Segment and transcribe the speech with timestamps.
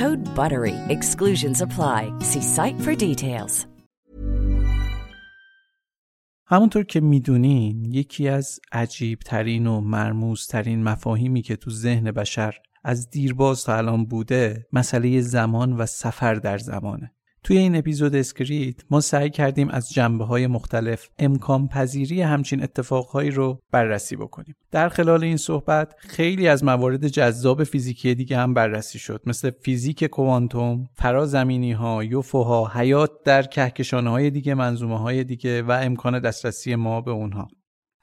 [0.00, 0.76] Code BUTTERY.
[0.96, 2.00] Exclusions apply.
[2.30, 3.66] See site for details.
[6.46, 12.54] همونطور که می‌دونین یکی از عجیب ترین و مرموز ترین مفاهیمی که تو ذهن بشر
[12.84, 17.12] از دیرباز تا الان بوده مسئله زمان و سفر در زمانه
[17.44, 23.30] توی این اپیزود اسکریت ما سعی کردیم از جنبه های مختلف امکان پذیری همچین اتفاقهایی
[23.30, 24.56] رو بررسی بکنیم.
[24.70, 30.04] در خلال این صحبت خیلی از موارد جذاب فیزیکی دیگه هم بررسی شد مثل فیزیک
[30.04, 36.74] کوانتوم، فرازمینی ها، یوفوها، حیات در کهکشان های دیگه، منظومه های دیگه و امکان دسترسی
[36.74, 37.48] ما به اونها.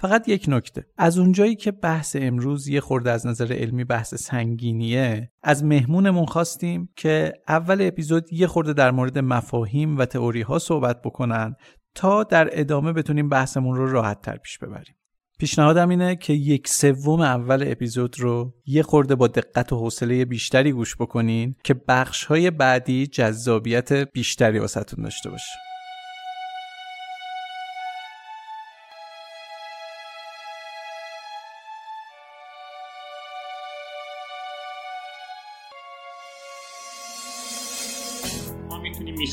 [0.02, 0.86] فقط یک نکته.
[0.98, 6.90] از اونجایی که بحث امروز یه خورده از نظر علمی بحث سنگینیه از مهمونمون خواستیم
[6.96, 11.56] که اول اپیزود یه خورده در مورد مفاهیم و تئوری ها صحبت بکنن
[11.96, 14.96] تا در ادامه بتونیم بحثمون رو راحت تر پیش ببریم.
[15.40, 20.72] پیشنهادم اینه که یک سوم اول اپیزود رو یه خورده با دقت و حوصله بیشتری
[20.72, 25.69] گوش بکنین که بخش های بعدی جذابیت بیشتری واسهتون داشته باشه.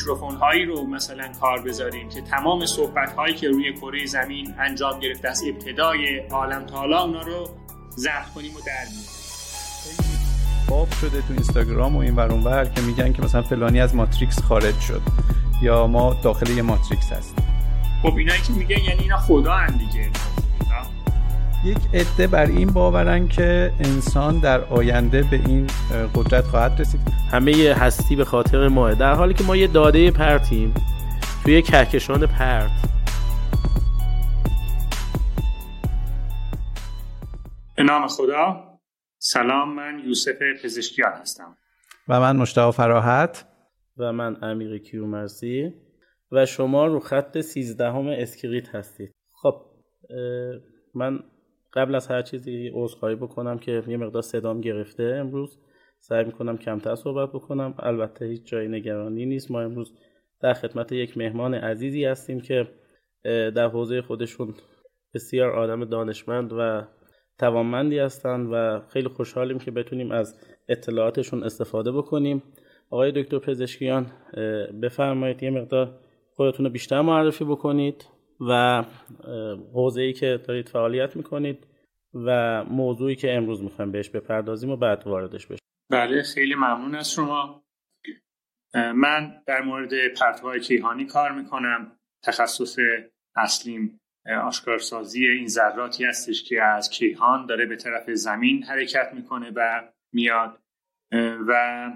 [0.07, 5.01] میکروفون هایی رو مثلا کار بذاریم که تمام صحبت هایی که روی کره زمین انجام
[5.01, 7.49] گرفته از ابتدای عالم تا حالا اونا رو
[7.97, 8.87] ضبط کنیم و در
[10.69, 14.79] باب شده تو اینستاگرام و این ور که میگن که مثلا فلانی از ماتریکس خارج
[14.81, 15.03] شد
[15.63, 17.45] یا ما داخل یه ماتریکس هستیم.
[18.03, 20.11] خب اینایی که میگن یعنی اینا خدا هم دیگه.
[21.65, 25.67] یک عده بر این باورن که انسان در آینده به این
[26.15, 27.01] قدرت خواهد رسید.
[27.31, 30.75] همه هستی به خاطر ماه در حالی که ما یه داده پرتیم
[31.45, 32.71] توی کهکشان پرت.
[37.77, 38.79] به نام خدا.
[39.19, 41.57] سلام من یوسف پزشکیان هستم.
[42.09, 43.45] و من مشتاق فراحت.
[43.99, 45.73] و من امیر کیومرسی
[46.33, 49.15] و شما رو خط سیزدهم اسکریت هستید.
[49.33, 49.63] خب
[50.95, 51.19] من
[51.77, 55.59] قبل از هر چیزی عذرخواهی بکنم که یه مقدار صدام گرفته امروز
[55.99, 57.75] سعی می‌کنم کمتر صحبت بکنم.
[57.79, 59.51] البته هیچ جای نگرانی نیست.
[59.51, 59.95] ما امروز
[60.41, 62.69] در خدمت یک مهمان عزیزی هستیم که
[63.25, 64.55] در حوزه خودشون
[65.15, 66.83] بسیار آدم دانشمند و
[67.39, 72.43] توانمندی هستند و خیلی خوشحالیم که بتونیم از اطلاعاتشون استفاده بکنیم.
[72.91, 74.07] آقای دکتر پزشکیان
[74.83, 75.99] بفرمایید یه مقدار
[76.35, 78.16] خودتون رو بیشتر معرفی بکنید.
[78.41, 78.85] و
[79.73, 81.67] حوزه ای که دارید فعالیت می‌کنید
[82.15, 87.13] و موضوعی که امروز می‌خوایم بهش بپردازیم و بعد واردش بشیم بله خیلی ممنون از
[87.13, 87.63] شما.
[88.75, 91.93] من در مورد پرتوهای کیهانی کار می‌کنم.
[92.23, 92.79] تخصص
[93.37, 94.01] اصلیم
[94.45, 100.59] آشکارسازی این ذراتی هستش که از کیهان داره به طرف زمین حرکت می‌کنه و میاد.
[101.49, 101.93] و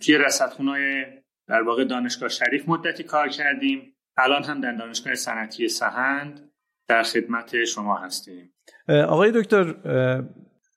[0.00, 1.04] توی رصدخونه‌های
[1.48, 3.95] در واقع دانشگاه شریف مدتی کار کردیم.
[4.18, 6.40] الان هم در دانشگاه صنعتی سهند
[6.88, 8.52] در خدمت شما هستیم.
[8.88, 9.74] آقای دکتر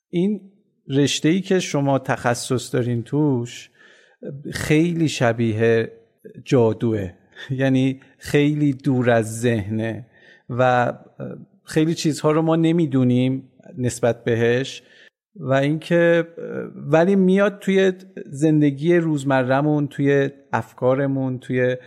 [0.09, 0.51] این
[0.89, 3.69] رشته ای که شما تخصص دارین توش
[4.53, 5.91] خیلی شبیه
[6.45, 7.13] جادوه.
[7.61, 10.05] یعنی خیلی دور از ذهنه
[10.49, 10.93] و
[11.63, 14.83] خیلی چیزها رو ما نمی‌دونیم نسبت بهش
[15.35, 16.27] و اینکه
[16.75, 17.93] ولی میاد توی
[18.25, 21.77] زندگی روزمرهمون توی افکارمون توی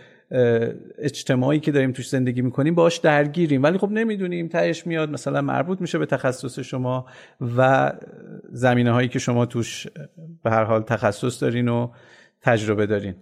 [0.97, 3.63] اجتماعی که داریم توش زندگی می‌کنیم باش درگیریم.
[3.63, 7.05] ولی خب نمی‌دونیم تهش میاد مثلا مربوط میشه به تخصص شما
[7.57, 7.91] و
[8.51, 9.87] زمینه هایی که شما توش
[10.43, 11.91] به هر حال تخصص دارین و
[12.41, 13.15] تجربه دارین.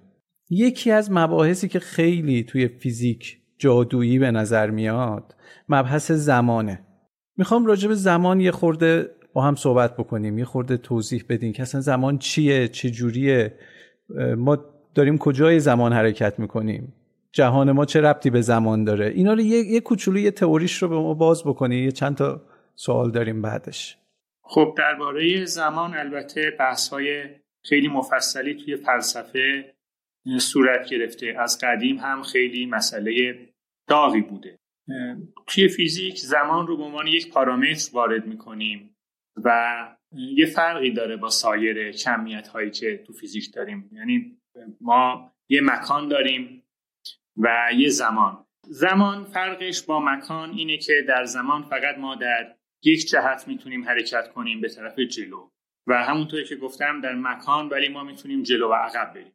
[0.50, 5.36] یکی از مباحثی که خیلی توی فیزیک جادویی به نظر میاد
[5.70, 6.80] مبحث زمانه.
[7.38, 11.62] می‌خوام راجع به زمان یه خورده با هم صحبت بکنیم یه خورده توضیح بدین که
[11.62, 13.54] اصلا زمان چیه چه جوریه
[14.38, 14.58] ما
[14.96, 16.94] داریم کجای زمان حرکت می‌کنیم.
[17.34, 20.88] جهان ما چه ربطی به زمان داره؟ اینا رو یه, یه کوچولو یه تئوریش رو
[20.88, 21.76] به ما باز بکنی.
[21.76, 22.42] یه چند تا
[22.76, 23.98] سوال داریم بعدش.
[24.44, 27.24] خب درباره زمان البته بحث های
[27.64, 29.74] خیلی مفصلی توی فلسفه
[30.38, 31.36] صورت گرفته.
[31.40, 33.40] از قدیم هم خیلی مسئله
[33.88, 34.60] داغی بوده.
[35.48, 38.96] توی فیزیک زمان رو به عنوان یک پارامتر وارد می‌کنیم
[39.44, 39.78] و
[40.14, 43.90] یه فرقی داره با سایر کمیت هایی که تو فیزیک داریم.
[43.94, 44.38] یعنی
[44.82, 46.61] ما یه مکان داریم
[47.38, 48.46] و یه زمان.
[48.64, 54.28] زمان فرقش با مکان اینه که در زمان فقط ما در یک جهت می‌تونیم حرکت
[54.28, 55.50] کنیم به طرف جلو.
[55.88, 59.34] و همونطوری که گفتم در مکان ولی ما می‌تونیم جلو و عقب بریم.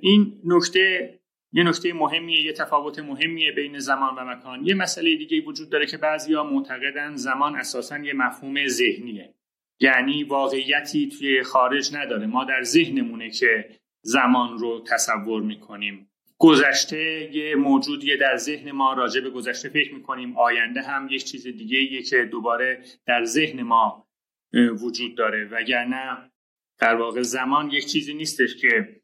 [0.00, 1.16] این نکته
[1.52, 4.66] یه نکته مهمیه یه تفاوت مهمیه بین زمان و مکان.
[4.66, 9.34] یه مسئله دیگه وجود داره که بعضیا معتقدن زمان اساسا یه مفهوم ذهنیه.
[9.80, 12.26] یعنی واقعیتی توی خارج نداره.
[12.26, 13.68] ما در ذهنمونه که
[14.02, 16.09] زمان رو تصور می‌کنیم.
[16.42, 20.36] گذشته یه موجودیه در ذهن ما راجع به گذشته فکر می‌کنیم.
[20.38, 24.08] آینده هم یک چیز دیگه یه که دوباره در ذهن ما
[24.54, 25.44] وجود داره.
[25.44, 26.30] وگرنه
[26.78, 29.00] در واقع زمان یک چیزی نیستش که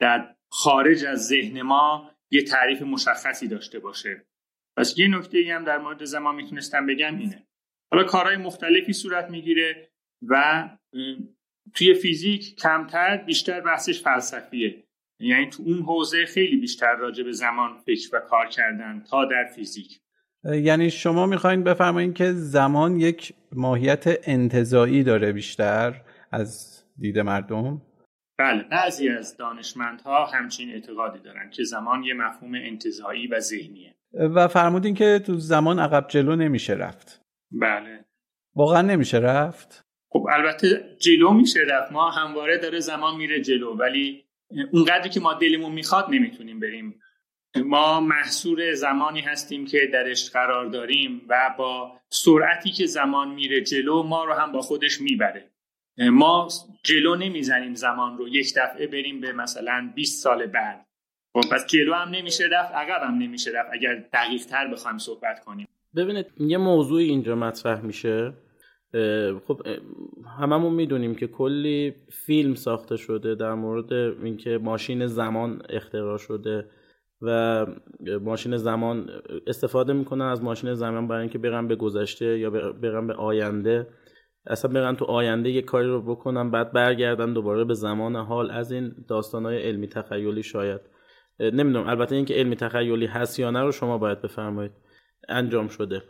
[0.00, 4.26] در خارج از ذهن ما یه تعریف مشخصی داشته باشه.
[4.76, 7.46] پس یه نکته هم در مورد زمان می‌تونستم بگم اینه.
[7.92, 9.90] حالا کارهای مختلفی صورت می‌گیره
[10.22, 10.68] و
[11.74, 14.85] توی فیزیک کمتر بیشتر بحثش فلسفیه.
[15.20, 19.44] یعنی تو اون حوزه خیلی بیشتر راجع به زمان فکر و کار کردن تا در
[19.54, 20.00] فیزیک.
[20.44, 26.02] یعنی شما می‌خواین بفرمایید که زمان یک ماهیت انتظایی داره بیشتر
[26.32, 27.82] از دید مردم؟
[28.38, 33.94] بله بعضی از دانشمندها همچین اعتقادی دارن که زمان یه مفهوم انتظایی و ذهنیه.
[34.12, 37.22] و فرمودین که تو زمان عقب جلو نمیشه رفت.
[37.50, 38.04] بله.
[38.54, 41.92] واقعا نمیشه رفت؟ خب البته جلو میشه رفت.
[41.92, 44.25] ما همواره داره زمان میره جلو ولی
[44.72, 47.00] اونقدری که ما دلمون می‌خواد نمی‌تونیم بریم.
[47.64, 54.02] ما محصور زمانی هستیم که درش قرار داریم و با سرعتی که زمان میره جلو
[54.02, 55.50] ما رو هم با خودش می‌بره.
[55.98, 56.48] ما
[56.82, 58.28] جلو نمی‌زنیم زمان رو.
[58.28, 60.86] یک دفعه بریم به مثلا 20 سال بعد.
[61.32, 63.70] خب پس جلو هم نمیشه رفت عقب هم نمیشه رفت.
[63.72, 65.68] اگر دقیق تر بخوایم صحبت کنیم.
[65.96, 68.32] ببینید یه موضوعی اینجا مطرح میشه.
[69.46, 69.62] خب
[70.38, 76.66] هممون می‌دونیم که کلی فیلم ساخته شده در مورد اینکه ماشین زمان اختراع شده
[77.22, 77.66] و
[78.20, 79.10] ماشین زمان
[79.46, 83.86] استفاده می‌کنن از ماشین زمان برای اینکه برن به گذشته یا برن به آینده.
[84.46, 88.72] اصلا برن تو آینده یه کاری رو بکنن بعد برگردن دوباره به زمان حال از
[88.72, 90.80] این داستانهای علمی تخیلی شاید.
[91.40, 94.72] نمی‌دونم البته اینکه علمی تخیلی هست یا نه رو شما باید بفرمایید.
[95.28, 96.02] انجام شده.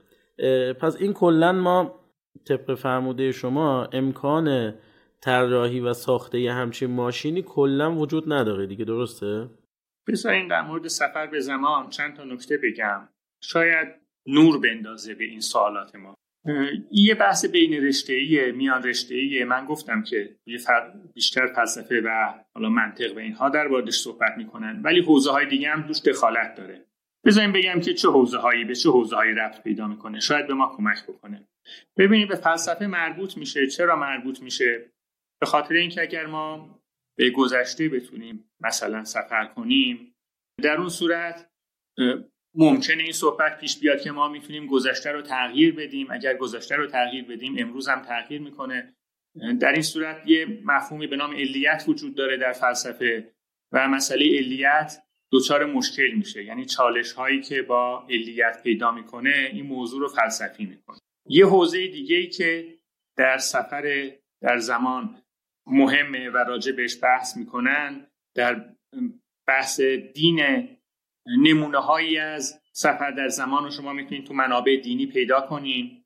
[0.80, 2.05] پس این کلا ما
[2.48, 4.74] طبق فرموده شما امکان
[5.20, 9.48] طراحی و ساخته یه همچین ماشینی کلا وجود نداره دیگه درسته؟
[10.08, 13.08] بذارین در مورد سفر به زمان چند تا نکته بگم.
[13.42, 13.88] شاید
[14.26, 16.14] نور بندازه به این سوالات ما.
[16.90, 20.36] یه بحث بین رشته میان رشته من گفتم که
[21.14, 25.68] بیشتر فلسفه و حالا منطق و اینها در موردش صحبت می‌کنن ولی حوزه های دیگه
[25.68, 26.84] هم دوش دخالت داره.
[27.26, 30.20] بذاریم بگم که چه حوزه هایی به چه حوزه هایی ربط پیدا می‌کنه.
[30.20, 31.48] شاید به ما کمک بکنه.
[31.96, 33.66] ببینید به فلسفه مربوط میشه.
[33.66, 34.92] چرا مربوط میشه؟
[35.40, 36.80] به خاطر اینکه اگر ما
[37.18, 40.14] به گذشته بتونیم مثلا سفر کنیم
[40.62, 41.50] در اون صورت
[42.54, 46.06] ممکنه این صحبت پیش بیاد که ما می‌تونیم گذشته رو تغییر بدیم.
[46.10, 48.96] اگر گذشته رو تغییر بدیم امروز هم تغییر می‌کنه.
[49.60, 53.32] در این صورت یه مفهومی به نام علیت وجود داره در فلسفه
[53.72, 55.02] و مسئله علیت
[55.32, 56.44] دچار مشکل میشه.
[56.44, 60.98] یعنی چالش هایی که با علیت پیدا می‌کنه این موضوع رو فلسفی می‌کنه.
[61.28, 62.74] یه حوزه دیگه ای که
[63.16, 64.10] در سفر
[64.42, 65.22] در زمان
[65.66, 68.64] مهمه و راجع بهش بحث می‌کنن در
[69.48, 69.80] بحث
[70.14, 70.68] دین
[71.42, 76.04] نمونه هایی از سفر در زمان رو شما می‌تونید تو منابع دینی پیدا کنین.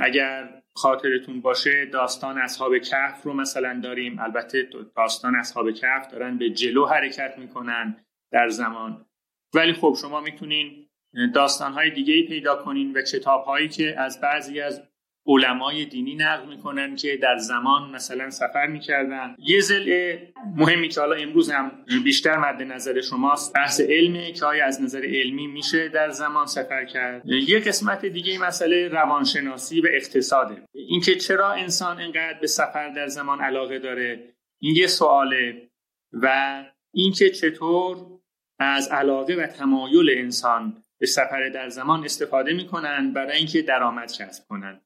[0.00, 4.18] اگر خاطرتون باشه داستان اصحاب کهف رو مثلا داریم.
[4.18, 8.04] البته داستان اصحاب کهف دارن به جلو حرکت می‌کنن.
[8.32, 9.06] در زمان.
[9.54, 10.86] ولی خب شما می‌تونین
[11.34, 14.82] داستان های دیگه ای پیدا کنین و کتاب هایی که از بعضی از
[15.26, 19.36] علمای دینی نقل می‌کنن که در زمان مثلا سفر می‌کردن.
[19.38, 20.16] یه زل
[20.56, 25.02] مهمی که حالا امروز هم بیشتر مد نظر شماست بحث علمه که آیا از نظر
[25.04, 27.22] علمی میشه در زمان سفر کرد.
[27.26, 30.62] یه قسمت دیگه مسئله روانشناسی و اقتصاده.
[30.74, 35.70] اینکه چرا انسان انقدر به سفر در زمان علاقه داره این یه سواله.
[36.12, 38.19] و اینکه چطور
[38.60, 44.48] از علاقه و تمایل انسان به سفر در زمان استفاده می‌کنن برای اینکه درآمد کسب
[44.48, 44.80] کنن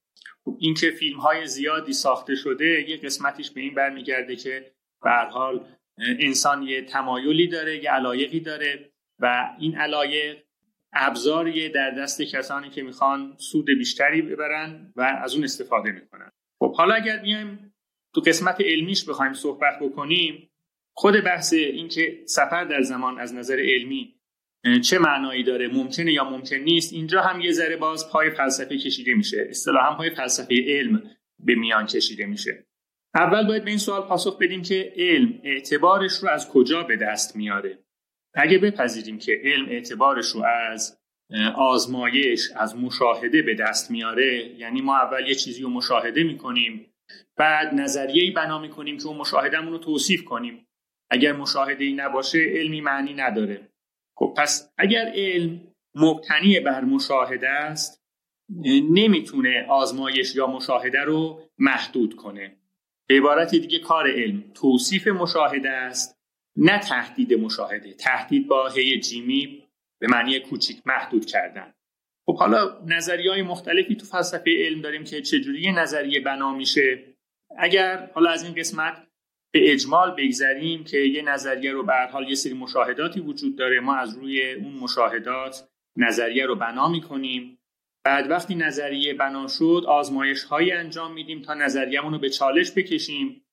[0.44, 5.66] خب اینکه فیلم های زیادی ساخته شده یه قسمتیش به این برمیگرده که به حال
[5.98, 10.38] انسان یه تمایلی داره یه علایقی داره و این علایق
[10.92, 16.30] ابزاریه در دست کسانی که می‌خوان سود بیشتری ببرن و از اون استفاده می‌کنن.
[16.58, 17.74] خب حالا اگر بیایم
[18.14, 20.50] تو قسمت علمیش بخوایم صحبت بکنیم
[20.96, 24.14] خود بحث اینکه سفر در زمان از نظر علمی
[24.82, 29.14] چه معنایی داره ممکنه یا ممکن نیست اینجا هم یه ذره باز پای فلسفه کشیده
[29.14, 29.46] میشه.
[29.50, 32.66] اصطلاحا پای فلسفه علم به میان کشیده میشه.
[33.14, 37.36] اول باید به این سوال پاسخ بدیم که علم اعتبارش رو از کجا به دست
[37.36, 37.78] میاره؟
[38.34, 41.00] اگه بپذیریم که علم اعتبارش رو از
[41.56, 46.94] آزمایش از مشاهده به دست میاره یعنی ما اول یه چیزی رو مشاهده می‌کنیم
[47.36, 50.66] بعد نظریه‌ای بنا می‌کنیم که اون مشاهدهمون رو توصیف کنیم.
[51.14, 53.68] اگر مشاهده ای نباشه علمی معنی نداره.
[54.16, 55.60] خب پس اگر علم
[55.94, 58.02] مبتنی بر مشاهده است
[58.90, 62.56] نمی‌تونه آزمایش یا مشاهده رو محدود کنه.
[63.08, 66.18] به عبارت دیگه کار علم توصیف مشاهده است
[66.56, 67.94] نه تهدید مشاهده.
[67.94, 69.64] تهدید با هی جیمی
[70.00, 71.74] به معنی کوچیک محدود کردن.
[72.26, 77.04] خب حالا نظریه های مختلفی تو فلسفه علم داریم که چجوری نظریه بنا میشه.
[77.58, 79.06] اگر حالا از این قسمت
[79.54, 83.80] به اجمال بگذریم که یه نظریه رو به حال یه سری مشاهداتی وجود داره.
[83.80, 87.58] ما از روی اون مشاهدات نظریه رو بنا می‌کنیم.
[88.04, 93.44] بعد وقتی نظریه بنا شد آزمایش هایی انجام میدیم تا نظریهمون رو به چالش بکشیم.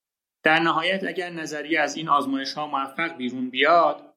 [0.44, 4.14] در نهایت اگر نظریه از این آزمایش ها موفق بیرون بیاد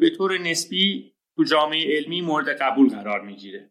[0.00, 3.70] به طور نسبی تو جامعه علمی مورد قبول قرار می‌گیره.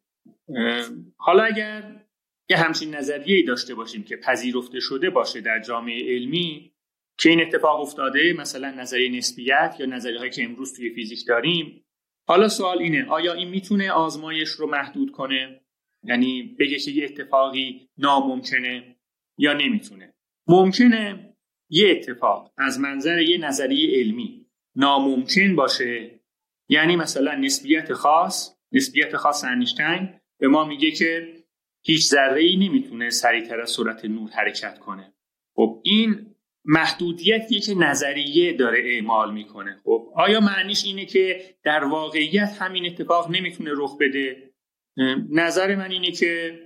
[1.18, 2.06] حالا اگر
[2.50, 6.75] یه همچین نظریه داشته باشیم که پذیرفته شده باشه در جامعه علمی
[7.18, 11.86] که این اتفاق افتاده مثلا نظریه نسبیت یا نظریه هایی که امروز توی فیزیک داریم.
[12.28, 15.62] حالا سوال اینه آیا این می‌تونه آزمایش رو محدود کنه؟
[16.04, 18.96] یعنی بگه که یه اتفاقی ناممکنه
[19.38, 20.14] یا نمی‌تونه.
[20.48, 21.36] ممکنه
[21.70, 24.46] یه اتفاق از منظر یه نظریه علمی
[24.76, 26.20] ناممکن باشه.
[26.70, 31.36] یعنی مثلا نسبیت خاص نسبیت خاص انیشتین به ما میگه که
[31.84, 35.14] هیچ ذره ای نمی‌تونه سریعتر از سرعت نور حرکت کنه.
[35.56, 36.35] خب این
[36.66, 39.82] محدودیتیه که نظریه داره اعمال می‌کنه.
[39.84, 44.54] خب آیا معنیش اینه که در واقعیت همین اتفاق نمی‌تونه رخ بده؟
[45.30, 46.60] نظر من اینه که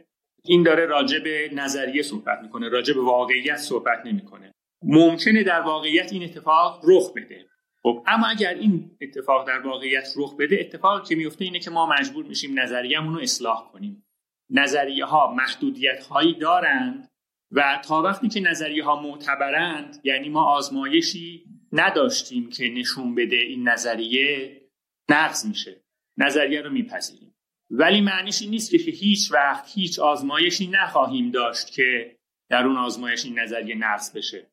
[0.44, 4.54] این داره راجع به نظریه صحبت می‌کنه راجع به واقعیت صحبت نمی‌کنه.
[4.84, 7.46] ممکنه در واقعیت این اتفاق رخ بده.
[7.84, 11.86] خب اما اگر این اتفاق در واقعیت رخ بده اتفاقی که میفته اینه که ما
[11.86, 14.06] مجبور میشیم نظریه‌مون رو اصلاح کنیم.
[14.50, 17.09] نظریه ها محدودیت هایی دارند
[17.52, 23.70] و تا وقتی که نظریه ها معتبرند یعنی ما آزمایشی نداشتیم که نشون بده این
[23.70, 24.62] نظریه
[25.10, 25.84] نقض میشه
[26.18, 27.36] نظریه رو میپذیریم.
[27.70, 32.18] ولی معنیش این نیست که هیچ وقت هیچ آزمایشی نخواهیم داشت که
[32.50, 34.52] در اون آزمایش این نظریه نقض بشه.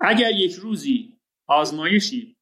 [0.00, 2.36] اگر یک روزی آزمایشی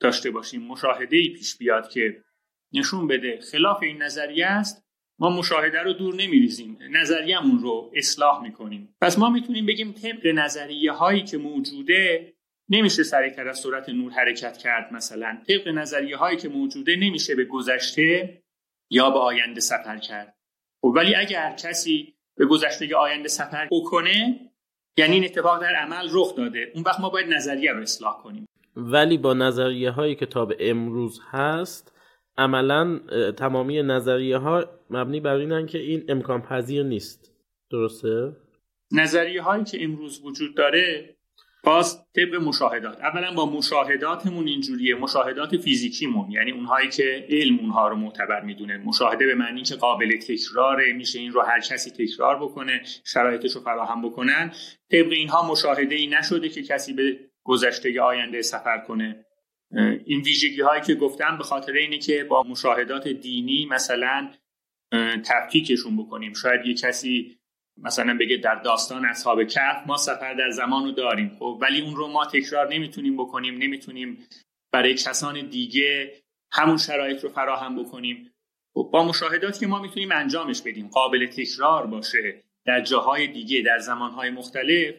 [0.00, 2.24] داشته باشیم مشاهده ای پیش بیاد که
[2.72, 4.89] نشون بده خلاف این نظریه است
[5.20, 6.78] ما مشاهده رو دور نمیریزیم.
[6.90, 8.94] نظریهمون رو اصلاح می‌کنیم.
[9.00, 12.32] پس ما می‌تونیم بگیم طبق نظریه هایی که موجوده
[12.68, 15.38] نمیشه سریعتر از سرعت نور حرکت کرد مثلا.
[15.48, 18.42] طبق نظریه هایی که موجوده نمیشه به گذشته
[18.90, 20.36] یا به آینده سفر کرد.
[20.82, 24.40] خب ولی اگر کسی به گذشته یا آینده سفر بکنه
[24.96, 26.72] یعنی این اتفاق در عمل رخ داده.
[26.74, 28.46] اون وقت ما باید نظریه رو اصلاح کنیم.
[28.76, 31.92] ولی با نظریه هایی که تا به امروز هست
[32.38, 33.00] عملا
[33.36, 37.32] تمامی نظریه ها مبنی بر اینن که این امکان پذیر نیست.
[37.70, 38.36] درسته؟
[38.92, 41.16] نظریه هایی که امروز وجود داره
[41.64, 43.00] باز طبق مشاهدات.
[43.00, 44.94] اولا با مشاهداتمون اینجوریه.
[44.94, 48.78] مشاهدات فیزیکیمون یعنی اونهایی که علم اونها رو معتبر می‌دونه.
[48.78, 53.60] مشاهده به معنی که قابل تکراره میشه این رو هر کسی تکرار بکنه شرایطش رو
[53.60, 54.52] فراهم بکنن.
[54.90, 59.26] طبق اینها مشاهده ای نشده که کسی به گذشته آینده سفر کنه.
[60.04, 64.30] این ویژگی هایی که گفتم به خاطر اینه که با مشاهدات دینی مثلا
[65.24, 66.32] تفکیکشون بکنیم.
[66.32, 67.36] شاید یه کسی
[67.82, 71.96] مثلا بگه در داستان اصحاب کهف ما سفر در زمان رو داریم خب؟ ولی اون
[71.96, 74.26] رو ما تکرار نمی‌تونیم بکنیم نمی‌تونیم
[74.72, 76.12] برای کسان دیگه
[76.52, 78.30] همون شرایط رو فراهم بکنیم.
[78.74, 80.88] خب با مشاهداتی که ما می‌تونیم انجامش بدیم.
[80.88, 84.94] قابل تکرار باشه در جاهای دیگه در زمانهای مختلف.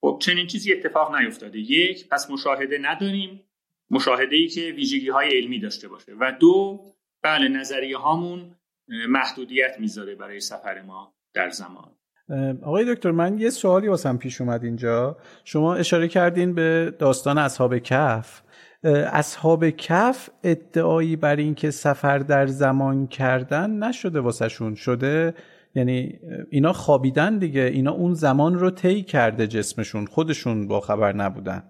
[0.00, 1.58] خب چنین چیزی اتفاق نیفتاده.
[1.58, 3.44] یک پس مشاهده نداریم.
[3.90, 6.12] مشاهده ای که ویژگی های علمی داشته باشه.
[6.20, 6.84] و دو
[7.22, 8.54] بله نظریه هامون
[9.08, 11.90] محدودیت می‌ذاره برای سفر ما در زمان.
[12.62, 15.16] آقای دکتر من یه سوالی واسم پیش اومد اینجا.
[15.44, 18.42] شما اشاره کردین به داستان اصحاب کف
[19.12, 24.74] اصحاب کف ادعایی بر اینکه سفر در زمان کردن نشده واسهشون.
[24.74, 25.34] شده؟
[25.74, 26.18] یعنی
[26.50, 27.60] اینا خوابیدن دیگه.
[27.62, 30.06] اینا اون زمان رو طی کرده جسمشون.
[30.06, 31.62] خودشون با خبر نبودن.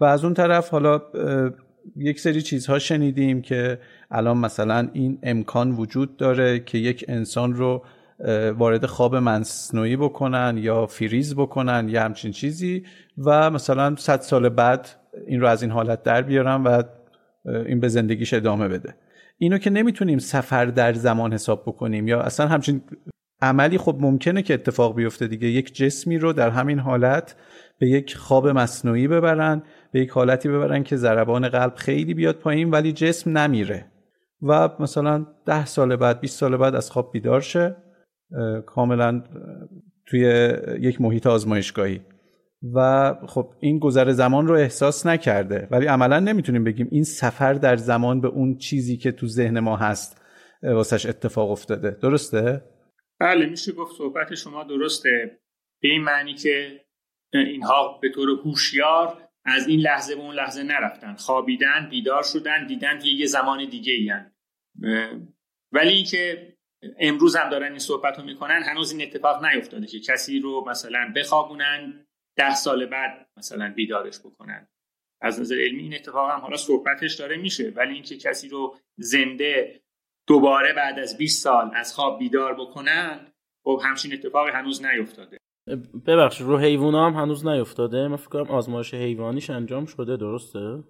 [0.00, 1.02] و از اون طرف حالا
[1.96, 3.78] یک سری چیزها شنیدیم که
[4.10, 7.84] الان مثلا این امکان وجود داره که یک انسان رو
[8.58, 12.84] وارد خواب مصنوعی بکنن یا فریز بکنن یا همچین چیزی
[13.18, 14.88] و مثلا صد سال بعد
[15.26, 16.82] این رو از این حالت در بیارن و
[17.44, 18.94] این به زندگیش ادامه بده.
[19.38, 22.82] اینو که نمی‌تونیم سفر در زمان حساب بکنیم یا اصلا همچین
[23.42, 25.48] عملی خب ممکنه که اتفاق بیفته دیگه.
[25.48, 27.36] یک جسمی رو در همین حالت
[27.78, 32.70] به یک خواب مصنوعی ببرن به یک حالتی ببرن که ضربان قلب خیلی بیاد پایین
[32.70, 33.86] ولی جسم نمیره.
[34.42, 37.76] و مثلا ده سال بعد 20 سال بعد از خواب بیدار شه
[38.66, 39.22] کاملا
[40.06, 42.00] توی یک محیط آزمایشگاهی.
[42.74, 45.68] و خب این گذر زمان رو احساس نکرده.
[45.70, 49.76] ولی عملا نمی‌تونیم بگیم این سفر در زمان به اون چیزی که تو ذهن ما
[49.76, 50.20] هست
[50.62, 51.90] واسش اتفاق افتاده.
[51.90, 52.62] درسته؟
[53.20, 55.40] بله میشه گفت صحبت شما درسته.
[55.82, 56.84] به این معنی که
[57.32, 61.14] اینها به طور هوشیار از این لحظه به اون لحظه نرفتن.
[61.14, 64.12] خوابیدن بیدار شدن دیدن که یه زمان دیگه ای
[65.72, 66.56] ولی اینکه
[66.98, 71.12] امروز هم دارن این صحبت رو می‌کنن هنوز این اتفاق نیفتاده که کسی رو مثلا
[71.16, 72.06] بخوابونن
[72.36, 74.68] ده سال بعد مثلا بیدارش بکنن.
[75.20, 77.70] از نظر علمی این اتفاق هم حالا صحبتش داره میشه.
[77.70, 79.80] ولی اینکه کسی رو زنده
[80.28, 83.32] دوباره بعد از 20 سال از خواب بیدار بکنن
[83.64, 85.38] خب همچین اتفاقی هنوز نیفتاده.
[86.06, 90.84] ببخشید رو حیوان هم هنوز نیفتاده؟ من فکر کنم آزمایش حیوانیش انجام شده درسته؟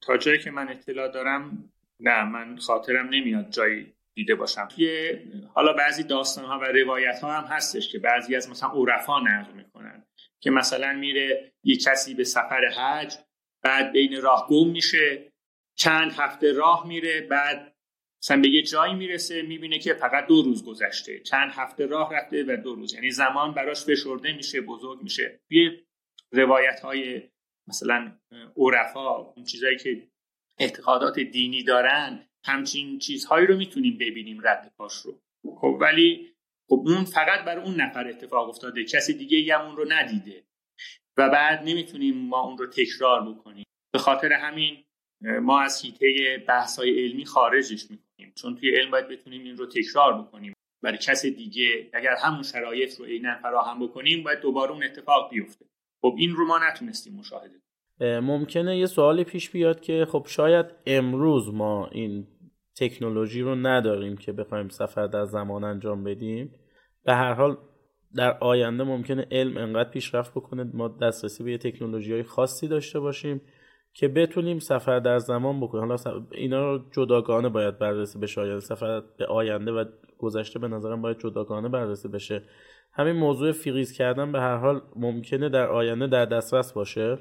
[0.00, 1.70] تا جایی که من اطلاع دارم
[2.00, 4.68] نه من خاطرم نمیاد جایی دیده باشم.
[4.76, 5.22] یه
[5.54, 9.52] حالا بعضی داستان ها و روایت ها هم هستش که بعضی از مثلا عرفا نقل
[9.52, 10.04] می‌کنن
[10.40, 13.14] که مثلا میره یه کسی به سفر حج
[13.62, 15.32] بعد بین راه گم میشه
[15.76, 17.73] چند هفته راه میره بعد
[18.24, 21.20] مثلا به یه جایی می‌رسه می‌بینه که فقط دو روز گذشته.
[21.20, 22.94] چند هفته راه رفته و دو روز.
[22.94, 25.40] یعنی زمان براش فشرده میشه بزرگ میشه.
[25.50, 25.84] یه
[26.32, 27.22] روایت های
[27.68, 28.18] مثلا
[28.56, 30.08] عرفا اون چیزایی که
[30.58, 35.20] اعتقادات دینی دارن همچین چیزهایی رو می‌تونیم ببینیم رد پاش رو.
[35.56, 36.34] خب ولی
[36.68, 38.84] خب اون فقط بر اون نفر اتفاق افتاده.
[38.84, 40.44] کسی دیگه هم اون رو ندیده.
[41.16, 43.64] و بعد نمی‌تونیم ما اون رو تکرار بکنیم.
[43.92, 44.84] به خاطر همین
[45.42, 48.32] ما از حیطه بحث های علمی خارجش می‌کنیم.
[48.34, 50.52] چون توی علم باید بتونیم این رو تکرار بکنیم.
[50.82, 55.64] برای کس دیگه اگر همون شرایط رو عینا فراهم بکنیم باید دوباره اون اتفاق بیفته.
[56.02, 57.54] خب این رو ما نتونستیم مشاهده
[58.00, 62.26] ممکنه یه سوالی پیش بیاد که خب شاید امروز ما این
[62.76, 66.52] تکنولوژی رو نداریم که بخوایم سفر در زمان انجام بدیم.
[67.04, 67.56] به هر حال
[68.16, 73.00] در آینده ممکنه علم انقدر پیشرفت بکنه ما دسترسی به یه تکنولوژی های خاصی داشته
[73.00, 73.40] باشیم.
[73.94, 75.84] که بتونیم سفر در زمان بکنیم.
[75.84, 78.40] حالا اینا رو جداگانه باید بررسی بشه.
[78.40, 79.84] آینده سفر به آینده و
[80.18, 82.42] گذشته به نظرم باید جداگانه بررسی بشه.
[82.92, 87.18] همین موضوع فریز کردن به هر حال ممکنه در آینده در دسترس باشه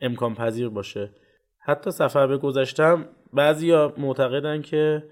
[0.00, 1.10] امکان پذیر باشه.
[1.58, 2.96] حتی سفر به گذشته
[3.32, 5.04] بعضیا معتقدن که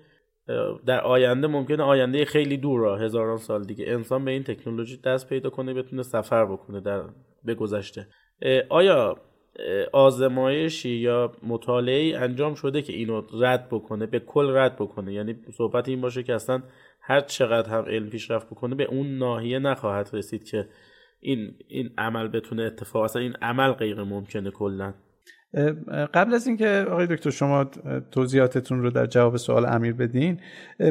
[0.87, 3.85] در آینده ممکنه آینده خیلی دور را هزاران سال دیگه.
[3.89, 7.03] انسان به این تکنولوژی دست پیدا کنه بتونه سفر بکنه در
[7.45, 8.07] به گذشته.
[8.69, 9.17] آیا
[9.93, 15.13] آزمایشی یا مطالعه انجام شده که اینو رد بکنه به کل رد بکنه.
[15.13, 16.63] یعنی صحبت این باشه که اصلا
[17.01, 20.69] هر چقدر هم علم پیشرفت بکنه به اون ناحیه نخواهد رسید که
[21.21, 24.95] این این عمل بتونه اتفاق اصلا این عمل غیر ممکنه کلا.
[26.15, 27.65] قبل از اینکه آقای دکتر شما
[28.11, 30.41] توضیحاتتون رو در جواب سوال امیر بدین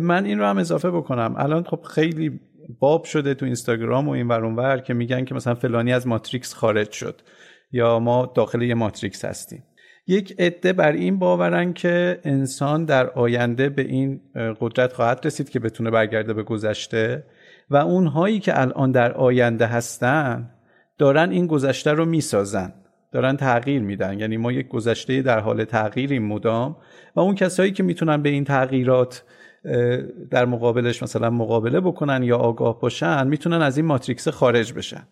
[0.01, 1.35] من این رو هم اضافه بکنم.
[1.37, 2.39] الان خب خیلی
[2.79, 6.91] باب شده تو اینستاگرام و این ور که میگن که مثلا فلانی از ماتریکس خارج
[6.91, 7.21] شد.
[7.75, 9.63] یا ما داخل یه ماتریکس هستیم.
[10.07, 14.21] یک عده بر این باورن که انسان در آینده به این
[14.59, 17.23] قدرت خواهد رسید که بتونه برگرده به گذشته
[17.69, 20.49] و اونهایی که الان در آینده هستن
[20.97, 22.73] دارن این گذشته رو می‌سازن
[23.11, 24.19] دارن تغییر میدن.
[24.19, 26.77] یعنی ما یک گذشته در حال تغییریم مدام
[27.15, 29.23] و اون کسایی که می‌تونن به این تغییرات
[30.31, 35.07] در مقابلش مثلا مقابله بکنن یا آگاه باشن می‌تونن از این ماتریکس خارج بشن.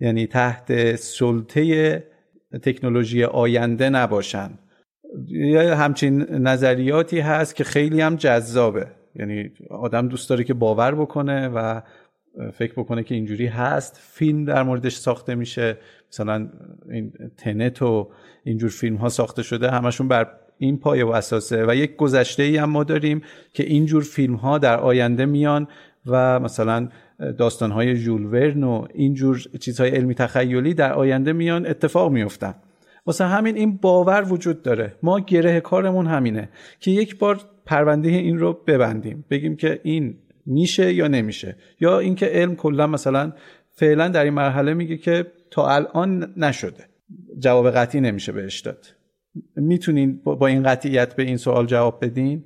[0.00, 2.04] یعنی تحت سلطه
[2.62, 4.50] تکنولوژی آینده نباشن.
[5.28, 8.86] یا همچین نظریاتی هست که خیلی هم جذابه.
[9.14, 11.80] یعنی آدم دوست داره که باور بکنه و
[12.52, 14.00] فکر بکنه که اینجوری هست.
[14.02, 15.78] فیلم در موردش ساخته میشه.
[16.12, 16.48] مثلا
[16.90, 18.10] این تنت و
[18.44, 19.70] اینجور فیلم ها ساخته شده.
[19.70, 21.64] همشون بر این پایه و اساسه.
[21.68, 25.68] و یک گذشته ای هم ما داریم که اینجور فیلم ها در آینده میان
[26.06, 26.88] و مثلا
[27.38, 32.54] داستان های ژول ورن و اینجور چیزهای علمی تخیلی در آینده میان اتفاق میفتن
[33.06, 34.96] واسه همین این باور وجود داره.
[35.02, 36.48] ما گره کارمون همینه
[36.80, 39.24] که یک بار پرونده این رو ببندیم.
[39.30, 41.56] بگیم که این میشه یا نمیشه.
[41.80, 43.32] یا اینکه علم کلا مثلا
[43.70, 46.84] فعلا در این مرحله میگه که تا الان نشده.
[47.38, 48.86] جواب قطعی نمیشه بهش داد.
[49.56, 52.44] می‌تونین با این قطعیت به این سوال جواب بدین؟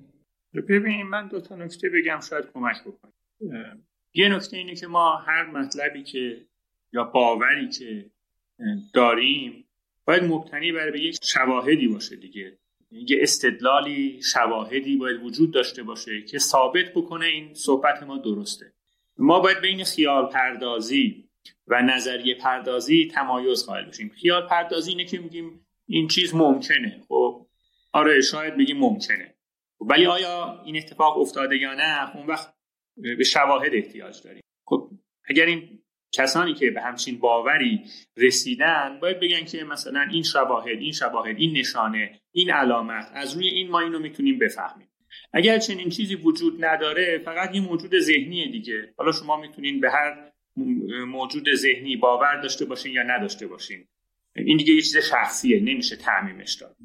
[0.68, 3.12] ببینید من دو تا نکته بگم شاید کمک بکنه.
[4.14, 6.46] یه نکته اینه که ما هر مطلبی که
[6.92, 8.10] یا باوری که
[8.92, 9.64] داریم
[10.04, 12.58] باید مبتنی بر به یک شواهدی باشه دیگه.
[12.90, 18.72] یه استدلالی شواهدی باید وجود داشته باشه که ثابت بکنه این صحبت ما درسته.
[19.18, 21.28] ما باید بین خیال پردازی
[21.66, 27.02] و نظریه پردازی تمایز قائل باشیم خیال پردازی اینه که میگیم این چیز ممکنه.
[27.08, 27.46] خب
[27.92, 29.34] آره شاید بگیم ممکنه.
[29.80, 32.54] ولی آیا این اتفاق افتاده یا نه؟ اون وقت
[33.18, 34.42] به شواهد احتیاج داریم.
[34.66, 34.90] خب
[35.28, 35.82] اگر این
[36.12, 37.84] کسانی که به همچین باوری
[38.16, 43.48] رسیدن باید بگن که مثلا این شواهد این شواهد این نشانه این علامت از روی
[43.48, 44.88] این ما اینو می‌تونیم بفهمیم.
[45.32, 48.94] اگر چنین چیزی وجود نداره فقط یه موجود ذهنیه دیگه.
[48.96, 50.32] حالا شما می‌تونین به هر
[51.06, 53.88] موجود ذهنی باور داشته باشین یا نداشته باشین.
[54.36, 56.76] این دیگه یه چیز شخصیه نمیشه تعمیمش داد.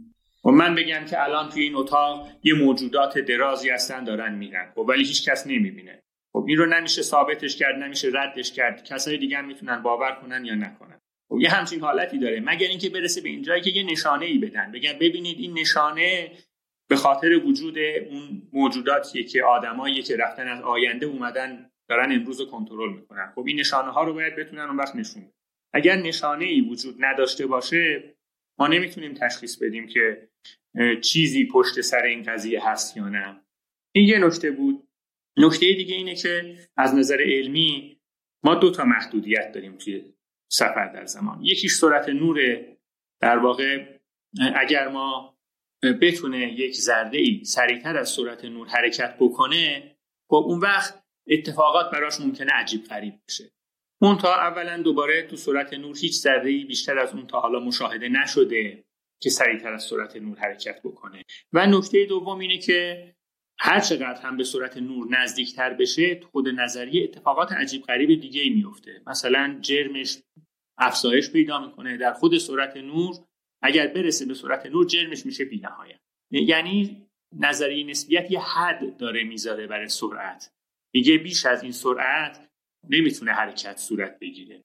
[0.45, 4.71] و من بگم که الان توی این اتاق یه موجودات درازی هستن دارن میرن.
[4.75, 6.03] خب ولی هیچ کس نمی‌بینه.
[6.33, 8.83] خب این رو نمیشه ثابتش کرد نمیشه ردش کرد.
[8.83, 10.99] کسای دیگه هم می‌تونن باور کنن یا نکنن.
[11.29, 12.39] خب یه همچین حالتی داره.
[12.39, 14.71] مگر اینکه برسه به اینجایی که یه نشانه ای بدن.
[14.71, 16.31] بگن ببینید این نشانه
[16.89, 17.77] به خاطر وجود
[18.09, 23.31] اون موجوداتیه که آدمایی که رفتن از آینده اومدن دارن امروز رو کنترل می‌کنن.
[23.35, 25.31] خب این نشانه ها رو باید بتونن اون وقت نشون
[25.73, 28.13] اگر نشانه ای وجود نداشته باشه
[28.59, 30.29] ما نمی‌تونیم تشخیص بدیم که
[31.01, 33.41] چیزی پشت سر این قضیه هست یا نه.
[33.91, 34.87] این یه نکته بود.
[35.37, 37.99] نکته دیگه اینه که از نظر علمی
[38.43, 40.13] ما دو تا محدودیت داریم توی
[40.51, 41.41] سفر در زمان.
[41.43, 42.77] یکیش سرعت نوره
[43.21, 43.99] در واقع
[44.55, 45.37] اگر ما
[46.01, 49.95] بتونه یک ذره ای سریعتر از سرعت نور حرکت بکنه
[50.27, 53.51] خب اون وقت اتفاقات براش ممکنه عجیب غریب بشه.
[54.01, 57.59] اون تا اولا دوباره تو سرعت نور هیچ ذره ای بیشتر از اون تا حالا
[57.59, 58.83] مشاهده نشده.
[59.23, 61.23] که سریعتر از سرعت نور حرکت بکنه.
[61.53, 63.13] و نکته دوم اینه که
[63.59, 68.49] هر چقدر هم به سرعت نور نزدیکتر بشه خود نظریه اتفاقات عجیب غریب دیگه ای
[68.49, 70.17] میفته مثلا جرمش
[70.77, 73.15] افزایش پیدا می‌کنه در خود سرعت نور.
[73.61, 75.99] اگر برسه به سرعت نور جرمش میشه بینهایت.
[76.31, 77.07] یعنی
[77.39, 80.51] نظریه نسبیت یه حد داره می‌ذاره برای سرعت.
[80.93, 82.49] میگه بیش از این سرعت
[82.89, 84.63] نمی‌تونه حرکت صورت بگیره.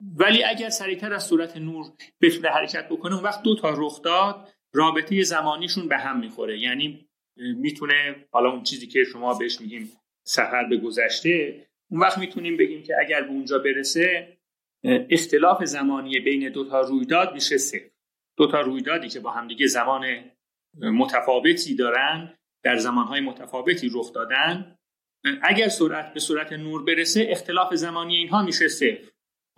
[0.00, 1.86] ولی اگر سریعتر از سرعت نور
[2.20, 6.58] بتونه حرکت بکنه اون وقت دو تا رخ داد رابطه زمانیشون به هم می‌خوره.
[6.58, 9.92] یعنی می‌تونه حالا اون چیزی که شما بهش میگیم
[10.26, 14.38] سفر به گذشته اون وقت می‌تونیم بگیم که اگر به اونجا برسه
[14.84, 17.90] اختلاف زمانی بین دو تا رویداد میشه صفر.
[18.36, 20.24] دو تا رویدادی که با همدیگه زمان
[20.74, 24.78] متفاوتی دارن در زمانهای متفاوتی رخ دادن.
[25.42, 28.98] اگر سرعت به صورت نور برسه اختلاف زمانی اینها میشه صفر.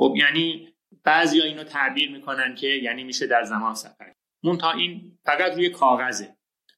[0.00, 4.12] خب یعنی بعضی ها اینو تعبیر می‌کنن که یعنی میشه در زمان سفر.
[4.44, 6.36] منتها این فقط روی کاغذه.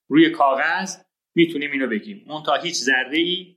[0.08, 0.96] روی کاغذ
[1.34, 2.42] می‌تونیم اینو بگیم.
[2.46, 3.56] تا هیچ ذره ای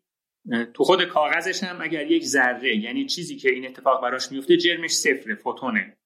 [0.74, 4.92] تو خود کاغذش هم اگر یک ذره یعنی چیزی که این اتفاق براش میفته جرمش
[4.92, 5.98] صفره فوتونه.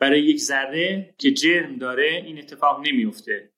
[0.00, 3.50] برای یک ذره که جرم داره این اتفاق نمیفته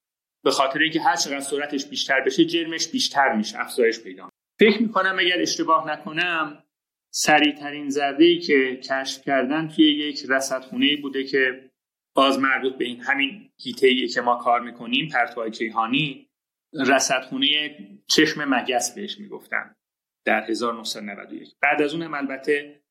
[0.44, 4.29] به خاطر اینکه هر چقدر سرعتش بیشتر بشه جرمش بیشتر میشه افزایش پیدا
[4.61, 6.64] فکر می‌کنم اگر اشتباه نکنم
[7.11, 11.70] سریعترین ای که کشف کردن توی یک رصدخونه بوده که
[12.14, 16.31] باز مربوط به این همین هیته که ما کار می‌کنیم پرتوهای کیهانی
[16.73, 19.77] رصدخونه چشم مگس بهش می‌گفتن
[20.25, 22.83] در 1991 بعد از اون هم البته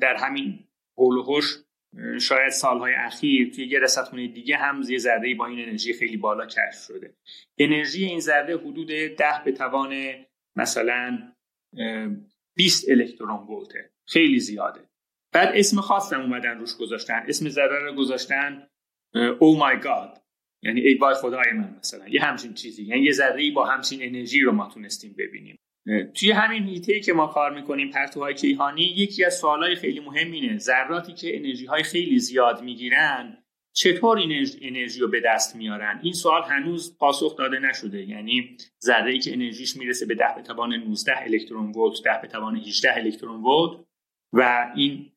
[0.00, 1.40] در همین حول
[2.20, 6.46] شاید سالهای اخیر توی یه رصدخونه دیگه هم یه ذره با این انرژی خیلی بالا
[6.46, 7.14] کشف شده.
[7.58, 10.14] انرژی این ذره حدود ده به توان
[10.56, 11.32] مثلا
[12.54, 13.90] 20 الکترون ولته.
[14.06, 14.80] خیلی زیاده.
[15.32, 17.24] بعد اسم خاصم اومدن روش گذاشتن.
[17.28, 18.66] اسم ذره رو گذاشتن
[19.38, 20.22] او مای گاد
[20.62, 22.08] یعنی ای وای خدای من مثلا.
[22.08, 22.84] یه همچین چیزی.
[22.84, 25.58] یعنی یه ذره با همچین انرژی رو ما تونستیم ببینیم.
[26.14, 30.58] توی همین هیته که ما کار می‌کنیم پرتوهای کیهانی یکی از سوالای خیلی مهم اینه
[30.58, 33.43] ذراتی که انرژی های خیلی زیاد می‌گیرن
[33.76, 38.02] چطور این انرژی رو به دست میارن؟ این سوال هنوز پاسخ داده نشده.
[38.02, 42.28] یعنی ذره ای که انرژیش می‌رسه به 10 به توان 19 الکترون ولت 10 به
[42.28, 43.84] توان 18 الکترون ولت
[44.32, 45.12] و این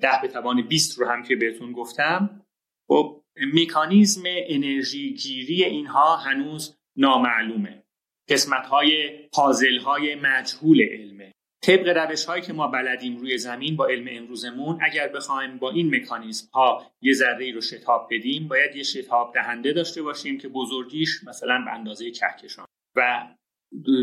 [0.00, 2.46] ده به توان 20 رو هم که بهتون گفتم
[2.88, 3.22] خب
[3.54, 7.82] مکانیزم انرژی گیری اینها هنوز نامعلومه.
[8.28, 11.34] قسمت های پازل های مجهول علمه.
[11.66, 15.94] طبق روش هایی که ما بلدیم روی زمین با علم امروزمون اگر بخوایم با این
[15.94, 21.24] مکانیزم ها یه ذره رو شتاب بدیم باید یه شتاب دهنده داشته باشیم که بزرگیش
[21.24, 22.66] مثلا به اندازه کهکشان.
[22.96, 23.28] و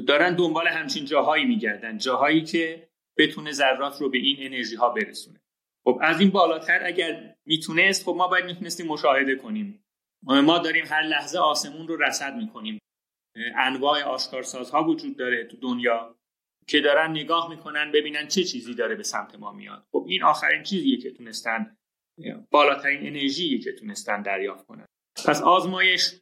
[0.07, 5.39] دارن دنبال همچین جاهایی میگردن جاهایی که بتونه ذرات رو به این انرژی ها برسونه.
[5.85, 9.85] خب از این بالاتر اگر می‌تونست خب ما باید می‌تونستیم مشاهده کنیم.
[10.23, 12.79] ما داریم هر لحظه آسمون رو رصد می‌کنیم.
[13.55, 16.15] انواع آشکارسازها وجود داره تو دنیا.
[16.67, 19.87] که دارن نگاه می‌کنن ببینن چه چیزی داره به سمت ما میاد.
[19.91, 21.77] خب این آخرین چیزیه که تونستن
[22.51, 24.85] بالاترین انرژی که تونستن دریافت کنن.
[25.25, 26.13] پس آزمایش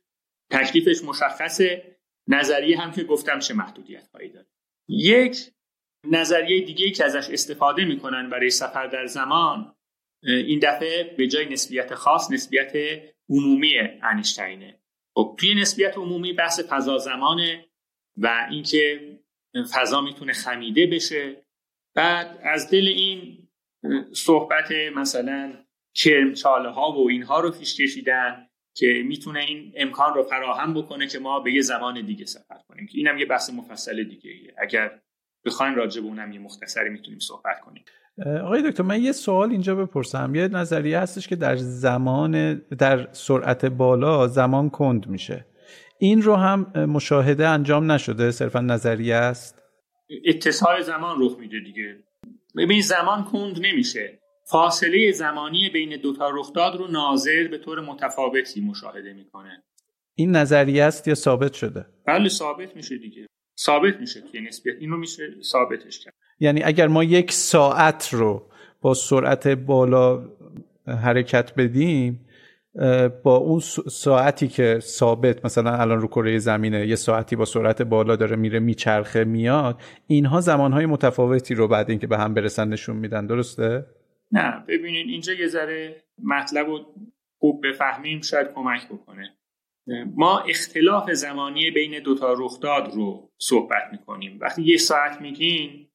[0.51, 1.97] تکلیفش مشخصه.
[2.27, 4.47] نظریه هم که گفتم چه محدودیت هایی داره.
[4.89, 5.37] یک
[6.07, 9.75] نظریه دیگه که ازش استفاده می‌کنن برای سفر در زمان
[10.23, 12.73] این دفعه به جای نسبیت خاص نسبیت
[13.29, 13.73] عمومی
[14.03, 14.81] انیشتینه.
[15.15, 17.65] خب توی نسبیت عمومی بحث فضا زمانه
[18.17, 19.19] و اینکه
[19.75, 21.45] فضا می‌تونه خمیده بشه.
[21.95, 23.37] بعد از دل این
[24.13, 25.53] صحبت مثلا
[25.95, 31.19] کرمچاله ها و اینها رو پیش کشیدن که می‌تونه این امکان رو فراهم بکنه که
[31.19, 32.85] ما به یه زمان دیگه سفر کنیم.
[32.85, 34.53] که اینم یه بحث مفصل دیگه ایه.
[34.57, 34.91] اگر
[35.45, 37.83] بخوایم راجع به اونم یه مختصری می‌تونیم صحبت کنیم.
[38.43, 40.35] آقای دکتر من یه سوال اینجا بپرسم.
[40.35, 45.45] یه نظریه هستش که در زمان در سرعت بالا زمان کند میشه.
[46.01, 49.63] این رو هم مشاهده انجام نشده صرفا نظریه است؟
[50.25, 51.95] اتصال زمان رخ میده دیگه.
[52.57, 54.19] ببین زمان کند نمیشه.
[54.51, 59.63] فاصله زمانی بین دوتا رخداد رو ناظر به طور متفاوتی مشاهده می‌کنه.
[60.15, 63.27] این نظریه است یا ثابت شده؟ بله ثابت میشه دیگه.
[63.59, 66.13] ثابت میشه توی نسبیت این رو میشه ثابتش کرد.
[66.39, 68.49] یعنی اگر ما یک ساعت رو
[68.81, 70.29] با سرعت بالا
[70.87, 72.25] حرکت بدیم
[73.23, 78.15] با اون ساعتی که ثابت مثلا الان رو کره زمینه یه ساعتی با سرعت بالا
[78.15, 83.27] داره میره میچرخه میاد اینها زمانهای متفاوتی رو بعد اینکه به هم برسن نشون میدن.
[83.27, 83.85] درسته؟
[84.31, 86.85] نه ببینید اینجا یه ذره مطلب رو
[87.39, 89.37] خوب بفهمیم شاید کمک بکنه.
[90.15, 94.37] ما اختلاف زمانی بین دوتا رخداد رو صحبت می‌کنیم.
[94.41, 95.87] وقتی یه ساعت میگین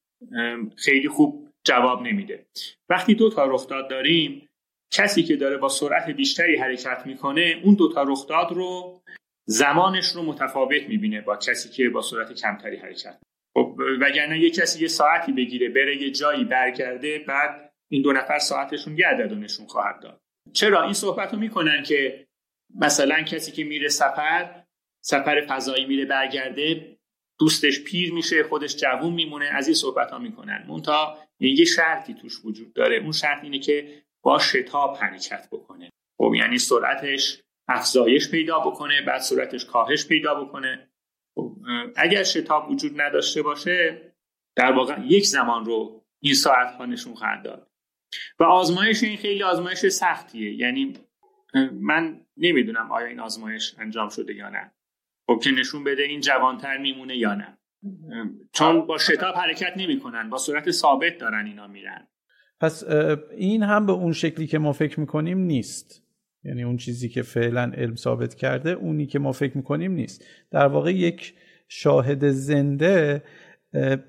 [0.75, 2.45] خیلی خوب جواب نمیده.
[2.89, 4.46] وقتی دو تا رخداد داریم
[4.91, 9.01] کسی که داره با سرعت بیشتری حرکت می‌کنه اون دوتا رخداد رو
[9.45, 13.19] زمانش رو متفاوت می‌بینه با کسی که با سرعت کمتری حرکت
[13.53, 18.39] خب وگرنه یه کسی یه ساعتی بگیره بره یه جایی برگرده بعد این دو نفر
[18.39, 20.21] ساعتشون یه عدد نشون خواهد داد.
[20.53, 22.27] چرا؟ این صحبت رو می‌کنن که
[22.75, 24.63] مثلا کسی که میره سفر
[25.01, 26.97] سفر فضایی میره برگرده
[27.39, 30.65] دوستش پیر میشه خودش جوون میمونه از این صحبت ها می‌کنن.
[30.67, 32.95] مونتا یه شرطی توش وجود داره.
[32.95, 34.03] اون شرط اینه که
[34.39, 35.89] شتاب حرکت بکنه.
[36.17, 40.89] خب یعنی سرعتش افزایش پیدا بکنه بعد سرعتش کاهش پیدا بکنه.
[41.35, 41.57] خب
[41.95, 44.01] اگر شتاب وجود نداشته باشه
[44.55, 47.71] در واقع یک زمان رو این ساعت ها نشون خواهد داد.
[48.39, 50.53] و آزمایش این خیلی آزمایش سختیه.
[50.53, 50.93] یعنی
[51.71, 54.71] من نمی‌دونم آیا این آزمایش انجام شده یا نه.
[55.27, 57.57] خب که نشون بده این جوانتر میمونه یا نه.
[58.53, 62.07] چون با شتاب حرکت نمی‌کنن با صورت ثابت دارن اینا میرن.
[62.59, 62.83] پس
[63.37, 66.03] این هم به اون شکلی که ما فکر می‌کنیم نیست.
[66.43, 70.25] یعنی اون چیزی که فعلا علم ثابت کرده اونی که ما فکر می‌کنیم نیست.
[70.51, 71.33] در واقع یک
[71.67, 73.23] شاهد زنده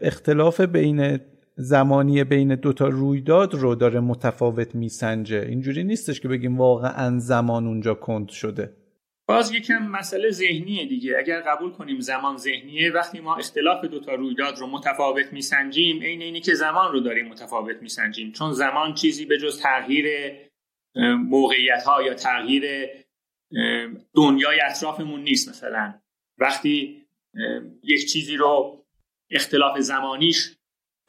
[0.01, 1.21] اختلاف بین
[1.57, 5.47] زمانی بین دوتا رویداد رو داره متفاوت میسنجه.
[5.49, 8.73] اینجوری نیستش که بگیم واقعا زمان اونجا کند شده.
[9.29, 11.19] باز یکم مسئله ذهنیه دیگه.
[11.19, 16.41] اگر قبول کنیم زمان ذهنیه وقتی ما اختلاف دوتا رویداد رو متفاوت میسنجیم عین اینی
[16.41, 18.33] که زمان رو داریم متفاوت میسنجیم.
[18.33, 20.07] چون زمان چیزی به جز تغییر
[21.19, 22.65] موقعیت ها یا تغییر
[24.15, 25.95] دنیای اطرافمون نیست مثلا.
[26.39, 27.03] وقتی
[27.83, 28.85] یک چیزی رو
[29.31, 30.57] اختلاف زمانیش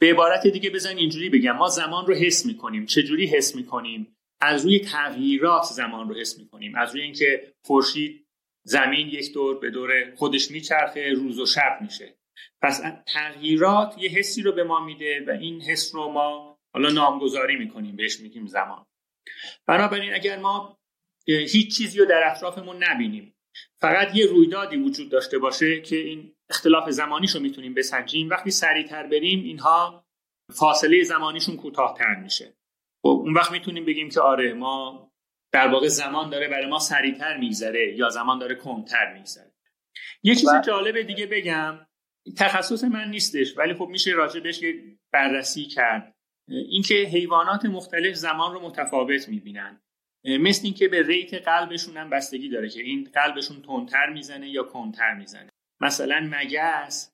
[0.00, 1.56] به عبارت دیگه بزن اینجوری بگم.
[1.56, 2.86] ما زمان رو حس می‌کنیم.
[2.86, 6.74] چجوری حس می‌کنیم؟ از روی تغییرات زمان رو حس می‌کنیم.
[6.74, 8.26] از روی اینکه خورشید
[8.66, 12.14] زمین یک دور به دور خودش میچرخه روز و شب میشه.
[12.62, 17.56] پس تغییرات یه حسی رو به ما میده و این حس رو ما حالا نامگذاری
[17.56, 18.86] می‌کنیم بهش میگیم زمان.
[19.66, 20.78] بنابراین اگر ما
[21.26, 23.34] هیچ چیزی رو در اطرافمون نبینیم
[23.80, 29.06] فقط یه رویدادی وجود داشته باشه که این اختلاف زمانیش رو می‌تونیم بسنجیم وقتی سریعتر
[29.06, 30.04] بریم اینها
[30.52, 32.54] فاصله زمانیشون کوتاهتر میشه.
[33.02, 35.10] خب اون وقت می‌تونیم بگیم که آره ما
[35.52, 39.52] در واقع زمان داره برای ما سریعتر میگذره یا زمان داره کمتر میگذره.
[40.22, 41.86] یه چیز جالب دیگه بگم
[42.38, 44.64] تخصص من نیستش ولی خب میشه راجع بهش
[45.12, 46.14] بررسی کرد.
[46.48, 49.80] اینکه حیوانات مختلف زمان رو متفاوت می‌بینن.
[50.24, 55.14] مثل اینکه به ریت قلبشون هم بستگی داره که این قلبشون تندتر می‌زنه یا کنتر
[55.14, 55.48] می‌زنه.
[55.80, 57.12] مثلا مگس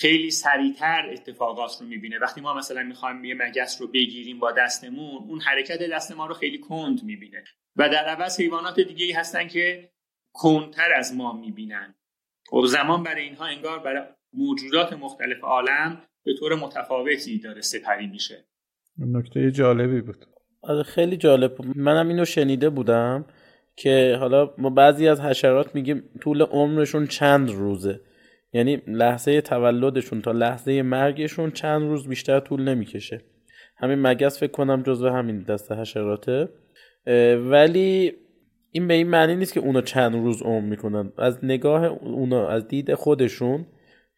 [0.00, 2.18] خیلی سریعتر اتفاقات رو می‌بینه.
[2.18, 6.34] وقتی ما مثلا می‌خوایم یه مگس رو بگیریم با دستمون اون حرکت دست ما رو
[6.34, 7.44] خیلی کند می‌بینه.
[7.76, 9.90] و در عوض حیوانات دیگه ای هستن که
[10.32, 11.94] کندتر از ما می‌بینن.
[12.52, 18.06] و خب زمان برای اینها انگار برای موجودات مختلف عالم به طور متفاوتی داره سپری
[18.06, 18.44] میشه.
[18.98, 20.24] نکته جالبی بود.
[20.62, 23.24] آره خیلی جالب منم اینو شنیده بودم
[23.76, 28.00] که حالا ما بعضی از حشرات میگیم طول عمرشون چند روزه.
[28.52, 33.20] یعنی لحظه تولدشون تا لحظه مرگشون چند روز بیشتر طول نمی‌کشه.
[33.76, 36.48] همین مگس فکر کنم جزو همین دسته حشراته.
[37.50, 38.12] ولی
[38.72, 41.12] این به این معنی نیست که اونا چند روز عمر می‌کنن.
[41.18, 43.66] از نگاه اونا از دید خودشون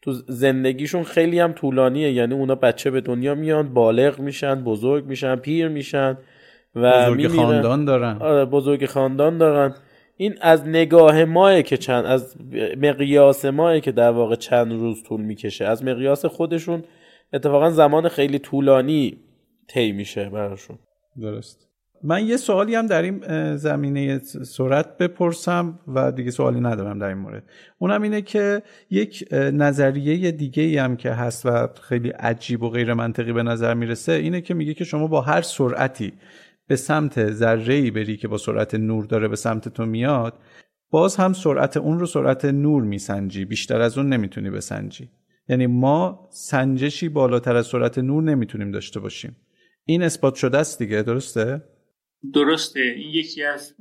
[0.03, 2.13] تو زندگیشون خیلی هم طولانیه.
[2.13, 6.19] یعنی اونا بچه به دنیا میان بالغ میشن بزرگ میشن پیر میشن
[6.75, 8.17] و بزرگ خاندان دارن.
[8.21, 9.75] آره بزرگ خاندان دارن.
[10.23, 12.37] این از نگاه ماه که چند از
[12.77, 15.65] مقیاس ماه که در واقع چند روز طول می‌کشه.
[15.65, 16.85] از مقیاس خودشون
[17.33, 19.17] اتفاقا زمان خیلی طولانی
[19.69, 20.79] طی میشه براشون.
[21.21, 21.69] درست.
[22.05, 27.19] من یه سوالی هم در این زمینه سرعت بپرسم و دیگه سوالی ندارم در این
[27.19, 27.43] مورد.
[27.79, 32.95] اونم اینه که یک نظریه دیگه ای هم که هست و خیلی عجیب و غیر
[32.95, 36.13] منطقی به نظر می‌رسه اینه که میگه که شما با هر سرعتی
[36.73, 40.39] به سمت ذره بری که با سرعت نور داره به سمت تو میاد
[40.91, 43.45] باز هم سرعت اون رو سرعت نور میسنجی.
[43.45, 45.11] بیشتر از اون نمی‌تونی بسنجی.
[45.49, 49.37] یعنی ما سنجشی بالاتر از سرعت نور نمی‌تونیم داشته باشیم.
[49.85, 51.63] این اثبات شده است دیگه درسته؟
[52.35, 52.81] درسته.
[52.81, 53.75] این یکی از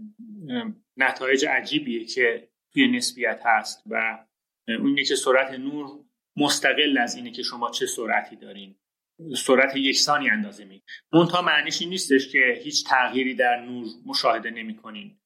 [0.98, 4.26] نتایج عجیبیه که توی نسبیت هست و
[4.68, 5.88] اون که سرعت نور
[6.38, 8.76] مستقل از اینه که شما چه سرعتی دارین.
[9.38, 14.76] سرعت یکسانی اندازه می منتها معنیش این نیستش که هیچ تغییری در نور مشاهده نمی
[14.76, 15.18] کنین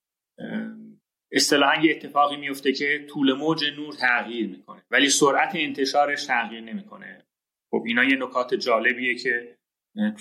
[1.32, 7.26] اصطلاحا یه اتفاقی میفته که طول موج نور تغییر می‌کنه ولی سرعت انتشارش تغییر نمی‌کنه.
[7.72, 9.58] خب اینا یه نکات جالبیه که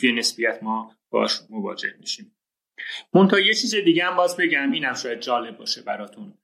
[0.00, 2.36] توی نسبیت ما باش مواجه میشیم.
[3.14, 6.38] منتها یه چیز دیگه هم باز بگم اینم شاید جالب باشه براتون.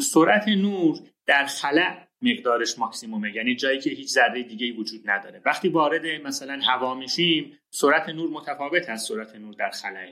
[0.00, 3.36] سرعت نور در خلع مقدارش ماکسیمومه.
[3.36, 5.42] یعنی جایی که هیچ ذره دیگه وجود نداره.
[5.44, 10.08] وقتی وارد مثلا هوا میشیم سرعت نور متفاوت از سرعت نور در خلاه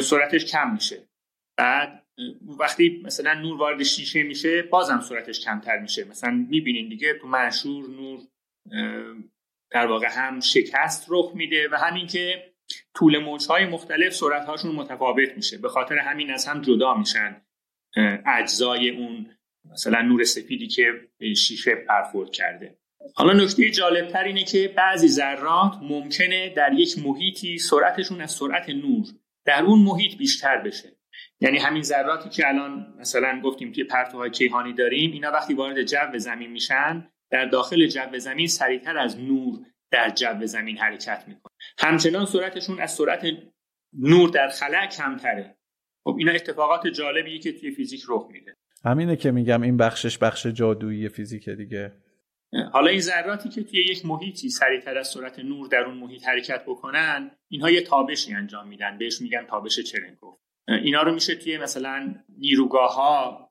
[0.00, 1.08] سرعتش کم میشه.
[1.56, 2.06] بعد
[2.58, 6.04] وقتی مثلا نور وارد شیشه میشه بازم سرعتش کمتر میشه.
[6.04, 8.20] مثلا می‌بینین دیگه تو منشور نور
[9.70, 12.52] در واقع هم شکست رخ میده و همین که
[12.94, 15.58] طول موجهای مختلف سرعتهاشون متفاوت میشه.
[15.58, 17.42] به خاطر همین از هم جدا میشن
[18.26, 19.37] اجزای اون
[19.72, 20.92] مثلا نور سفیدی که
[21.36, 22.78] شیشه برخورد کرده.
[23.14, 29.06] حالا نکته جالبتر اینه که بعضی ذرات ممکنه در یک محیطی سرعتشون از سرعت نور
[29.44, 30.98] در اون محیط بیشتر بشه.
[31.40, 36.18] یعنی همین ذراتی که الان مثلا گفتیم که پرتوهای کیهانی داریم اینا وقتی وارد جو
[36.18, 39.58] زمین میشن در داخل جو زمین سریعتر از نور
[39.90, 41.52] در جو زمین حرکت می‌کنه.
[41.78, 43.26] همچنان سرعتشون از سرعت
[43.92, 45.56] نور در خلا کمتره.
[46.04, 48.56] خب اینا اتفاقات جالبیه که توی فیزیک رخ میده.
[48.84, 51.92] همینه که میگم این بخشش بخش جادویی فیزیک دیگه.
[52.72, 56.64] حالا این ذراتی که توی یک محیطی سریعتر از سرعت نور در اون محیط حرکت
[56.66, 58.98] بکنن اینها یه تابشی انجام میدن.
[58.98, 60.34] بهش میگن تابش چرنکوف
[60.68, 63.48] اینا رو میشه توی مثلا نیروگاه ها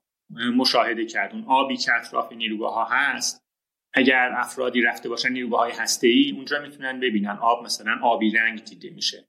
[0.56, 1.34] مشاهده کرد.
[1.34, 3.48] اون آبی که اطراف نیروگاه ها هست
[3.94, 7.38] اگر افرادی رفته باشن نیروگاه های هسته اونجا می‌تونن ببینن.
[7.42, 9.28] آب مثلا آبی رنگ دیده میشه.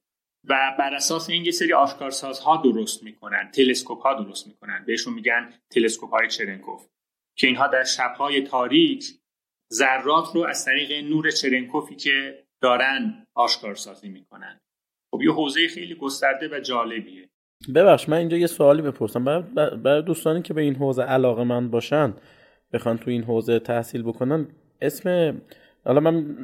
[0.49, 4.85] و بر اساس این یه سری آشکارسازها درست می‌کنن تلسکوپ ها درست می‌کنن.
[4.87, 6.87] بهشون میگن تلسکوپ های چرنکوف
[7.37, 9.05] که اینها در شبهای تاریک
[9.73, 14.61] ذرات رو از طریق نور چرنکوفی که دارن آشکارسازی می‌کنن.
[15.11, 17.29] خب یه حوزه خیلی گسترده و جالبیه.
[17.75, 19.25] ببخش من اینجا یه سوالی بپرسم.
[19.85, 22.15] برای دوستانی که به این حوزه علاقه من باشن
[22.73, 24.49] بخوان تو این حوزه تحصیل بکنن
[24.81, 25.41] اسم
[25.89, 26.37] حالا من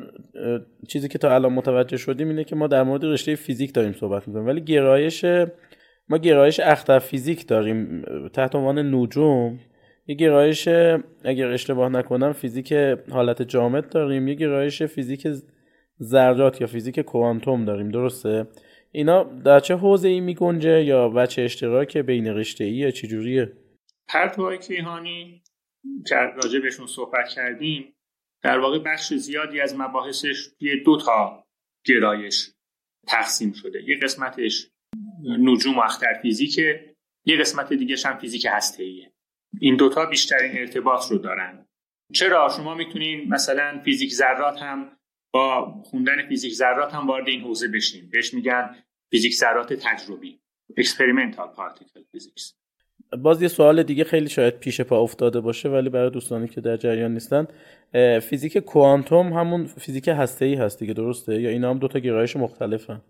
[0.88, 4.28] چیزی که تا الان متوجه شدیم اینه که ما در مورد رشته فیزیک داریم صحبت
[4.28, 4.46] می‌کنیم.
[4.46, 5.24] ولی گرایش
[6.08, 8.02] ما گرایش اختر فیزیک داریم.
[8.32, 9.60] تحت عنوان نجوم
[10.06, 10.68] یه گرایش
[11.24, 12.72] اگر اشتباه نکنم فیزیک
[13.10, 14.28] حالت جامد داریم.
[14.28, 15.28] یه گرایش فیزیک
[16.02, 17.90] ذرات یا فیزیک کوانتوم داریم.
[17.90, 18.46] درسته؟
[18.92, 23.52] اینا در چه حوزه ای میگنجه یا بچه اشتراک بین رشته ای یا چجوریه؟
[24.08, 25.42] پرتوهای کیهانی
[26.08, 27.93] که راجع بهشون صحبت کردیم
[28.44, 31.46] در واقع بخش زیادی از مباحثش توی دو تا
[31.86, 32.50] گرایش
[33.06, 33.82] تقسیم شده.
[33.82, 34.70] یه قسمتش
[35.22, 39.12] نجوم و اختر فیزیکه یه قسمت دیگه هم فیزیک هسته‌ایه.
[39.60, 41.66] این دوتا بیشترین ارتباط رو دارن.
[42.12, 44.96] چرا؟ شما می‌تونین مثلا فیزیک ذرات هم
[45.32, 50.40] با خوندن فیزیک ذرات هم وارد این حوزه بشیم بهش میگن فیزیک ذرات تجربی
[50.80, 52.63] experimental particle physics.
[53.22, 56.76] باز یه سوال دیگه خیلی شاید پیش پا افتاده باشه ولی برای دوستانی که در
[56.76, 57.46] جریان نیستن
[58.20, 62.36] فیزیک کوانتوم همون فیزیک هسته ای هست دیگه درسته؟ یا اینا هم دو تا گرایش
[62.36, 63.02] مختلفن؟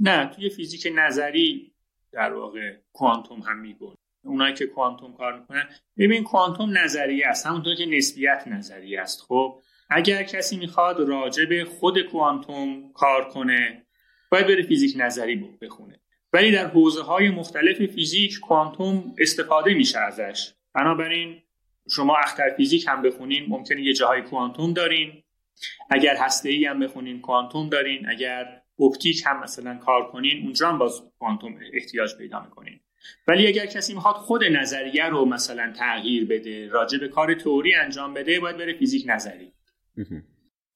[0.00, 1.72] نه توی فیزیک نظری
[2.12, 3.94] در واقع کوانتوم هم میبون
[4.24, 9.20] اونایی که کوانتوم کار می‌کنن ببین کوانتوم نظریه است همونطور که نسبیت نظریه است.
[9.20, 13.86] خب اگر کسی می‌خواد راجع به خود کوانتوم کار کنه
[14.32, 16.00] باید بره فیزیک نظری بخونه.
[16.32, 20.52] ولی در حوزه های مختلف فیزیک کوانتوم استفاده میشه ازش.
[20.74, 21.42] بنابراین
[21.90, 25.22] شما اختر فیزیک هم بخونین ممکنه یه جاهای کوانتوم دارین.
[25.90, 28.08] اگر هسته ای هم بخونین کوانتوم دارین.
[28.08, 32.80] اگر اپتیک هم مثلا کار کنین اونجا هم باز کوانتوم احتیاج پیدا می‌کنین.
[33.28, 38.14] ولی اگر کسی می‌خواد خود نظریه رو مثلا تغییر بده راجع به کار تئوری انجام
[38.14, 39.52] بده باید بره فیزیک نظری.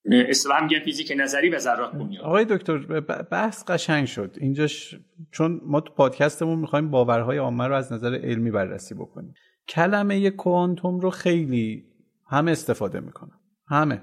[0.04, 2.24] اصطلاحا میگن فیزیک نظری و ذرات بنیاد.
[2.24, 4.36] آقای دکتر بحث قشنگ شد.
[4.40, 4.96] اینجاش
[5.30, 9.34] چون ما تو پادکستمون می‌خوایم باورهای عامه رو از نظر علمی بررسی بکنیم.
[9.68, 11.84] کلمه کوانتوم رو خیلی
[12.28, 13.38] همه استفاده می‌کنن
[13.68, 14.02] همه.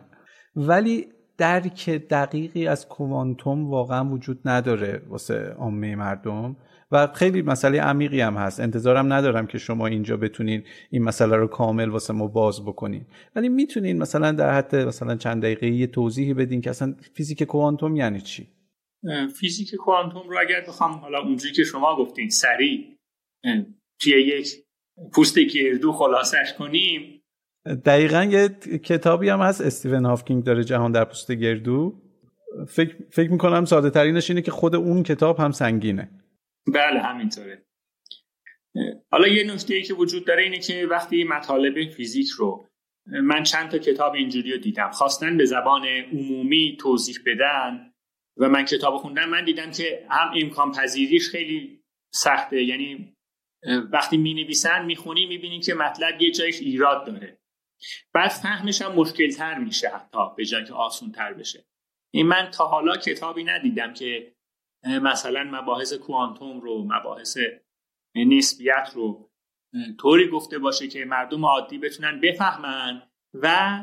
[0.55, 6.55] ولی درک دقیقی از کوانتوم واقعا وجود نداره واسه عامه مردم.
[6.91, 8.59] و خیلی مسئله عمیقی هم هست.
[8.59, 13.05] انتظارم ندارم که شما اینجا بتونین این مسئله رو کامل واسه ما باز بکنین.
[13.35, 17.95] ولی می‌تونین مثلا در حد مثلا چند دقیقه یه توضیحی بدین که اصلا فیزیک کوانتوم
[17.95, 18.47] یعنی چی؟
[19.39, 22.85] فیزیک کوانتوم رو اگر بخوام حالا اونجوری که شما گفتین سریع
[23.99, 24.47] توی یک
[25.13, 27.21] پوست گردو خلاصش کنیم.
[27.85, 28.49] دقیقا یه
[28.83, 29.61] کتابی هم هست.
[29.61, 32.01] استیون هافکینگ داره جهان در پوست گردو.
[32.67, 36.09] فکر, فکر می‌کنم ساده ترینش اینه که خود اون کتاب هم سنگینه.
[36.74, 37.65] بله همینطوره.
[39.11, 42.68] حالا یه نکته ای که وجود داره اینه که وقتی مطالب فیزیک رو
[43.05, 44.91] من چند تا کتاب اینجوری رو دیدم.
[44.91, 47.93] خواستن به زبان عمومی توضیح بدن
[48.38, 52.63] و من کتاب خوندم من دیدم که هم امکان پذیریش خیلی سخته.
[52.63, 53.15] یعنی
[53.91, 57.39] وقتی می نویسن می خونی می بینی که مطلب یه جایش ایراد داره.
[58.13, 61.65] بعد فهمش هم مشکل تر میشه حتی به جای که آسون تر بشه.
[62.13, 64.36] این من تا حالا کتابی ندیدم که
[64.84, 67.38] مثلا مباحث کوانتوم رو مباحث
[68.15, 69.30] نسبیت رو
[69.99, 73.80] طوری گفته باشه که مردم عادی بتونن بفهمن و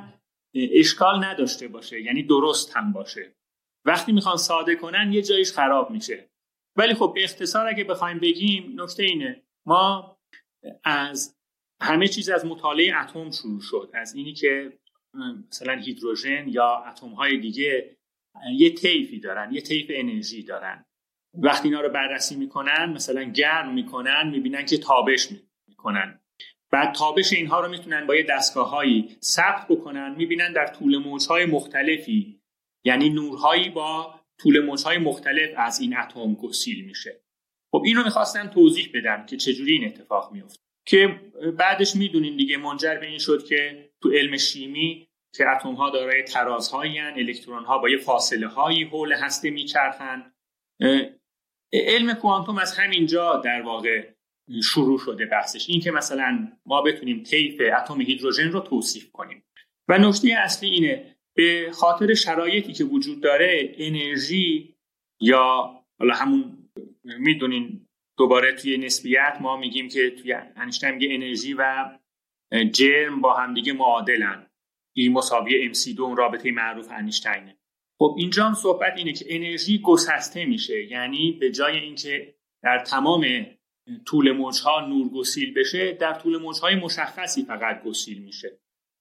[0.55, 3.37] اشکال نداشته باشه یعنی درست هم باشه.
[3.85, 6.31] وقتی می‌خوان ساده کنن یه جایش خراب میشه.
[6.77, 9.43] ولی خب اختصار اگه بخوایم بگیم نکته اینه.
[9.67, 10.19] ما
[10.85, 11.37] از
[11.81, 13.91] همه چیز از مطالعه اتم شروع شد.
[13.95, 14.79] از اینی که
[15.49, 17.97] مثلا هیدروژن یا اتم های دیگه
[18.57, 20.85] یه طیفی دارن یه طیف انرژی دارن.
[21.35, 25.29] وقتی اینا رو بررسی می‌کنن مثلا گرم می‌کنن می‌بینن که تابش
[25.69, 26.21] می‌کنن.
[26.71, 31.47] بعد تابش اینها رو می‌تونن با یه دستگاه هایی ثبت بکنن می‌بینن در طول موجهای
[31.47, 32.41] مختلفی.
[32.85, 37.21] یعنی نورهایی با طول موجهای مختلف از این اتم گسیل میشه.
[37.71, 41.21] خب این رو می‌خواستم توضیح بدم که چجوری این اتفاق میفته که
[41.59, 46.23] بعدش می‌دونین دیگه منجر به این شد که تو علم شیمی که اتم ها دارای
[46.23, 50.33] ترازهایی الکترون ها با یه فاصله هایی حول هسته میچرخن
[51.73, 54.15] علم کوانتوم از همینجا در واقع
[54.63, 55.71] شروع شده بحثش.
[55.71, 59.45] این که مثلا ما بتونیم طیف اتم هیدروژن رو توصیف کنیم.
[59.89, 64.75] و نکته اصلی اینه به خاطر شرایطی که وجود داره انرژی
[65.21, 66.71] یا حالا همون
[67.05, 71.91] می‌دونین دوباره توی نسبیت ما میگیم که توی انیشتین میگه انرژی و
[72.73, 74.47] جرم با همدیگه معادلن.
[74.97, 77.59] ای مساوی MC2 اون رابطه معروف انیشتینه.
[77.99, 80.85] خب اینجا هم صحبت اینه که انرژی گسسته میشه.
[80.85, 83.47] یعنی به جای اینکه در تمام
[84.07, 88.61] طول موجها نور گسیل بشه در طول موجهای مشخصی فقط گسیل میشه.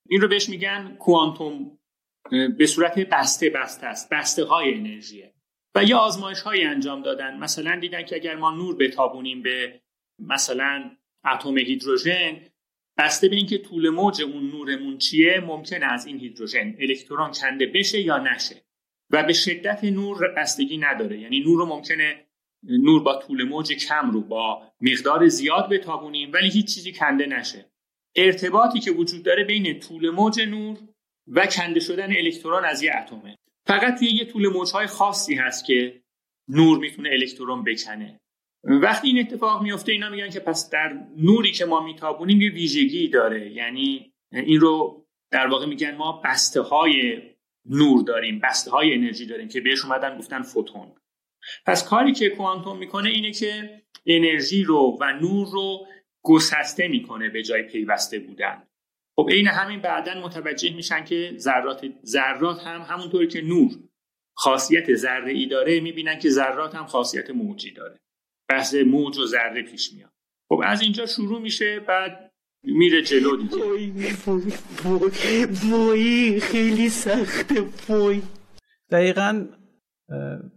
[0.10, 1.80] این رو بهش میگن کوانتوم
[2.58, 5.34] به صورت بسته بسته است بسته های انرژیه.
[5.76, 7.38] و یه آزمایش های انجام دادن.
[7.38, 9.82] مثلا دیدن که اگر ما نور بتابونیم به
[10.20, 12.42] مثلا اتم هیدروژن
[12.98, 18.02] بسته به اینکه طول موج اون نورمون چیه ممکنه از این هیدروژن الکترون کنده بشه
[18.02, 18.66] یا نشه.
[19.10, 21.20] و به شدت نور بستگی نداره.
[21.20, 22.26] یعنی نور رو ممکنه
[22.64, 27.72] نور با طول موج کم رو با مقدار زیاد بتابونیم ولی هیچ چیزی کنده نشه.
[28.16, 30.78] ارتباطی که وجود داره بین طول موج نور
[31.28, 33.36] و کنده شدن الکترون از یه اتمه.
[33.68, 36.04] فقط توی یه طول موجهای خاصی هست که
[36.48, 38.20] نور می‌تونه الکترون بکنه.
[38.64, 43.08] وقتی این اتفاق میفته اینا میگن که پس در نوری که ما میتابونیم یه ویژگی
[43.08, 43.52] داره.
[43.52, 47.22] یعنی این رو در واقع میگن ما بسته های
[47.66, 50.96] نور داریم بسته های انرژی داریم که بهش اومدن گفتن فوتون.
[51.66, 55.88] پس کاری که کوانتوم می‌کنه اینه که انرژی رو و نور رو
[56.22, 58.68] گسسته می‌کنه به جای پیوسته بودن.
[59.16, 63.72] خب عین همین بعدا متوجه میشن که ذرات ذرات هم همونطوری که نور
[64.34, 68.00] خاصیت ذره ای داره می‌بینن که ذرات هم خاصیت موجی داره.
[68.50, 70.12] بحث موج و ذره پیش میاد.
[70.50, 72.32] خب از اینجا شروع میشه بعد
[72.64, 73.60] میره جلو دیگه.
[75.72, 78.22] وای خیلی سخته وای.
[78.92, 79.46] دقیقا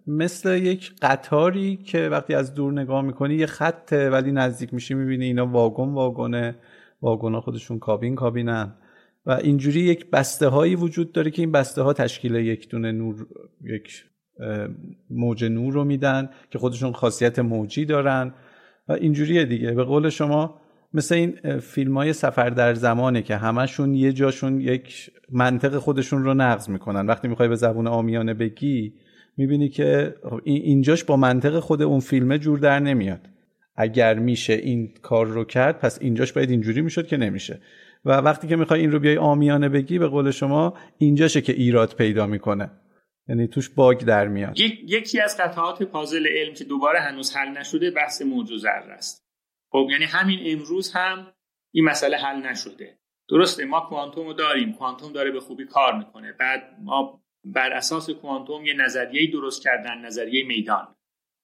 [0.07, 5.25] مثل یک قطاری که وقتی از دور نگاه می‌کنی یه خطه ولی نزدیک میشی می‌بینی
[5.25, 6.59] اینا واگن واگنه
[7.03, 8.75] واگن ها خودشون کابین کابینن.
[9.27, 13.27] و اینجوری یک بسته هایی وجود داره که این بسته ها تشکیل یک دونه نور
[13.65, 14.05] یک
[15.11, 18.35] موج نور رو میدن که خودشون خاصیت موجی دارن.
[18.89, 19.73] و اینجوریه دیگه.
[19.73, 20.61] به قول شما
[20.95, 26.35] مثل این فیلم های سفر در زمانه که همشون یه جاشون یک منطق خودشون رو
[26.35, 27.07] نقض می‌کنن.
[27.07, 28.95] وقتی می‌خوای به زبون آمیانه بگی
[29.37, 30.15] می‌بینی که
[30.45, 33.21] اینجاش با منطق خود اون فیلمه جور در نمیاد.
[33.77, 37.61] اگر میشه این کار رو کرد پس اینجاش باید اینجوری می‌شد که نمیشه.
[38.05, 41.95] و وقتی که می‌خوای این رو بیای آمیانه بگی به قول شما اینجاشه که ایراد
[41.99, 42.71] پیدا می‌کنه.
[43.29, 44.61] یعنی توش باگ در میاد.
[44.61, 49.27] یکی از قطعات پازل علم که دوباره هنوز حل نشده بحث موج و ذره است.
[49.73, 51.33] خب یعنی همین امروز هم
[51.75, 52.99] این مسئله حل نشده.
[53.29, 54.73] درسته ما کوانتوم رو داریم.
[54.73, 56.33] کوانتوم داره به خوبی کار می‌کنه.
[56.33, 60.97] بعد ما بر اساس کوانتوم یه نظریه درست کردن نظریه میدان.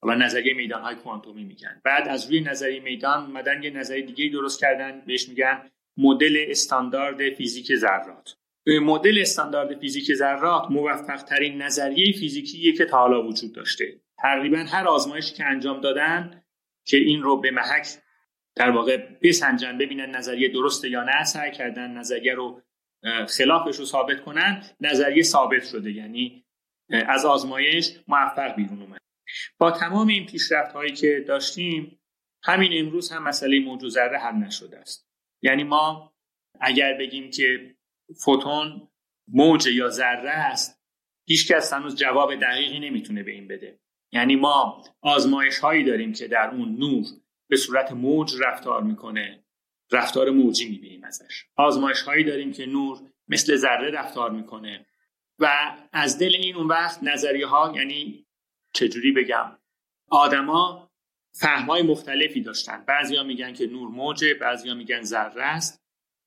[0.03, 1.81] حالا نظریه میدان های کوانتومی میگن.
[1.85, 5.03] بعد از روی نظریه میدان مدن یه نظریه دیگه درست کردن.
[5.07, 8.37] بهش میگن مدل استاندارد فیزیک ذرات.
[8.67, 14.01] مدل استاندارد فیزیک ذرات موفق ترین نظریه فیزیکیه که تا حالا وجود داشته.
[14.19, 16.43] تقریبا هر آزمایشی که انجام دادن
[16.85, 17.87] که این رو به محک
[18.57, 22.63] در واقع بسنجن ببینن نظریه درسته یا نه سعی کردن نظریه رو
[23.29, 25.93] خلافش رو ثابت کنن نظریه ثابت شده.
[25.93, 26.45] یعنی
[26.91, 29.01] از آزمایش موفق بیرون اومد
[29.59, 32.01] با تمام این پیشرفت هایی که داشتیم
[32.43, 35.09] همین امروز هم مسئله موج ذره حل نشده است.
[35.43, 36.15] یعنی ما
[36.61, 37.75] اگر بگیم که
[38.25, 38.89] فوتون
[39.29, 40.83] موج یا ذره است
[41.27, 43.81] هیچکس هنوز جواب دقیقی نمی‌تونه به این بده.
[44.13, 47.05] یعنی ما آزمایش هایی داریم که در اون نور
[47.49, 49.45] به صورت موج رفتار می‌کنه
[49.93, 51.45] رفتار موجی می‌بینیم ازش.
[51.57, 52.99] آزمایش هایی داریم که نور
[53.29, 54.87] مثل ذره رفتار می‌کنه
[55.39, 58.27] و از دل این اون وقت نظریه ها یعنی
[58.75, 59.59] چجوری بگم
[60.11, 60.91] آدما
[61.41, 62.85] فهمای مختلفی داشتن.
[62.85, 65.82] بعضیا میگن که نور موجه بعضیا میگن ذره است.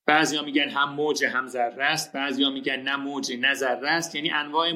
[0.06, 4.14] بعضیا میگن هم موج هم ذره است بعضیا میگن نه موج نه ذره است.
[4.14, 4.72] یعنی انواع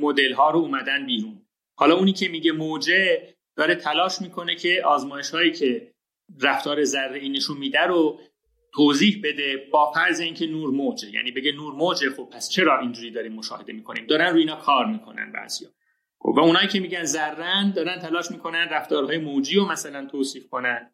[0.00, 1.46] مدل ها رو اومدن بیرون.
[1.76, 5.94] حالا اونی که میگه موجه داره تلاش می‌کنه که آزمایش هایی که
[6.40, 8.20] رفتار ذره نشون میده رو
[8.74, 11.10] توضیح بده با فرض اینکه نور موجه.
[11.10, 14.86] یعنی بگه نور موجه خب پس چرا اینجوری داریم مشاهده می‌کنیم؟ دارن روی اینا کار
[14.86, 15.68] می‌کنن بعضیا.
[16.24, 20.93] و اونایی که میگن ذرن دارن تلاش می‌کنن رفتارهای موجی رو مثلا توصیف کنن.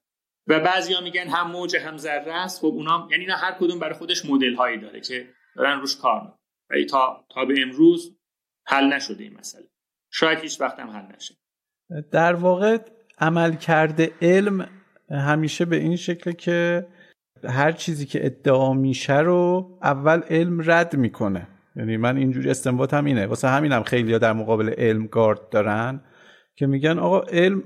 [0.50, 2.60] و بعضیا میگن هم موج هم ذره است.
[2.60, 6.20] خب اونا یعنی اینا هر کدوم برای خودش مدل هایی داره که دارن روش کار
[6.20, 6.86] می‌کنن.
[6.90, 8.16] تا تا به امروز
[8.66, 9.64] حل نشده این مسئله.
[10.12, 11.34] شاید هیچ وقت هم حل نشه.
[12.12, 12.78] در واقع
[13.18, 14.68] عمل کرده علم
[15.10, 16.86] همیشه به این شکل که
[17.44, 21.48] هر چیزی که ادعا میشه رو اول علم رد می‌کنه.
[21.76, 23.26] یعنی من اینجوری استنباط هم اینه.
[23.26, 26.04] واسه همینم خیلی در مقابل علم گارد دارن
[26.56, 27.62] که میگن آقا علم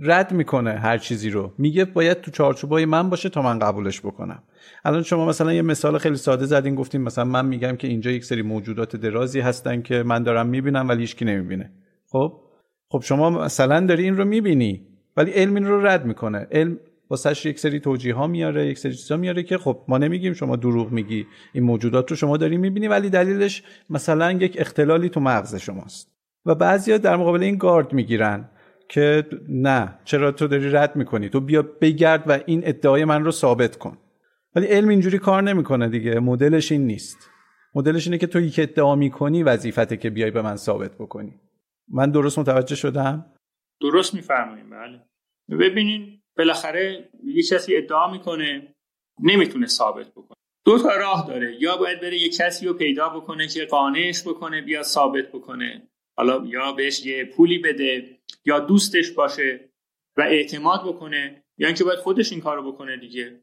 [0.00, 1.52] رد می‌کنه هر چیزی رو.
[1.58, 4.42] میگه باید تو چارچوبای من باشه تا من قبولش بکنم.
[4.84, 8.24] الان شما مثلا یه مثال خیلی ساده زدین گفتیم مثلا من میگم که اینجا یک
[8.24, 11.70] سری موجودات درازی هستن که من دارم می‌بینم ولی هیچکی نمی‌بینه.
[12.06, 12.40] خب؟
[12.88, 14.86] خب شما مثلا داری این رو می‌بینی
[15.16, 16.46] ولی علم این رو رد می‌کنه.
[16.52, 16.78] علم
[17.10, 20.56] واسش یک سری توجیه ها میاره یک سری چیزا میاره که خب ما نمیگیم شما
[20.56, 21.26] دروغ میگی.
[21.52, 26.12] این موجودات رو شما داری می‌بینی ولی دلیلش مثلا یک اختلالی تو مغز شماست.
[26.46, 28.48] و بعضیا در مقابل این گارد می‌گیرن.
[28.88, 33.30] که نه چرا تو داری رد می‌کنی؟ تو بیا بگرد و این ادعای من رو
[33.30, 33.98] ثابت کن.
[34.54, 36.20] ولی علم اینجوری کار نمی‌کنه دیگه.
[36.20, 37.30] مدلش این نیست.
[37.74, 41.34] مدلش اینه که تو یک ادعا می‌کنی وظیفته که بیای به من ثابت بکنی.
[41.88, 43.26] من درست متوجه شدم؟
[43.80, 45.00] درست میفرمایید بله.
[45.58, 48.74] ببینین بالاخره یه کسی ادعا می‌کنه
[49.22, 50.36] نمی‌تونه ثابت بکنه.
[50.64, 51.56] دو تا راه داره.
[51.60, 55.88] یا باید بره یه کسی رو پیدا بکنه که قانعش بکنه بیا ثابت بکنه.
[56.16, 58.17] حالا یا بهش یه پولی بده.
[58.48, 59.60] یا دوستش باشه
[60.16, 63.40] و اعتماد بکنه یا اینکه باید خودش این کارو بکنه دیگه.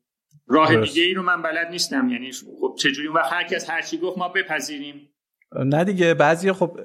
[0.48, 2.10] راه دیگه ای رو من بلد نیستم.
[2.10, 5.10] یعنی خب چجوری و هر کس هر چی گفت ما بپذیریم.
[5.66, 6.80] نه دیگه بعضی خب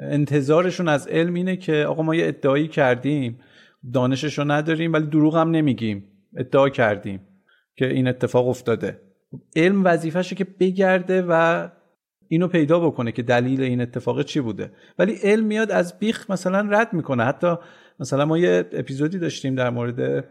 [0.00, 3.40] انتظارشون از علم اینه که آقا ما یه ادعایی کردیم
[3.94, 6.04] دانشش رو نداریم ولی دروغ هم نمیگیم.
[6.36, 7.20] ادعا کردیم
[7.76, 9.00] که این اتفاق افتاده.
[9.56, 11.68] علم وظیفهشه که بگرده و
[12.28, 14.70] اینو پیدا بکنه که دلیل این اتفاق چی بوده.
[14.98, 17.24] ولی علم میاد از بیخ مثلا رد می‌کنه.
[17.24, 17.54] حتی
[18.00, 20.24] مثلا ما یه اپیزودی داشتیم در مورد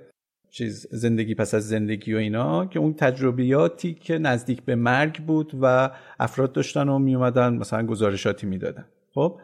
[0.50, 5.52] چیز زندگی پس از زندگی و اینا که اون تجربیاتی که نزدیک به مرگ بود
[5.62, 5.89] و
[6.20, 8.86] افراد داشتن و میومدن مثلا گزارشاتی می‌دادن.
[9.14, 9.39] خب؟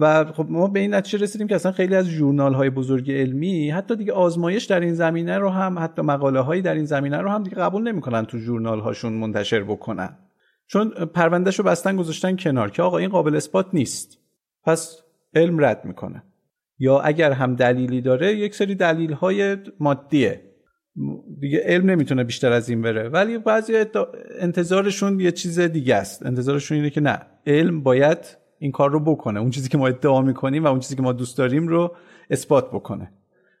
[0.00, 3.70] و خب ما به این نتیجه رسیدیم که اصلا خیلی از ژورنال های بزرگ علمی
[3.70, 7.30] حتی دیگه آزمایش در این زمینه رو هم حتی مقاله هایی در این زمینه رو
[7.30, 10.16] هم دیگه قبول نمی‌کنن تو ژورنال هاشون منتشر بکنن.
[10.66, 14.18] چون پروندهش رو بستن گذاشتن کنار که آقا این قابل اثبات نیست.
[14.64, 15.02] پس
[15.34, 16.22] علم رد می‌کنه.
[16.78, 20.40] یا اگر هم دلیلی داره یک سری دلیل های مادیه.
[21.40, 23.08] دیگه علم نمی‌تونه بیشتر از این بره.
[23.08, 23.84] ولی بعضی
[24.38, 26.26] انتظارشون یه چیز دیگه است.
[26.26, 28.18] انتظارشون اینه که نه علم باید
[28.58, 29.40] این کار رو بکنه.
[29.40, 31.96] اون چیزی که ما ادعا می‌کنیم و اون چیزی که ما دوست داریم رو
[32.30, 33.12] اثبات بکنه.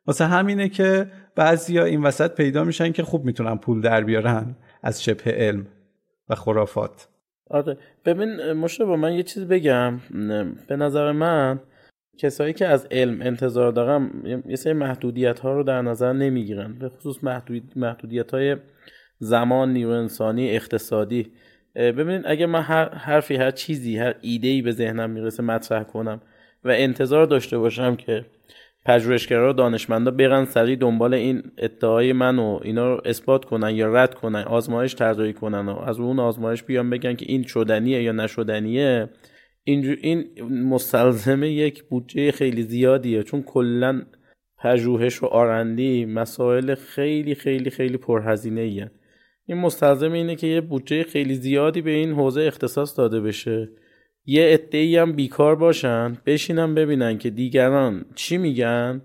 [0.06, 5.04] واسه همینه که بعضیا این وسط پیدا میشن که خوب می‌تونن پول در بیارن از
[5.04, 5.66] شبه علم.
[6.28, 7.08] و خرافات.
[7.50, 7.78] آره.
[8.04, 9.98] ببین مشتبه من یه چیز بگم.
[10.68, 11.60] به نظر من
[12.18, 16.78] کسایی که از علم انتظار دارم یه سری محدودیت ها رو در نظر نمی‌گیرن.
[16.78, 18.56] به خصوص محدود محدودیت های
[19.18, 21.32] زمان نیرو انسانی اقتصادی.
[21.74, 26.20] ببینید اگه من هر حرفی هر چیزی هر ایده ای به ذهنم می‌رسه مطرح کنم
[26.64, 28.24] و انتظار داشته باشم که
[28.84, 33.92] پژوهشگرا و دانشمندا برن سریع دنبال این ادعای من و اینا رو اثبات کنن یا
[33.92, 38.12] رد کنن آزمایش طراحی کنن و از اون آزمایش بیان بگن که این شدنیه یا
[38.12, 39.08] نشدنیه
[39.64, 44.02] این این مستلزمه یک بودجه خیلی زیادیه چون کلا
[44.58, 48.90] پژوهش و آرندی مسائل خیلی خیلی خیلی پرهزینه.
[49.46, 53.68] این مستلزم اینه که یه بودجه خیلی زیادی به این حوزه اختصاص داده بشه
[54.26, 59.02] یه عده‌ای هم بیکار باشن بشینن ببینن که دیگران چی میگن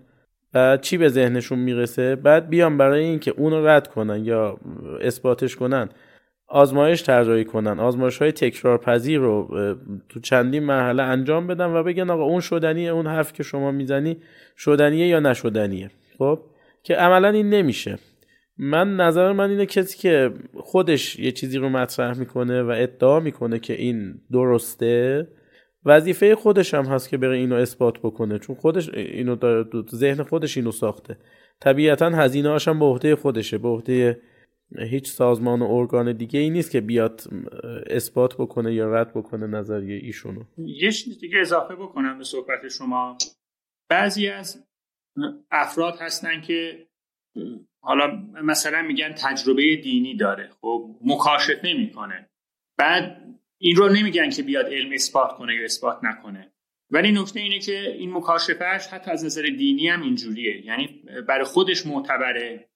[0.54, 2.16] و چی به ذهنشون می‌رسه.
[2.16, 4.60] بعد بیان برای اینکه اونو رد کنن یا
[5.02, 5.90] اثباتش کنن
[6.48, 9.48] آزمایش طراحی کنن آزمایش های تکرار پذیر رو
[10.10, 14.18] تو چندین مرحله انجام بدن و بگن آقا اون شدنیه اون حرف که شما می‌زنی
[14.58, 15.92] شدنیه یا نشدنیه.
[16.18, 16.40] خب؟
[16.84, 17.98] که عملا این نمیشه.
[18.62, 23.60] من نظر من اینه کسی که خودش یه چیزی رو مطرح می‌کنه و ادعا می‌کنه
[23.60, 25.28] که این درسته
[25.86, 30.58] وظیفه خودش هم هست که بره اینو اثبات بکنه چون خودش اینو داره ذهن خودش
[30.58, 31.18] اینو ساخته.
[31.60, 34.22] طبیعتا هزینه هم به عهده خودشه به عهده
[34.90, 37.22] هیچ سازمان و ارگان دیگه ای نیست که بیاد
[37.90, 40.44] اثبات بکنه یا رد بکنه نظریه ایشونو.
[40.58, 43.18] یه چیز دیگه اضافه بکنم به صحبت شما.
[43.90, 44.66] بعضی از
[45.52, 46.88] افراد هستن که
[47.82, 48.08] حالا
[48.44, 52.30] مثلا میگن تجربه دینی داره خب مکاشفه می‌کنه.
[52.78, 53.26] بعد
[53.62, 56.52] این رو نمیگن که بیاد علم اثبات کنه یا اثبات نکنه.
[56.92, 60.66] ولی نکته اینه که این مکاشفهش حتی از نظر دینی هم اینجوریه.
[60.66, 62.70] یعنی برای خودش معتبره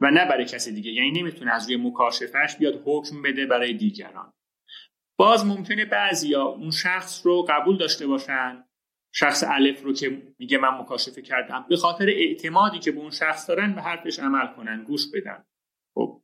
[0.00, 0.90] و نه برای کسی دیگه.
[0.90, 4.32] یعنی نمی‌تونه از روی مکاشفهش بیاد حکم بده برای دیگران.
[5.18, 8.64] باز ممکنه بعضیا اون شخص رو قبول داشته باشن
[9.12, 11.66] شخص الف رو که میگه من مکاشفه کردم.
[11.68, 14.84] به خاطر اعتمادی که به اون شخص دارن به حرفش عمل کنن.
[14.84, 15.44] گوش بدن.
[15.94, 16.22] خب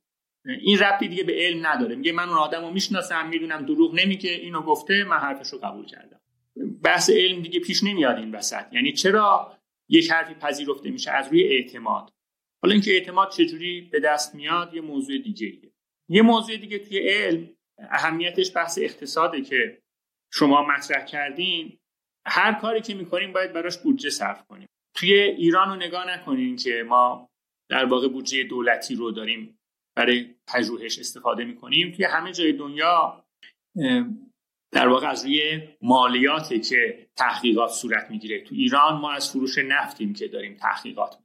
[0.61, 1.95] این ربطی دیگه به علم نداره.
[1.95, 6.19] میگه من اون آدم می‌شناسم می‌دونم دروغ نمیگه اینو گفته من حرفش رو قبول کردم.
[6.83, 8.65] بحث علم دیگه پیش نمیاد این وسط.
[8.71, 9.57] یعنی چرا
[9.89, 12.13] یک حرفی پذیرفته میشه از روی اعتماد؟
[12.61, 15.71] حالا اینکه اعتماد چجوری به دست میاد یه موضوع دیگه.
[16.09, 19.81] یه موضوع دیگه توی علم اهمیتش بحث اقتصاده که
[20.31, 21.79] شما مطرح کردین.
[22.27, 24.67] هر کاری که می‌کنیم باید براش بودجه صرف کنیم.
[24.95, 27.29] توی ایران رو نگاه نکنیم که ما
[27.69, 29.59] در واقع بودجه دولتی رو داریم
[29.97, 31.91] برای پژوهش استفاده می‌کنیم.
[31.91, 33.25] توی همه جای دنیا
[34.71, 38.41] در واقع از روی مالیاتی که تحقیقات صورت می‌گیره.
[38.41, 41.17] تو ایران ما از فروش نفتیم که داریم تحقیقات.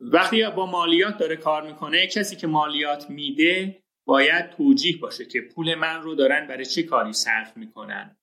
[0.00, 5.74] وقتی با مالیات داره کار می‌کنه کسی که مالیات میده باید توجیه باشه که پول
[5.74, 8.16] من رو دارن برای چه کاری صرف می‌کنن.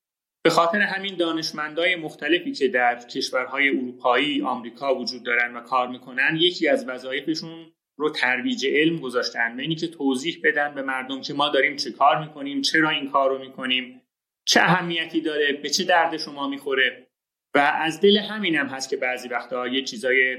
[0.47, 6.37] به خاطر همین دانشمندای مختلفی که در کشورهای اروپایی آمریکا وجود دارن و کار می‌کنن
[6.39, 11.33] یکی از وظایفشون رو ترویج علم گذاشتن و اینی که توضیح بدن به مردم که
[11.33, 14.01] ما داریم چه کار می‌کنیم چرا این کار رو می‌کنیم
[14.45, 17.07] چه اهمیتی داره به چه درد شما می‌خوره.
[17.55, 20.37] و از دل همین هم هست که بعضی وقتا یه چیزای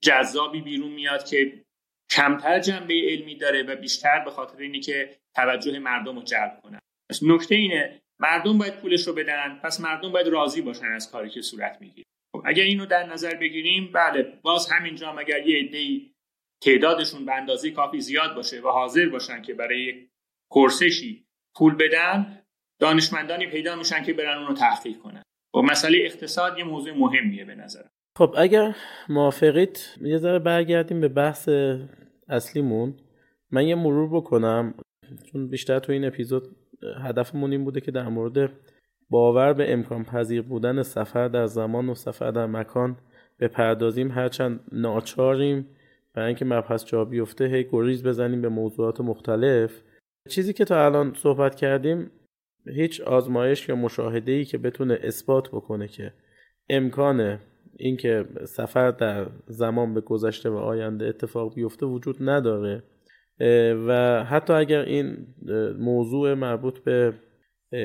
[0.00, 1.64] جذابی بیرون میاد که
[2.10, 6.80] کمتر جنبه علمی داره و بیشتر به خاطر اینه که توجه مردم رو جلب کنن.
[7.22, 11.42] نکته اینه مردم باید پولش رو بدن پس مردم باید راضی باشن از کاری که
[11.42, 12.06] صورت می‌گیره.
[12.32, 16.10] خب اگر اینو در نظر بگیریم بله باز همینجا اگر یه عده‌ای
[16.62, 20.08] تعدادشون به اندازه کافی زیاد باشه و حاضر باشن که برای یک
[20.50, 22.42] کورسشی پول بدن
[22.80, 25.22] دانشمندانی پیدا میشن که برن اونو تحقیق کنن.
[25.54, 28.76] و خب مسئله اقتصاد یه موضوع مهمیه به نظرم خب اگر
[29.08, 31.48] موافقید یه ذره برگردیم به بحث
[32.28, 32.94] اصلیمون.
[33.50, 34.74] من یه مرور بکنم
[35.32, 36.56] چون بیشتر تو این اپیزود
[37.02, 38.50] هدفمون این بوده که در مورد
[39.10, 42.96] باور به امکان پذیر بودن سفر در زمان و سفر در مکان
[43.40, 44.10] بپردازیم.
[44.10, 45.66] هرچند ناچاریم
[46.14, 49.82] برای اینکه مبحث جا بیفته هی گریز بزنیم به موضوعات مختلف.
[50.28, 52.10] چیزی که تا الان صحبت کردیم
[52.66, 56.12] هیچ آزمایش یا مشاهده ای که بتونه اثبات بکنه که
[56.70, 57.38] امکان
[57.76, 62.82] اینکه سفر در زمان به گذشته و آینده اتفاق بیفته وجود نداره.
[63.86, 65.26] و حتی اگر این
[65.78, 67.14] موضوع مربوط به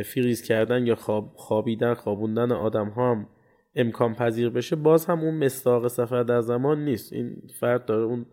[0.06, 3.28] فریز کردن یا خواب، خوابیدن خوابوندن آدم ها هم
[3.76, 7.14] امکان پذیر بشه باز هم اون مستاق سفر در زمان نیست.
[7.14, 8.26] این فرد داره اون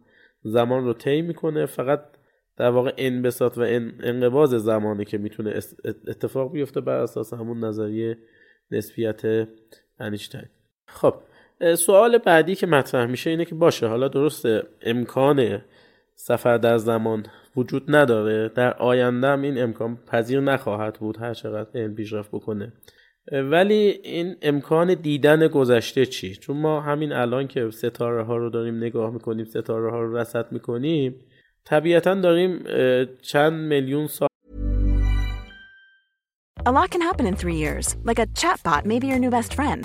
[0.43, 2.05] زمان رو طی می‌کنه فقط
[2.57, 3.61] در واقع انبساط و
[4.01, 8.19] انقباز زمانی که می‌تونه اتفاق بیفته بر اساس همون نظریه
[8.71, 9.49] نسبیت
[9.99, 10.45] انیشتین
[10.87, 11.15] خب
[11.75, 15.63] سوال بعدی که مطرح میشه اینه که باشه حالا درسته امکان
[16.25, 21.81] سفر در زمان وجود نداره در آینده هم این امکان پذیر نخواهد بود هر چقدر
[21.81, 22.73] علم پیشرفت بکنه.
[23.33, 28.77] ولی این امکان دیدن گذشته چی؟ چون ما همین الان که ستاره ها رو داریم
[28.77, 31.15] نگاه می‌کنیم ستاره ها رو رصد می‌کنیم
[31.65, 32.65] طبیعتا داریم
[33.23, 34.29] چند میلیون سال
[36.65, 39.53] A lot can happen in three years, like a chatbot may be your new best
[39.59, 39.85] friend.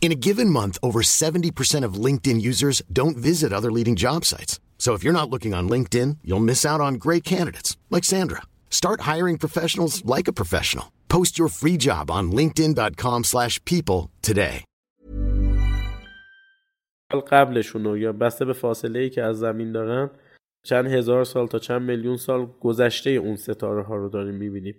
[0.00, 4.60] In a given month, over 70% of LinkedIn users don't visit other leading job sites.
[4.78, 8.42] So if you're not looking on LinkedIn, you'll miss out on great candidates like Sandra.
[8.70, 10.92] Start hiring professionals like a professional.
[11.08, 14.64] Post your free job on linkedin.com/people today.
[17.30, 20.10] قبلشون یا بسته به فاصله ای که از زمین دارن
[20.64, 24.74] چند هزار سال تا چند میلیون سال گذشته اون ستاره ها رو داریم میبینیم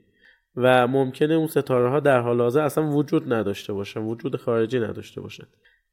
[0.56, 5.20] و ممکنه اون ستاره ها در حال حاضر اصلا وجود نداشته باشن وجود خارجی نداشته
[5.20, 5.44] باشن.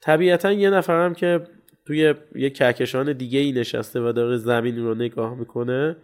[0.01, 1.41] طبیعتا یه نفرم که
[1.85, 5.95] توی یه کهکشان دیگه ای نشسته و داره زمین رو نگاه می‌کنه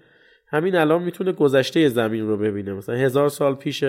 [0.48, 2.74] همین الان می‌تونه گذشته زمین رو ببینه.
[2.74, 3.84] مثلا هزار سال پیش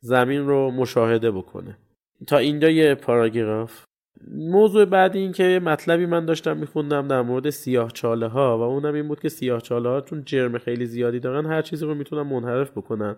[0.00, 1.78] زمین رو مشاهده بکنه.
[2.26, 3.84] تا اینجا یه پاراگراف.
[4.34, 8.94] موضوع بعدی این که مطلبی من داشتم میخوندم در مورد سیاه چاله ها و اونم
[8.94, 12.22] این بود که سیاه چاله ها چون جرم خیلی زیادی دارن هر چیزی رو می‌تونن
[12.22, 13.16] منحرف بکنن.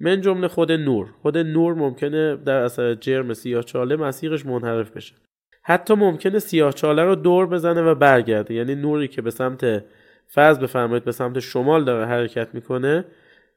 [0.00, 1.08] من جمله خود نور.
[1.22, 5.14] خود نور ممکنه در اثر جرم سیاه چاله مسیرش منحرف بشه.
[5.62, 8.54] حتی ممکنه سیاه چاله رو دور بزنه و برگرده.
[8.54, 9.84] یعنی نوری که به سمت
[10.26, 13.04] فرض بفرمایید به سمت شمال داره حرکت می‌کنه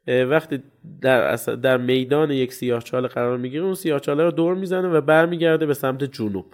[0.08, 0.64] وقتی
[1.02, 5.02] در, در میدان یک سیاه چاله قرار می‌گیره اون سیاه چاله رو دور می‌زنه و
[5.02, 6.46] برمیگرده به سمت جنوب.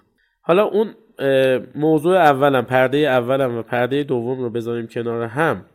[0.42, 0.88] حالا اون
[1.76, 5.66] موضوع اولم پرده اولم و پرده دوم رو بذاریم کنار هم.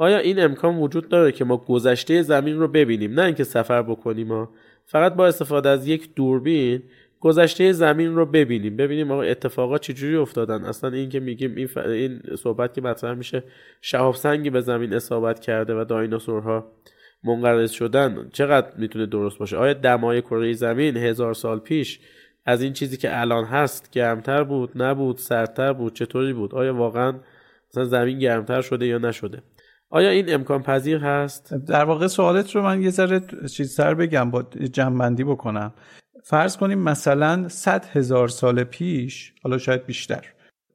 [0.00, 4.48] آیا این امکان وجود داره که ما گذشته زمین رو ببینیم؟ نه اینکه سفر بکنیم
[4.84, 6.82] فقط با استفاده از یک دوربین
[7.20, 8.76] گذشته زمین رو ببینیم.
[8.76, 10.64] ببینیم آقا اتفاقات چجوری افتادن.
[10.64, 11.76] اصلا این که میگیم این, ف...
[11.76, 13.44] این صحبت که مطرح میشه
[13.80, 16.72] شهاب سنگی به زمین اصابت کرده و دایناسورها
[17.24, 22.00] منقرض شدن چقدر می‌تونه درست باشه؟ آیا دمای کره زمین هزار سال پیش
[22.46, 27.14] از این چیزی که الان هست گرمتر بود نبود سردتر بود چطوری بود؟ آیا واقعا
[27.70, 29.42] مثلا زمین گرمتر شده یا نشده؟
[29.90, 33.20] آیا این امکان پذیر هست؟ در واقع سوالت رو من یه ذره
[33.50, 35.72] چیزتر بگم با جنبندی بکنم.
[36.24, 40.26] فرض کنیم مثلا 100 هزار سال پیش حالا شاید بیشتر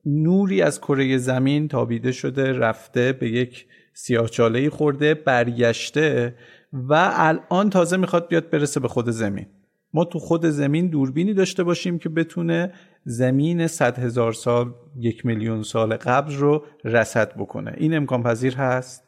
[0.05, 6.36] نوری از کره زمین تابیده شده رفته به یک سیاهچاله خورده برگشته
[6.74, 9.45] و الان تازه می‌خواد بیاد برسه به خود زمین.
[9.93, 12.74] ما تو خود زمین دوربینی داشته باشیم که بتونه
[13.05, 17.74] زمین 100 هزار سال یک میلیون سال قبل رو رصد بکنه.
[17.78, 19.05] این امکان پذیر هست؟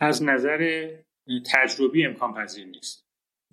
[0.00, 0.90] از نظر
[1.52, 3.06] تجربی امکان پذیر نیست.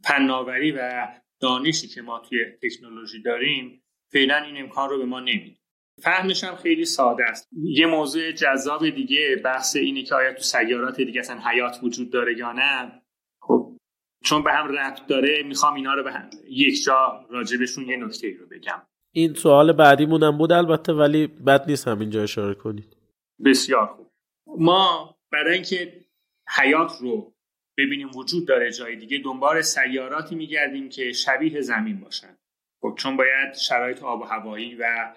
[0.04, 1.08] پناوری و
[1.42, 5.60] دانشی که ما توی تکنولوژی داریم فعلا این امکان رو به ما نمیده.
[6.02, 7.48] فهمش هم خیلی ساده است.
[7.64, 12.38] یه موضوع جذاب دیگه بحث اینه که آیا تو سیارات دیگه اصلا حیات وجود داره
[12.38, 13.02] یا نه؟
[13.42, 13.78] خب
[14.24, 18.34] چون به هم ربط داره می‌خوام اینا رو به هم یک جا راجبشون یه نکته
[18.40, 18.82] رو بگم.
[19.14, 22.98] این سوال بعدیمون هم بود البته ولی بد نیست همینجا اشاره کنید.
[23.46, 24.12] بسیار خوب.
[24.58, 26.06] ما برای اینکه
[26.48, 27.36] حیات رو
[27.78, 32.38] ببینیم وجود داره جای دیگه دنبال سیاراتی میگردیم که شبیه زمین باشن.
[32.82, 35.14] خب چون باید شرایط آب و هوایی و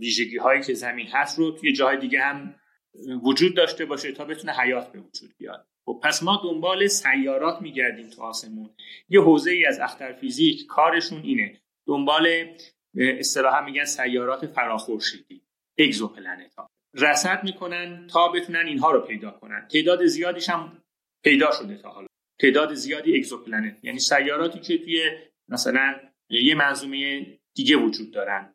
[0.00, 2.54] ویژگی هایی که زمین هست رو توی جای دیگه هم
[3.22, 5.68] وجود داشته باشه تا بتونه حیات به وجود بیاد.
[5.84, 8.70] خب پس ما دنبال سیارات میگردیم تو آسمون.
[9.08, 11.60] یه حوزه ای از اختر فیزیک کارشون اینه.
[11.86, 12.28] دنبال
[12.96, 15.42] اصطلاحا میگن سیارات فراخورشیدی
[15.78, 19.68] exoplanet ها رصد می‌کنن تا بتونن اینها رو پیدا کنن.
[19.68, 20.82] تعداد زیادیش هم
[21.24, 22.06] پیدا شده تا حالا.
[22.40, 23.78] تعداد زیادی exoplanet.
[23.82, 25.18] یعنی سیاراتی که توی
[25.48, 28.54] مثلا یه منظومه دیگه وجود دارن.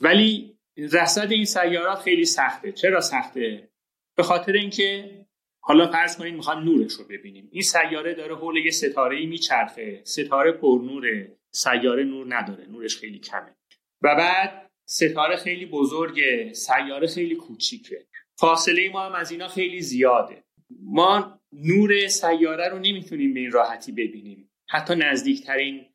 [0.00, 0.58] ولی
[0.92, 2.72] رصد این سیارات خیلی سخته.
[2.72, 3.70] چرا سخته؟
[4.16, 5.18] به خاطر اینکه
[5.62, 7.48] حالا فرض کنید می‌خوام نورش رو ببینیم.
[7.52, 10.00] این سیاره داره حول یه ستاره ای میچرخه.
[10.04, 12.66] ستاره پرنوره سیاره نور نداره.
[12.66, 13.56] نورش خیلی کمه.
[14.02, 18.06] و بعد ستاره خیلی بزرگه سیاره خیلی کوچیکه.
[18.38, 20.44] فاصله ما هم از اینا خیلی زیاده.
[20.82, 24.50] ما نور سیاره رو نمی‌تونیم به این راحتی ببینیم.
[24.68, 25.86] حتی نزدیکترین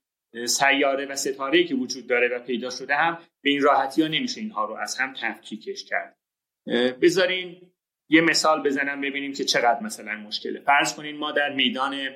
[0.46, 4.41] سیاره و ستاره که وجود داره و پیدا شده هم به این راحتی ها نمیشه
[4.41, 6.18] اینها رو از هم تفکیکش کرد.
[7.02, 7.62] بذارین
[8.10, 10.60] یه مثال بزنم ببینیم که چقدر مثلا مشکله.
[10.60, 12.08] فرض کنین ما در میدان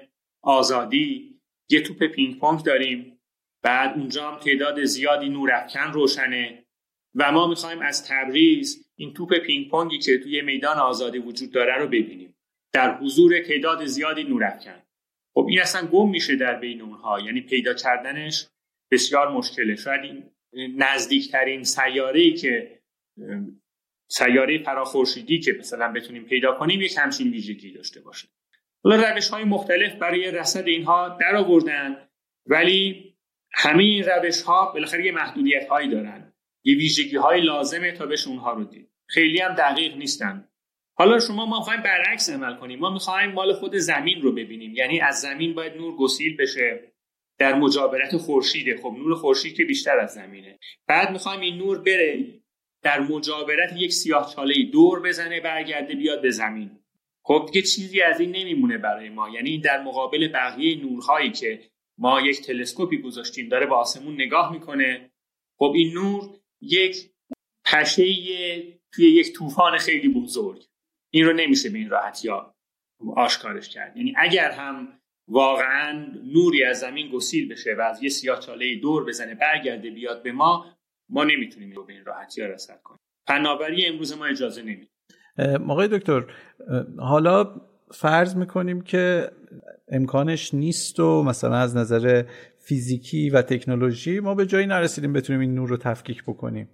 [0.44, 3.20] آزادی یه توپ پینگ پونگ داریم.
[3.64, 6.67] بعد اونجا هم تعداد زیادی نورافکن روشنه.
[7.16, 11.78] و ما می‌خوایم از تبریز این توپ پینگ پونگی که توی میدان آزادی وجود داره
[11.78, 12.36] رو ببینیم.
[12.74, 14.84] در حضور تعداد زیادی نورافکن.
[15.34, 17.20] خب این اصلا گم میشه در بین اونها.
[17.20, 18.48] یعنی پیدا کردنش
[18.92, 19.76] بسیار مشکله.
[19.76, 20.24] شاید این
[20.84, 22.80] نزدیکترین سیاره ای که
[24.08, 28.28] سیاره فراخورشیدی که مثلا بتونیم پیدا کنیم یک همچین ویژگی داشته باشه.
[28.84, 32.10] حالا روش های مختلف برای رصد اینها در آوردن
[32.46, 33.14] ولی
[33.54, 36.27] همه این روش ها بالاخره یه محدودیت هایی دارن.
[36.68, 38.90] یه ویژگی های لازمه تا بشه اونها رو دید.
[39.08, 40.50] خیلی هم دقیق نیستن.
[40.98, 42.80] حالا شما ما می‌خوایم برعکس عمل کنیم.
[42.80, 44.76] ما می‌خوایم مال خود زمین رو ببینیم.
[44.76, 46.94] یعنی از زمین باید نور گسیل بشه
[47.38, 48.78] در مجاورت خورشیده.
[48.78, 50.60] خب نور خورشید که بیشتر از زمینه.
[50.88, 52.26] بعد می‌خوایم این نور بره
[52.82, 56.72] در مجاورت یک سیاه چاله دور بزنه برگرده بیاد به زمین.
[57.24, 59.30] خب دیگه چیزی از این نمیمونه برای ما.
[59.30, 61.62] یعنی در مقابل بقیه نورهایی که
[61.98, 65.12] ما یک تلسکوپی گذاشتیم داره به آسمون نگاه می‌کنه.
[65.58, 66.30] خب این نور
[66.62, 67.12] یک
[67.66, 68.04] پشه
[68.94, 70.64] توی یک طوفان خیلی بزرگ.
[71.14, 72.30] این رو نمیشه به این راحتی
[73.16, 73.98] آشکارش کرد.
[73.98, 75.00] یعنی اگر هم
[75.30, 80.24] واقعا نوری از زمین گسیل بشه و از یه سیاه چاله دور بزنه برگرده بیاد
[80.24, 80.66] به ما
[81.10, 83.00] ما نمی‌تونیم رو به این راحتی ها رسد کنیم.
[83.28, 84.88] فناوری امروز ما اجازه نمیده.
[85.70, 86.24] آقای دکتر
[87.00, 87.62] حالا
[87.94, 89.32] فرض می‌کنیم که
[89.88, 92.24] امکانش نیست و مثلا از نظر
[92.68, 96.70] فیزیکی و تکنولوژی ما به جایی نرسیدیم بتونیم این نور رو تفکیک بکنیم.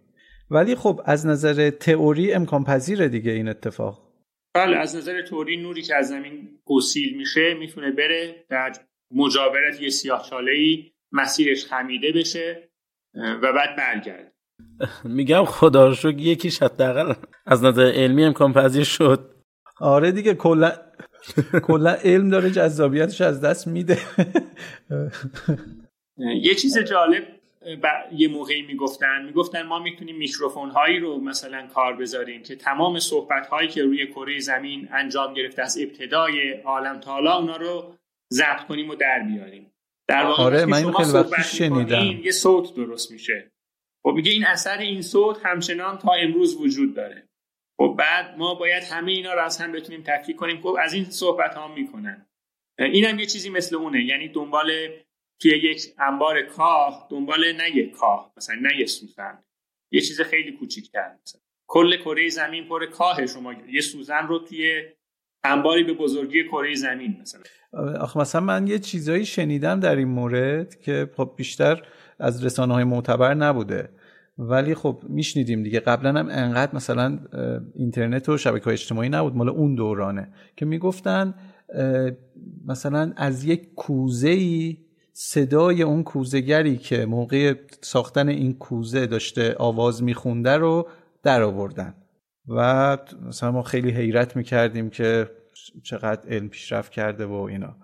[0.49, 4.13] ولی خب از نظر تئوری امکان پذیره دیگه این اتفاق.
[4.55, 8.73] بله از نظر تئوری نوری که از زمین گسیل میشه می‌تونه بره در
[9.11, 12.69] مجاورت یه سیاه ای مسیرش خمیده بشه
[13.15, 14.33] و بعد برگرد
[15.17, 17.13] میگم خدا رو یکیش حداقل
[17.45, 19.33] از نظر علمی امکان پذیر شد.
[19.79, 20.71] آره دیگه کلا
[21.63, 23.97] کلا علم داره جذابیتش از دست میده.
[26.17, 27.27] یه چیز جالب
[28.11, 33.47] یه موقعی می‌گفتن می‌گفتن ما می‌تونیم میکروفون هایی رو مثلا کار بذاریم که تمام صحبت
[33.47, 37.95] هایی که روی کره زمین انجام گرفته از ابتدای عالم تا حالا اونا رو
[38.33, 39.71] ضبط کنیم و در بیاریم.
[40.07, 42.21] در واقع آره من خیلی وقت شنیدم.
[42.23, 43.51] یه صوت درست میشه.
[44.03, 47.29] خب میگه این اثر این صوت همچنان تا امروز وجود داره.
[47.77, 50.61] خب بعد ما باید همه اینا رو از هم بتونیم تفکیک کنیم.
[50.61, 52.25] خب از این صحبت ها می‌کنن
[52.79, 54.03] اینم یه چیزی مثل اونه.
[54.03, 54.71] یعنی دنبال
[55.39, 59.43] توی یک انبار کاه دنبال نه یک کاه مثلا نه یه سوزن.
[59.91, 61.41] یه چیز خیلی کوچیک‌تر مثلا.
[61.67, 63.53] کل کره زمین پر کاه شما.
[63.73, 64.81] یه سوزن رو توی
[65.43, 67.41] انباری به بزرگی کره زمین مثلا.
[67.99, 71.87] آخه مثلا من یه چیزایی شنیدم در این مورد که خب بیشتر
[72.19, 73.89] از رسانه های معتبر نبوده.
[74.37, 75.79] ولی خب میشنیدیم دیگه.
[75.79, 77.19] قبلا هم انقدر مثلا
[77.75, 79.35] اینترنت و شبکه اجتماعی نبود.
[79.35, 80.33] مال اون دورانه.
[80.55, 81.33] که می‌گفتن
[82.65, 84.77] مثلا از یک کوزه ای
[85.13, 90.89] صدای اون کوزگری که موقع ساختن این کوزه داشته آواز میخونده رو
[91.23, 91.95] در آوردن.
[92.47, 92.97] و
[93.27, 95.29] مثلا ما خیلی حیرت می‌کردیم که
[95.83, 97.75] چقدر علم پیشرفت کرده و اینا.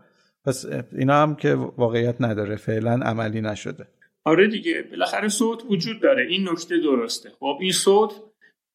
[0.45, 3.87] پس اینا هم که واقعیت نداره فعلا عملی نشده.
[4.23, 6.27] آره دیگه بالاخره صوت وجود داره.
[6.27, 7.29] این نکته درسته.
[7.39, 8.11] خب این صوت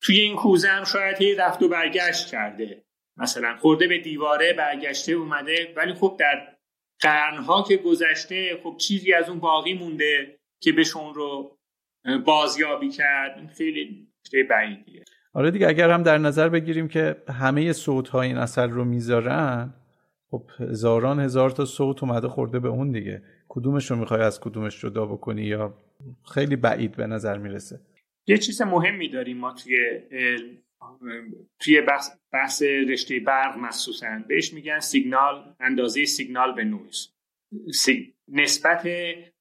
[0.03, 2.85] توی این کوزه هم شاید یه رفت و برگشت کرده.
[3.17, 5.75] مثلا خورده به دیواره برگشته اومده.
[5.77, 6.54] ولی خب در
[7.05, 11.59] قرنها که گذشته خب چیزی از اون باقی مونده که بهشون رو
[12.25, 15.05] بازیابی کرد خیلی خیلی بعیدیه.
[15.35, 19.75] آره دیگه اگر هم در نظر بگیریم که همه صوت ها این اثر رو می‌ذارن
[20.31, 23.23] خب هزاران هزار تا صوت اومده خورده به اون دیگه.
[23.49, 25.75] کدومش رو می‌خوای از کدومش جدا بکنی یا
[26.35, 27.81] خیلی بعید به نظر می‌رسه؟
[28.27, 29.77] یه چیز مهمی داریم ما توی
[31.59, 37.09] توی بحث, بحث رشته برق مخصوصا بهش میگن سیگنال اندازه سیگنال به نویز
[38.29, 38.89] نسبت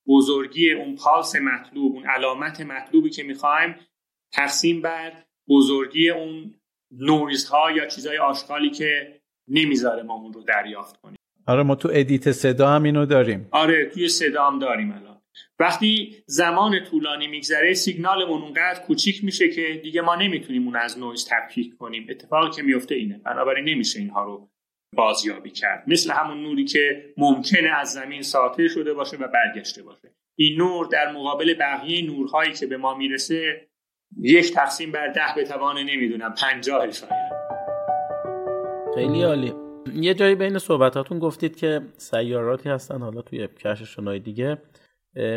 [0.07, 3.75] بزرگی اون پالس مطلوب اون علامت مطلوبی که می‌خوایم
[4.33, 5.13] تقسیم بر
[5.47, 6.55] بزرگی اون
[6.91, 11.15] نویزها یا چیزهای آشغالی که نمی‌ذاره ما اون رو دریافت کنیم.
[11.47, 13.47] آره ما تو ادیت صدا هم اینو داریم.
[13.51, 15.12] آره توی صدا هم داریم الان.
[15.59, 21.27] وقتی زمان طولانی میگذره سیگنالمون اونقدر کوچیک میشه که دیگه ما نمی‌تونیم اون از نویز
[21.29, 22.07] تفکیک کنیم.
[22.09, 23.21] اتفاقی که میفته اینه.
[23.25, 24.49] بنابراین نمیشه اینها رو
[24.95, 25.83] بازیابی کرد.
[25.87, 30.13] مثل همون نوری که ممکنه از زمین ساطع شده باشه و برگشته باشه.
[30.35, 33.67] این نور در مقابل بقیه نورهایی که به ما می‌رسه
[34.21, 36.33] یک تقسیم بر ده به توان نمی‌دونم.
[36.33, 37.11] پنجاه شاید
[38.95, 39.53] خیلی عالی.
[39.93, 44.57] یه جایی بین صحبتاتون گفتید که سیاراتی هستن حالا توی کهکشان‌های دیگه.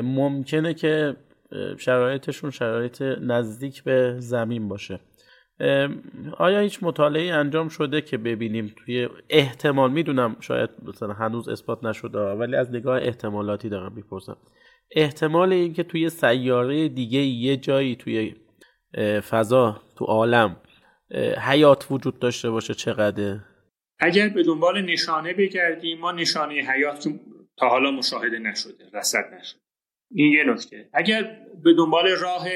[0.02, 1.16] ممکنه که
[1.78, 5.00] شرایطشون شرایط نزدیک به زمین باشه.
[6.38, 12.18] آیا هیچ مطالعه انجام شده که ببینیم توی احتمال؟ می‌دونم شاید مثلا هنوز اثبات نشده
[12.18, 14.36] ولی از نگاه احتمالاتی دارم می‌پرسم.
[14.90, 18.34] احتمال اینکه توی سیاره دیگه یه جایی توی
[19.20, 20.56] فضا تو عالم
[21.38, 23.38] حیات وجود داشته باشه چقدر
[24.00, 27.08] اگر به دنبال نشانه بگردیم ما نشانه حیات
[27.56, 29.60] تا حالا مشاهده نشده رسد نشده.
[30.10, 30.88] این یه نکته.
[30.92, 31.22] اگر
[31.64, 32.46] به دنبال راه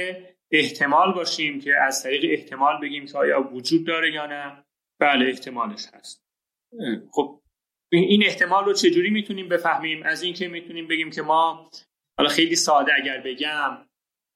[0.51, 4.65] احتمال باشیم که از طریق احتمال بگیم که آیا وجود داره یا نه
[5.01, 6.25] بله احتمالش هست.
[7.11, 7.43] خب
[7.93, 11.71] این احتمال رو چجوری می‌تونیم بفهمیم؟ از اینکه می‌تونیم بگیم که ما
[12.19, 13.87] حالا خیلی ساده اگر بگم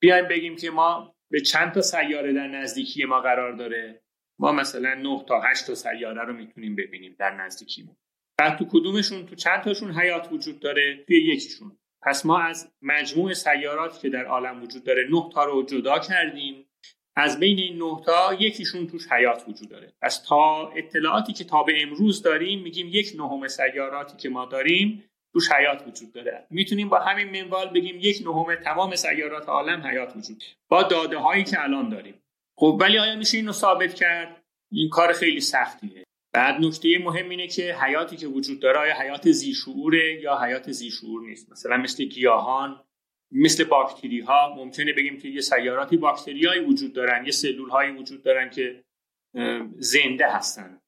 [0.03, 4.03] بیایم بگیم که ما به چند تا سیاره در نزدیکی ما قرار داره.
[4.39, 7.97] ما مثلا 9 تا 8 تا سیاره رو می‌تونیم ببینیم در نزدیکیمون.
[8.39, 11.79] بعد تو کدومشون تو چند تاشون حیات وجود داره؟ توی یکیشون.
[12.05, 16.67] پس ما از مجموع سیارات که در عالم وجود داره 9 تا رو جدا کردیم.
[17.17, 19.93] از بین این 9 تا یکیشون توش حیات وجود داره.
[20.03, 25.05] پس تا اطلاعاتی که تا به امروز داریم میگیم یک نهم سیاراتی که ما داریم
[25.33, 26.47] توش حیات وجود داره.
[26.51, 31.45] می‌تونیم با همین منوال بگیم یک نهم تمام سیارات عالم حیات وجود با داده هایی
[31.45, 32.23] که الان داریم.
[32.59, 36.05] خب ولی آیا میشه اینو ثابت کرد؟ این کار خیلی سختیه.
[36.35, 41.22] بعد نکته مهم اینه که حیاتی که وجود داره آیا حیات زیشعوره یا حیات زیشعور
[41.26, 42.85] نیست؟ مثلا مثل گیاهان
[43.32, 48.22] مثل باکتری ها ممکنه بگیم که یه سیاراتی باکتریایی وجود دارن یه سلول هایی وجود
[48.22, 48.85] دارن که
[49.78, 50.80] زنده هستن.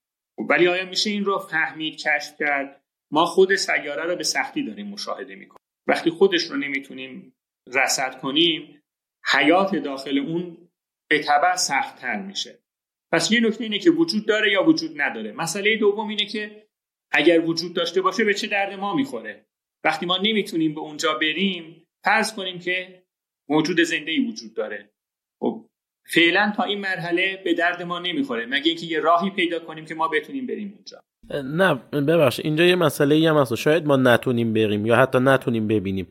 [0.49, 2.81] ولی آیا میشه این رو فهمید کشف کرد؟
[3.11, 5.67] ما خود سیاره رو به سختی داریم مشاهده می‌کنیم.
[5.87, 7.33] وقتی خودش رو نمی‌تونیم
[7.67, 8.81] رصد کنیم
[9.25, 10.69] حیات داخل اون
[11.09, 12.59] به تبع سختتر میشه.
[13.11, 15.31] پس یه نکته اینه که وجود داره یا وجود نداره.
[15.31, 16.67] مسئله دوم اینه که
[17.11, 19.45] اگر وجود داشته باشه به چه درد ما می‌خوره؟
[19.83, 23.03] وقتی ما نمی‌تونیم به اونجا بریم فرض کنیم که
[23.49, 24.89] موجود زنده ای وجود داره.
[25.39, 25.65] خب
[26.13, 28.45] فعلا تا این مرحله به درد ما نمی‌خوره.
[28.45, 31.03] مگه اینکه یه راهی پیدا کنیم که ما بتونیم بریم اونجا؟
[31.43, 33.55] نه ببخش اینجا یه مسئله ای هم هست.
[33.55, 36.07] شاید ما نتونیم بریم یا حتی نتونیم ببینیم.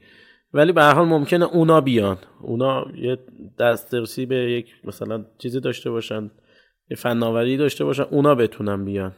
[0.52, 2.18] ولی به هر حال ممکنه اونا بیان.
[2.40, 3.18] اونا یه
[3.58, 6.30] دسترسی به یک مثلا چیزی داشته باشن.
[6.90, 9.12] یه فناوری داشته باشن اونا بتونن بیان.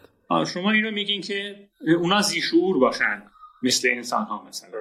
[0.54, 3.22] شما اینو میگین که اونا زیشور باشن
[3.62, 4.78] مثل انسان ها مثلا.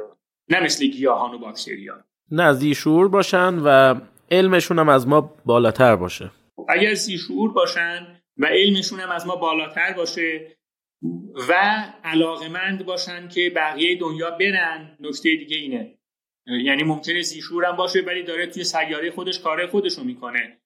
[0.49, 3.95] نه مثل گیاهان و باکتریا نه زیشور باشن و
[4.31, 6.31] علمشون هم از ما بالاتر باشه.
[6.69, 8.07] اگر زیشور باشن
[8.38, 10.57] و علمشون هم از ما بالاتر باشه
[11.49, 11.53] و
[12.03, 15.93] علاقمند باشن که بقیه دنیا برن نکته دیگه اینه.
[16.63, 20.57] یعنی ممکنه زیشور هم باشه ولی داره توی سیاره خودش کار خودش رو می‌کنه.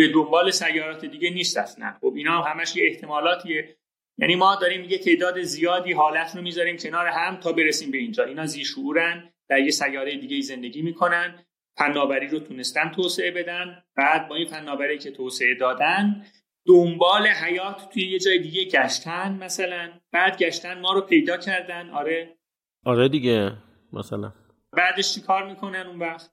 [0.00, 1.94] به دنبال سیارات دیگه نیست اصلا.
[2.00, 3.76] خب اینا هم همش یه احتمالاتیه.
[4.18, 8.24] یعنی ما داریم یه تعداد زیادی حالت رو می‌ذاریم کنار هم تا برسیم به اینجا.
[8.24, 11.44] اینا زیشورن در یه سیاره دیگه زندگی می‌کنن.
[11.76, 13.82] فناوری رو تونستن توسعه بدن.
[13.96, 16.26] بعد با این فناوری که توسعه دادن
[16.66, 19.90] دنبال حیات توی یه جای دیگه گشتن مثلا.
[20.12, 21.90] بعد گشتن ما رو پیدا کردن.
[21.90, 22.36] آره.
[22.84, 23.52] آره دیگه
[23.92, 24.32] مثلا.
[24.72, 26.30] بعدش چی کار می‌کنن اون وقت؟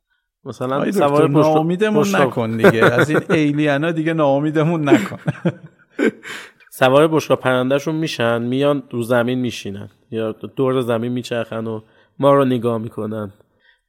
[0.48, 2.86] مثلا سوار ناامیدمون نکن دیگه.
[2.86, 5.18] از این ایلینا دیگه ناامیدمون نکن.
[6.80, 9.90] سوار بشقا پرندهشون میشن میان رو زمین میشینن.
[10.12, 11.82] یا دور زمین میچرخن و
[12.20, 13.34] ما رو نگاه می‌کنن.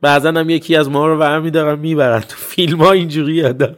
[0.00, 2.20] بعضا هم یکی از ما رو برمی دارن می‌برن.
[2.20, 3.76] تو فیلم ها اینجوری یادم.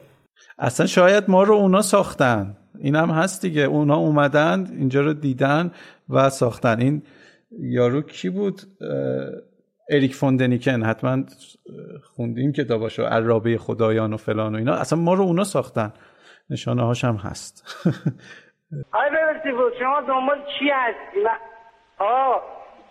[0.59, 2.57] اصلا شاید ما رو اونا ساختن.
[2.79, 3.63] این هم هست دیگه.
[3.63, 5.71] اونا اومدن اینجا رو دیدن
[6.09, 6.81] و ساختن.
[6.81, 7.03] این
[7.61, 8.63] یارو کی بود؟
[9.91, 11.25] اریک فوندنیکن حتما
[12.03, 14.75] خوندیم کتاباشو عرابه خدایان و فلان و اینا.
[14.75, 15.93] اصلا ما رو اونا ساختن.
[16.51, 17.65] نشانه هاش هم هست.
[18.93, 19.11] آی
[19.53, 21.27] بود شما دنبال چی هستی؟
[21.99, 22.43] آه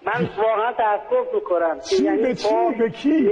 [0.05, 2.05] من واقعا تاسف می‌کنم.
[2.05, 2.47] یعنی به چی؟
[2.79, 3.29] به کی؟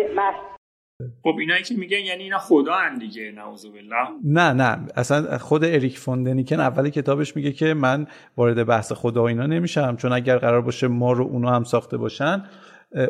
[1.24, 4.07] خب اینایی که میگن یعنی اینا خدا هم دیگه نعوذ بالله.
[4.24, 4.88] نه نه.
[4.95, 8.07] اصلا خود اریک فوندنیکن اول کتابش میگه که من
[8.38, 11.97] وارد بحث خدا و اینا نمیشم چون اگر قرار باشه ما رو اونا هم ساخته
[11.97, 12.43] باشن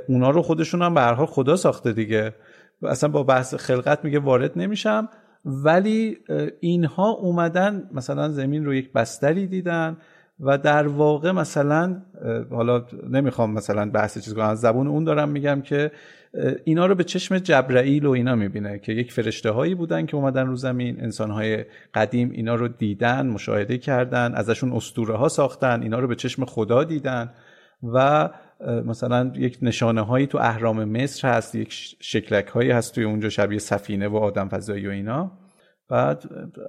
[0.07, 2.33] اونا رو خودشون هم به خدا ساخته دیگه.
[2.83, 5.09] اصلا با بحث خلقت میگه وارد نمیشم.
[5.45, 6.17] ولی
[6.59, 9.97] اینها اومدن مثلا زمین رو یک بستری دیدن
[10.39, 12.01] و در واقع مثلا
[12.51, 15.91] حالا نمی‌خوام مثلا بحث چیز کنم از زبون اون دارم میگم که
[16.63, 20.47] اینا رو به چشم جبرائیل و اینا می‌بینه که یک فرشته هایی بودن که اومدن
[20.47, 25.99] رو زمین انسان های قدیم اینا رو دیدن مشاهده کردن ازشون استوره ها ساختن اینا
[25.99, 27.29] رو به چشم خدا دیدن
[27.83, 28.29] و
[28.85, 33.59] مثلا یک نشانه هایی تو اهرام مصر هست یک شکلک هایی هست توی اونجا شبیه
[33.59, 35.37] سفینه و آدم فضایی و اینا.
[35.89, 36.23] بعد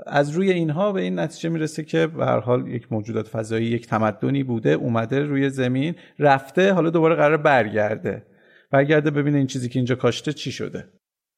[0.07, 4.43] از روی اینها به این نتیجه می‌رسه که به حال یک موجودات فضایی یک تمدنی
[4.43, 8.27] بوده اومده روی زمین رفته حالا دوباره قرار برگرده.
[8.71, 10.89] برگرده ببینه این چیزی که اینجا کاشته چی شده.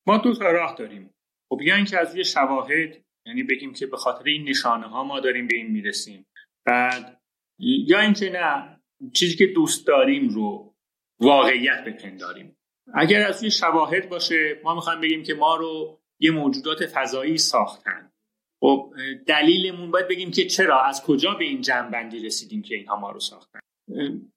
[0.07, 1.11] ما دو تا راه داریم.
[1.48, 2.96] خب یا اینکه از روی شواهد
[3.26, 6.26] یعنی بگیم که به خاطر این نشانه ها ما داریم به این می‌رسیم.
[6.66, 7.20] بعد
[7.59, 8.80] یا اینکه نه
[9.12, 10.74] چیزی که دوست داریم رو
[11.20, 12.57] واقعیت بپنداریم
[12.94, 18.12] اگر از روی شواهد باشه ما می‌خوایم بگیم که ما رو یه موجودات فضایی ساختن.
[18.61, 18.92] خب
[19.26, 23.20] دلیلمون باید بگیم که چرا از کجا به این جنبندی رسیدیم که اینها ما رو
[23.20, 23.61] ساختن.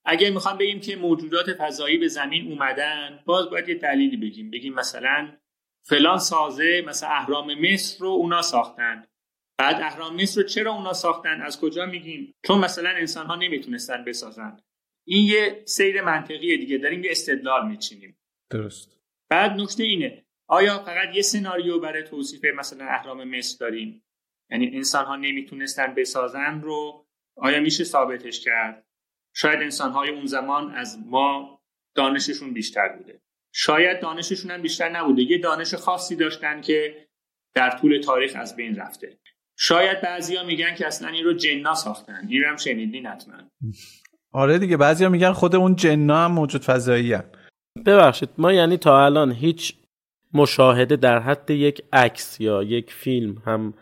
[0.05, 4.51] اگر می‌خوام بگیم که موجودات فضایی به زمین اومدن باز باید یه دلیلی بگیم.
[4.51, 5.37] بگیم مثلا
[5.85, 9.05] فلان سازه مثلا اهرام مصر رو اونا ساختن.
[9.57, 14.05] بعد اهرام مصر رو چرا اونا ساختن؟ از کجا میگیم؟ چون مثلا انسان ها نمی‌تونستن
[14.05, 14.57] بسازن.
[15.07, 18.17] این یه سیر منطقی دیگه داریم یه استدلال میچینیم.
[18.49, 18.99] درست.
[19.29, 24.03] بعد نکته اینه آیا فقط یه سناریو برای توصیف مثلا اهرام مصر داریم؟
[24.49, 28.85] یعنی انسان ها نمی‌تونستن بسازن رو آیا میشه ثابتش کرد؟
[29.35, 31.61] شاید انسان های اون زمان از ما
[31.95, 33.21] دانششون بیشتر بوده.
[33.53, 35.21] شاید دانششون هم بیشتر نبوده.
[35.21, 37.07] یه دانش خاصی داشتن که
[37.53, 39.19] در طول تاریخ از بین رفته.
[39.57, 42.27] شاید بعضیا میگن که اصلا این رو جنا ساختن.
[42.29, 43.33] این هم شنیدین حتما.
[44.31, 47.23] آره دیگه بعضیا میگن خود اون جنا هم موجود فضایی هم.
[47.85, 49.73] ببخشید ما یعنی تا الان هیچ
[50.33, 53.73] مشاهده در حد یک عکس یا یک فیلم هم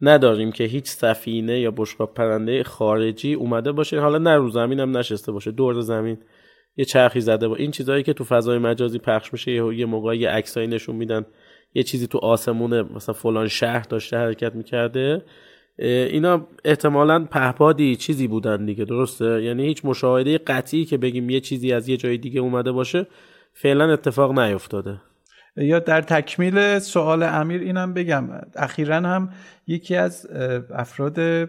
[0.00, 4.00] نداریم که هیچ سفینه یا بشقاب پرنده خارجی اومده باشه.
[4.00, 6.18] حالا نه رو زمین هم نشسته باشه دور زمین
[6.76, 10.18] یه چرخی زده با این چیزهایی که تو فضای مجازی پخش میشه یه, یه موقعی
[10.18, 11.26] یه عکسایی نشون میدن.
[11.74, 15.22] یه چیزی تو آسمون مثلا فلان شهر داشته حرکت می‌کرده.
[15.78, 21.72] اینا احتمالا پهپادی چیزی بودن دیگه درسته؟ یعنی هیچ مشاهده قطعی که بگیم یه چیزی
[21.72, 23.06] از یه جای دیگه اومده باشه
[23.54, 25.00] فعلا اتفاق نیفتاده.
[25.56, 29.30] یا در تکمیل سوال امیر اینم بگم اخیرا هم
[29.66, 30.26] یکی از
[30.74, 31.48] افراد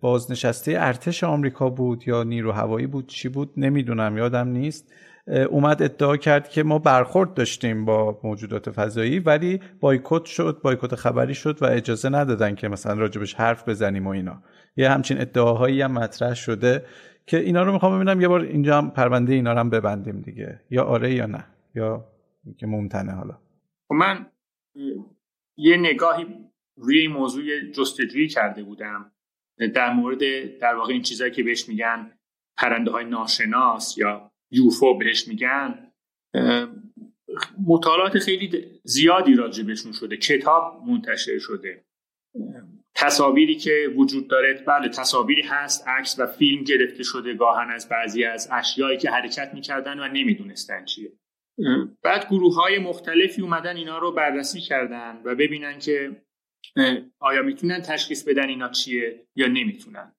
[0.00, 4.92] بازنشسته ارتش آمریکا بود یا نیرو هوایی بود چی بود؟ نمی‌دونم یادم نیست.
[5.26, 11.34] اومد ادعا کرد که ما برخورد داشتیم با موجودات فضایی ولی بایکوت شد بایکوت خبری
[11.34, 14.42] شد و اجازه ندادن که مثلا راجبش حرف بزنیم و اینا.
[14.76, 16.84] یه همچین ادعاهایی هم مطرح شده
[17.26, 20.60] که اینا رو می‌خوام ببینم یه بار اینجا هم پرونده اینا رو هم ببندیم دیگه.
[20.70, 21.44] یا آره یا نه.
[21.74, 22.04] یا
[22.58, 23.38] که ممتنه حالا.
[23.88, 24.26] خب من
[25.56, 26.26] یه نگاهی
[26.76, 27.42] روی این موضوع
[27.74, 29.12] جستجویی کرده بودم.
[29.74, 30.18] در مورد
[30.60, 32.10] در واقع این چیزهایی که بهش میگن
[32.56, 35.92] پرنده های ناشناس یا یوفو بهش میگن
[37.66, 41.84] مطالعات خیلی زیادی راجع بهشون شده کتاب منتشر شده.
[42.94, 48.24] تصاویری که وجود داره بله تصاویری هست عکس و فیلم گرفته شده گاهن از بعضی
[48.24, 51.12] از اشیایی که حرکت می‌کردن و نمی‌دونستن چیه.
[52.02, 56.22] بعد گروه های مختلفی اومدن اینا رو بررسی کردن و ببینن که
[57.18, 60.12] آیا می‌تونن تشخیص بدن اینا چیه یا نمی‌تونن.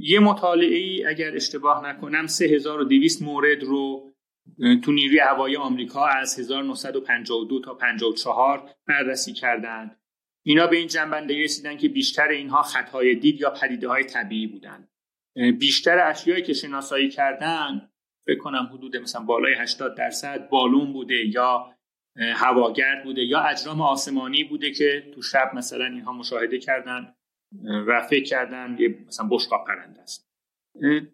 [0.00, 4.12] یه مطالعه ای اگر اشتباه نکنم 3200 مورد رو
[4.84, 10.00] تو نیروی هوایی آمریکا از 1952 تا 54 بررسی کردند.
[10.42, 14.88] اینا به این جنبنده رسیدن که بیشتر اینها خطای دید یا پدیده های طبیعی بودن
[15.58, 17.90] بیشتر اشیایی که شناسایی کردن
[18.26, 21.76] فکر کنم حدود مثلا بالای 80 درصد بالون بوده یا
[22.16, 27.14] هواگرد بوده یا اجرام آسمانی بوده که تو شب مثلا اینها مشاهده کردن
[27.64, 30.26] و فکر کردن یه مثلا بشقاب پرنده است.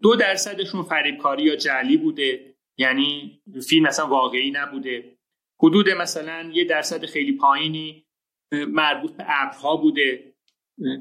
[0.02, 2.54] دو درصدشون فریبکاری یا جعلی بوده.
[2.78, 5.18] یعنی فیلم مثلا واقعی نبوده.
[5.62, 8.06] حدود مثلا یه درصد خیلی پایینی
[8.52, 10.32] مربوط به ابرها بوده.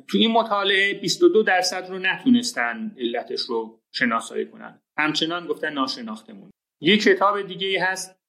[0.08, 4.82] تو این مطالعه 22 درصد رو نتونستن علتش رو شناسایی کنن.
[4.98, 6.52] همچنان گفتن ناشناختمون.
[6.82, 8.20] یه کتاب دیگه ای هست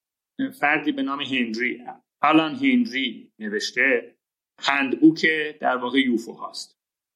[0.60, 1.84] فردی به نام هنری
[2.22, 4.14] آلان هنری نوشته
[4.58, 5.26] هندبوک
[5.60, 6.71] در واقع یوفو هاست.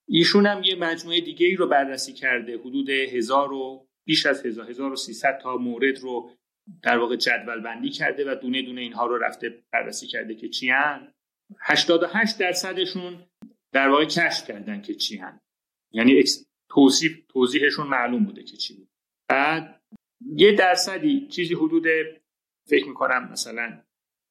[0.08, 4.70] ایشون هم یه مجموعه دیگه ای رو بررسی کرده حدود هزار و بیش از هزار
[4.70, 6.30] هزار و سیصد تا مورد رو
[6.82, 10.68] در واقع جدول بندی کرده و دونه دونه اینها رو رفته بررسی کرده که چی
[10.68, 11.12] هن.
[11.60, 13.26] 88 درصدشون
[13.72, 15.40] در واقع کشف کردن که چی هن.
[15.92, 16.24] یعنی
[16.70, 18.88] توصیف توضیحشون معلوم بوده که چی بود.
[19.28, 19.82] بعد
[20.20, 21.86] یه درصدی چیزی حدود
[22.68, 23.82] فکر می‌کنم مثلا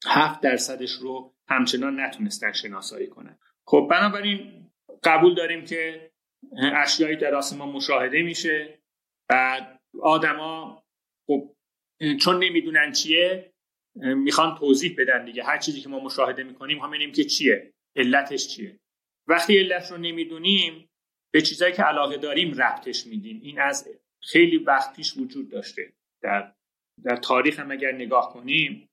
[0.06, 3.38] هفت درصدش رو همچنان نتونستن شناسایی کنن.
[3.68, 4.65] خب بنابراین
[5.06, 6.12] قبول داریم که
[6.74, 8.80] اشیایی در آسمان مشاهده میشه.
[9.30, 10.84] بعد آدما
[11.28, 11.56] خب
[12.22, 13.54] چون نمی‌دونن چیه
[13.96, 15.44] می‌خوان توضیح بدن دیگه.
[15.44, 18.80] هر چیزی که ما مشاهده می‌کنیم هم اینیم که چیه علتش چیه.
[19.28, 20.90] وقتی علت رو نمی‌دونیم
[21.34, 23.40] به چیزایی که علاقه داریم ربطش میدیم.
[23.44, 23.90] این از
[24.22, 25.94] خیلی وقت پیش وجود داشته.
[26.24, 26.54] در
[27.04, 28.90] در تاریخ هم اگر نگاه کنیم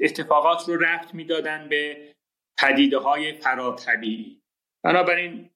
[0.00, 2.12] اتفاقات رو ربط می‌دادن به
[2.58, 4.42] پدیده های فراتبیعی.
[4.86, 5.50] بنابراین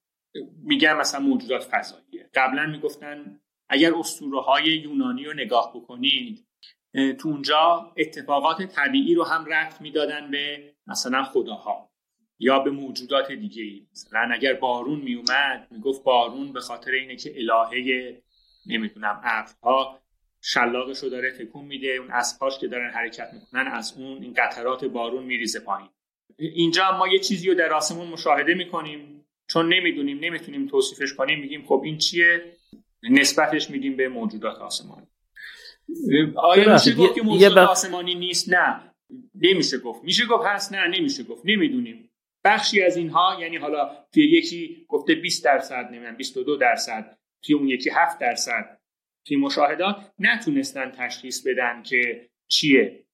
[0.64, 6.46] میگن مثلا موجودات فضاییه قبلا می‌گفتن اگر اسطوره های یونانی رو نگاه بکنید
[6.92, 11.90] تو اونجا اتفاقات طبیعی رو هم رفت می‌دادن به مثلا خداها
[12.38, 17.34] یا به موجودات دیگه ای مثلا اگر بارون میومد می‌گفت بارون به خاطر اینه که
[17.36, 18.22] الهه
[18.66, 20.00] نمی‌دونم ابرها
[20.40, 24.84] شلاقش رو داره تکون میده اون اسباش که دارن حرکت می‌کنن از اون این قطرات
[24.84, 25.90] بارون میریزه پایین.
[26.38, 29.19] اینجا ما یه چیزی رو در آسمون مشاهده می‌کنیم.
[29.50, 32.56] چون نمی‌دونیم نمی‌تونیم توصیفش کنیم میگیم خب این چیه؟
[33.02, 35.06] نسبتش میدیم به موجودات آسمانی.
[36.36, 38.94] آیا میشه گفت که موجودات آسمانی نیست؟ نه.
[39.34, 40.04] نمیشه گفت.
[40.04, 41.42] میشه گفت هست نه نمیشه گفت.
[41.44, 42.10] نمی‌دونیم.
[42.44, 47.68] بخشی از اینها یعنی حالا توی یکی گفته 20 درصد نمی‌دونم 22 درصد توی اون
[47.68, 48.80] یکی 7 درصد
[49.26, 53.04] توی مشاهدات نتونستن تشخیص بدن که چیه.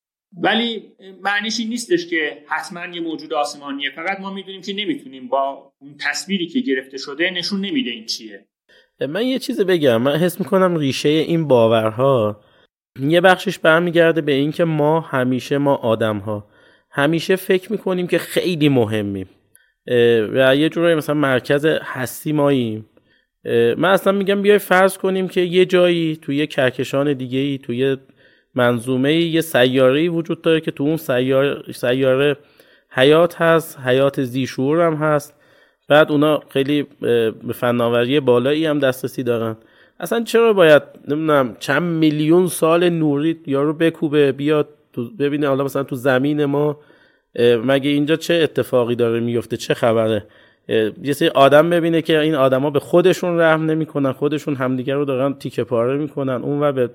[0.42, 0.82] ولی
[1.22, 3.90] معنیش این نیستش که حتما یه موجود آسمانیه.
[3.90, 8.46] فقط ما می‌دونیم که نمی‌تونیم با اون تصویری که گرفته شده نشون نمیده این چیه.
[9.08, 10.02] من یه چیز بگم.
[10.02, 12.40] من حس می‌کنم ریشه این باورها
[13.00, 16.46] یه بخشش برمیگرده به اینکه ما همیشه ما آدم ها
[16.90, 19.28] همیشه فکر می‌کنیم که خیلی مهمیم.
[20.32, 22.88] و یه جورایی مثلا مرکز هستی ماییم.
[23.76, 27.96] من اصلا میگم بیای فرض کنیم که یه جایی توی یه کهکشان دیگه ای توی
[28.56, 32.36] منظومه یه سیاره وجود داره که تو اون سیاره, سیاره
[32.90, 35.34] حیات هست حیات زیشور هم هست.
[35.88, 36.86] بعد اونا خیلی
[37.46, 39.56] به فناوری بالایی هم دسترسی دارن.
[40.00, 44.68] اصلا چرا باید نمی‌دونم چند میلیون سال نوری یارو بکوبه بیاد
[45.18, 46.80] ببینه حالا مثلا تو زمین ما
[47.64, 50.24] مگه اینجا چه اتفاقی داره میفته چه خبره؟
[51.02, 55.34] یه سری آدم ببینه که این آدما به خودشون رحم نمی‌کنن خودشون همدیگه رو دارن
[55.34, 56.42] تیکه پاره می‌کنن.
[56.42, 56.90] اون و به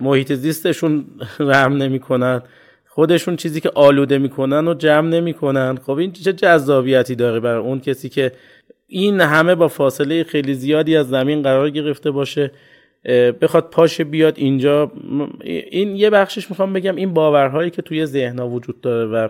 [0.00, 1.04] محیط زیستشون
[1.38, 2.42] رحم نمی‌کنن.
[2.88, 5.78] خودشون چیزی که آلوده می‌کنن و جمع نمی‌کنن.
[5.86, 8.32] خب این چه جذابیتی داره برای اون کسی که
[8.86, 12.50] این همه با فاصله خیلی زیادی از زمین قرار گرفته باشه
[13.40, 14.92] بخواد پاشه بیاد اینجا.
[15.70, 19.28] این یه بخشش می‌خوام بگم این باورهایی که توی ذهنها وجود داره و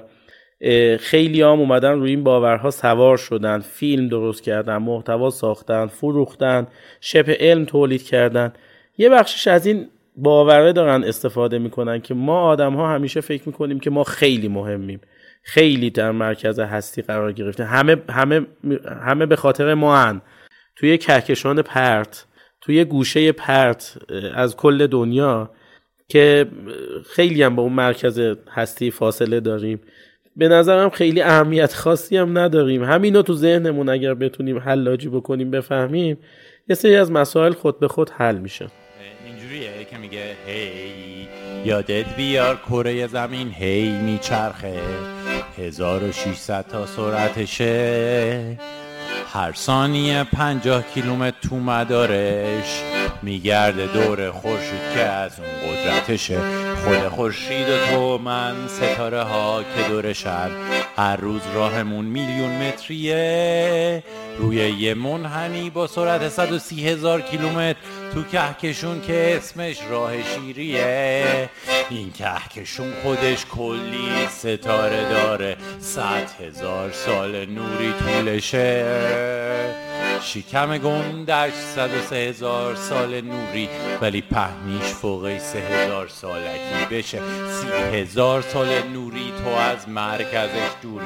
[0.99, 3.59] خیلی هم اومدن روی این باورها سوار شدن.
[3.59, 6.67] فیلم درست کردن محتوا ساختن فروختن
[7.01, 8.53] شبه علم تولید کردن.
[8.99, 9.87] یه بخشش از این
[10.23, 15.01] باوره دارن استفاده می‌کنن که ما آدم ها همیشه فکر می‌کنیم که ما خیلی مهمیم.
[15.43, 18.47] خیلی در مرکز هستی قرار گرفته همه همه
[19.03, 20.21] همه به خاطر ما هن.
[20.77, 22.27] توی کهکشان پرت
[22.61, 23.99] توی گوشه پرت
[24.35, 25.51] از کل دنیا
[26.09, 26.47] که
[27.11, 28.21] خیلی هم با اون مرکز
[28.51, 29.81] هستی فاصله داریم.
[30.37, 32.85] به نظرم خیلی اهمیت خاصی هم نداریم.
[32.85, 36.19] همینو تو ذهنمون اگر بتونیم حلاجی بکنیم بفهمیم
[36.69, 38.67] یه سری از مسائل خود به خود حل میشه.
[40.11, 41.29] میگه هی.
[41.65, 44.81] یادت بیار کره زمین هی میچرخه.
[45.59, 48.59] 1600 تا سرعتشه.
[49.33, 52.83] هر ثانیه پنجاه کیلومتر تو مدارش
[53.23, 56.39] میگرده دور خورشید که از اون قدرتشه.
[56.85, 60.51] خود خورشید و تو من ستاره ها که دورشن
[60.97, 64.03] هر روز راهمون میلیون متریه.
[64.39, 67.77] روی یه منحنی با سرعت 130 هزار کیلومتر.
[68.15, 71.51] تو کهکشون که اسمش راه شیریه.
[71.91, 75.57] این کهکشون خودش کلی ستاره داره.
[75.81, 78.85] صد هزار سال نوری طولشه.
[80.23, 83.69] شکم گندش صد و سه هزار سال نوری
[84.01, 87.19] ولی پهنیش فوقی سه هزار سالکی بشه
[87.61, 91.05] سی هزار سال نوری تو از مرکزش دوری.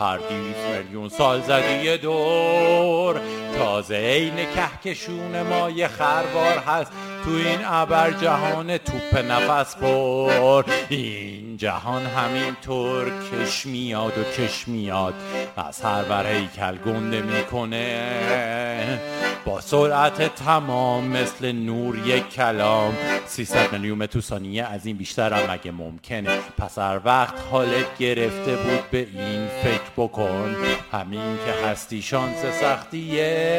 [0.00, 3.20] هر دیویس میلیون سال زدی دور.
[3.60, 6.92] تازه عین کهکشون ما یه خربار هست.
[7.24, 10.64] تو این ابر جهان توپ نفس پر.
[10.88, 15.14] این جهان همینطور کش میاد و کش میاد.
[15.56, 19.00] از هر بر هیکل گنده می‌کنه.
[19.44, 22.96] با سرعت تمام مثل نور یک کلام.
[23.26, 26.38] 300 میلیون متر ثانیه از این بیشتر هم اگه ممکنه.
[26.58, 30.56] پس هر وقت حالت گرفته بود به این فکر بکن.
[30.92, 33.49] همین که هستی شانس سختیه.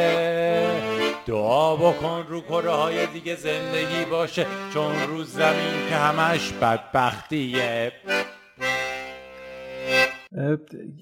[1.26, 7.92] دعا بکن رو کره های دیگه زندگی باشه چون رو زمین که همش بدبختیه.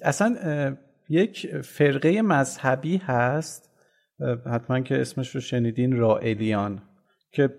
[0.04, 0.36] اصلا
[1.10, 3.70] یک فرقه مذهبی هست
[4.54, 6.82] حتما که اسمش رو شنیدین رائلیان
[7.32, 7.50] که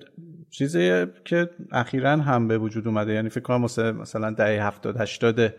[0.50, 3.62] چیزی که اخیرا هم به وجود اومده یعنی فکر کنم
[4.00, 5.54] مثلا دهه 70 80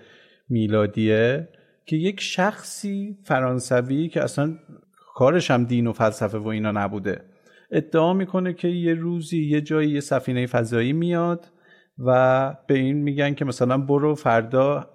[0.49, 1.49] میلادیه
[1.85, 4.57] که یک شخصی فرانسوی که اصلا
[5.21, 7.21] کارش هم دین و فلسفه و اینا نبوده.
[7.71, 11.45] ادعا می‌کنه که یه روزی یه جایی یه سفینه فضایی میاد
[11.99, 14.89] و به این میگن که مثلا برو فردا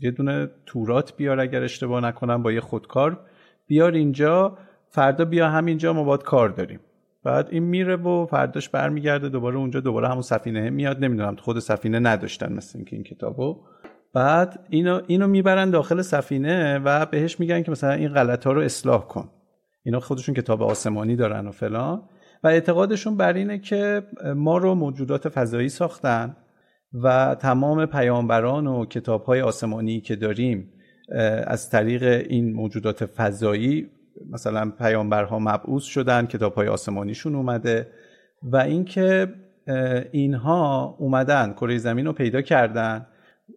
[0.00, 3.20] یه دونه تورات بیار اگر اشتباه نکنم با یه خودکار.
[3.66, 6.80] بیار اینجا فردا بیا همینجا ما باید کار داریم.
[7.24, 11.04] بعد این میره و فرداش برمیگرده دوباره اونجا دوباره همون سفینه میاد.
[11.04, 13.60] نمی‌دونم خود سفینه نداشتن مثل اینکه این کتابو.
[14.14, 18.60] بعد اینو اینو می‌برن داخل سفینه و بهش میگن که مثلا این غلط ها رو
[18.60, 19.30] اصلاح کن.
[19.88, 22.02] اینا خودشون کتاب آسمانی دارن و فلان.
[22.44, 24.02] و اعتقادشون بر اینه که
[24.36, 26.36] ما رو موجودات فضایی ساختن
[26.92, 30.72] و تمام پیامبران و کتاب های آسمانی که داریم
[31.46, 33.90] از طریق این موجودات فضایی
[34.30, 37.88] مثلا پیامبرها مبعوث شدن کتاب های آسمانیشون اومده
[38.42, 39.34] و اینکه
[40.12, 43.06] اینها اومدن کره زمین رو پیدا کردن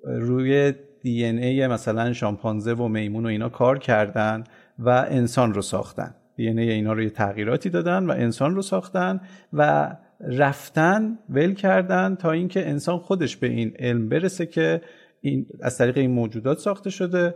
[0.03, 4.44] روی دی ای مثلا شامپانزه و میمون و اینا کار کردن
[4.80, 6.16] و انسان رو ساختن.
[6.36, 9.22] دی ای اینا رو یه تغییراتی دادن و انسان رو ساختن
[9.53, 14.82] و رفتن ول کردن تا اینکه انسان خودش به این علم برسه که
[15.22, 17.36] این از طریق این موجودات ساخته شده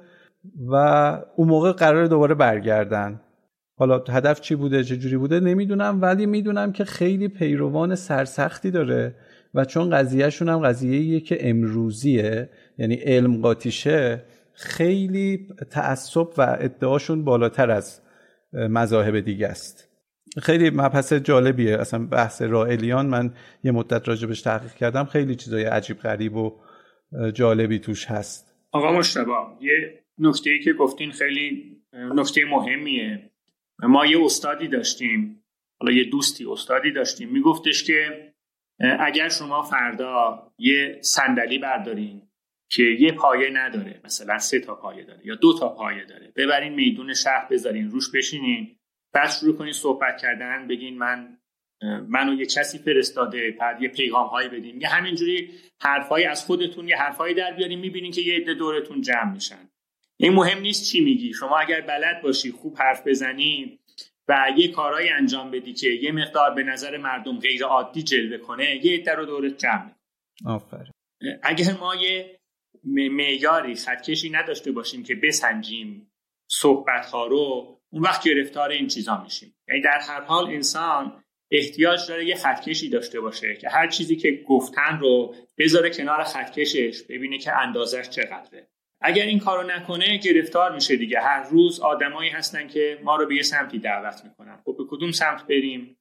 [0.67, 0.75] و
[1.35, 3.21] اون موقع قرار دوباره برگردن.
[3.77, 9.15] حالا هدف چی بوده؟ چه جوری بوده؟ نمی‌دونم ولی می‌دونم که خیلی پیروان سرسختی داره
[9.53, 14.23] و چون قضیهشون هم قضیه که امروزیه یعنی علم قاتیشه
[14.53, 18.01] خیلی تعصب و ادعاشون بالاتر از
[18.53, 19.91] مذاهب دیگه است.
[20.41, 21.77] خیلی مبحث جالبیه.
[21.77, 25.05] اصلا بحث رائلیان من یه مدت راجبش تحقیق کردم.
[25.05, 26.59] خیلی چیزای عجیب غریب و
[27.33, 28.55] جالبی توش هست.
[28.71, 33.31] آقا مشتبا یه نکته ای که گفتین خیلی نکته مهمیه.
[33.79, 35.43] ما یه استادی داشتیم.
[35.79, 37.29] حالا یه دوستی استادی داشتیم.
[37.29, 38.31] میگفتش که
[38.99, 42.21] اگر شما فردا یه صندلی بردارین
[42.69, 46.31] که یه پایه نداره مثلا سه تا پایه داره یا دو تا پایه داره.
[46.35, 48.75] ببرین میدون شهر بذارین روش بشینین.
[49.13, 51.37] بعد شروع کنین صحبت کردن بگین من
[52.07, 54.81] منو یه کسی فرستاده بعد یه پیغام هایی بدین.
[54.81, 55.49] یه همینجوری
[55.81, 59.69] حرفایی از خودتون یه حرفایی در بیارین می‌بینین که یه عده دورتون جمع میشن.
[60.17, 61.33] این مهم نیست چی میگی.
[61.33, 63.79] شما اگر بلد باشی خوب حرف بزنی
[64.27, 68.85] و یه کارهایی انجام بدی که یه مقدار به نظر مردم غیر عادی جلوه کنه
[68.85, 69.91] یه عده رو دورت جمع
[70.45, 70.89] آفر
[71.43, 72.39] اگر ما یه
[72.85, 76.11] معیاری خطکشی نداشته باشیم که بسنجیم
[76.47, 79.55] صحبت ها رو اون وقت گرفتار این چیزا میشیم.
[79.67, 84.43] یعنی در هر حال انسان احتیاج داره یه خطکشی داشته باشه که هر چیزی که
[84.47, 88.67] گفتن رو بذاره کنار خطکشش ببینه که اندازش چقدره.
[89.01, 91.19] اگر این کارو نکنه گرفتار میشه دیگه.
[91.19, 94.57] هر روز آدمایی هستن که ما رو به یه سمتی دعوت می‌کنن.
[94.65, 95.97] خب به کدوم سمت بریم؟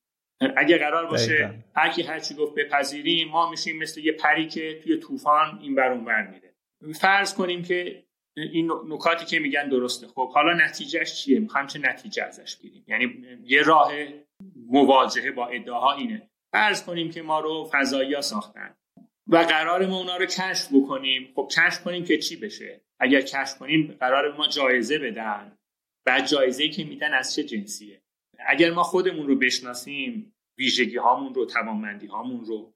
[0.57, 4.81] اگه قرار باشه هر کی هر چی گفت بپذیریم ما میشیم مثل یه پری که
[4.83, 6.44] توی طوفان این بر اون میره.
[6.93, 8.05] فرض کنیم که
[8.37, 10.07] این نکاتی که میگن درسته.
[10.07, 13.93] خب حالا نتیجهش چیه؟ می‌خوایم چه نتیجه ازش بگیریم؟ یعنی یه راه
[14.57, 16.31] مواجهه با ادعاها اینه.
[16.53, 18.77] فرض کنیم که ما رو فضایی ها ساختن
[19.27, 21.33] و قرار ما اونا رو کشف بکنیم.
[21.37, 25.59] خب کشف کنیم که چی بشه؟ اگر کشف کنیم قرار ما جایزه بدن.
[26.07, 28.03] بعد جایزه که میدن از چه جنسیه؟
[28.47, 32.75] اگر ما خودمون رو بشناسیم ویژگی هامون رو توانمندی هامون رو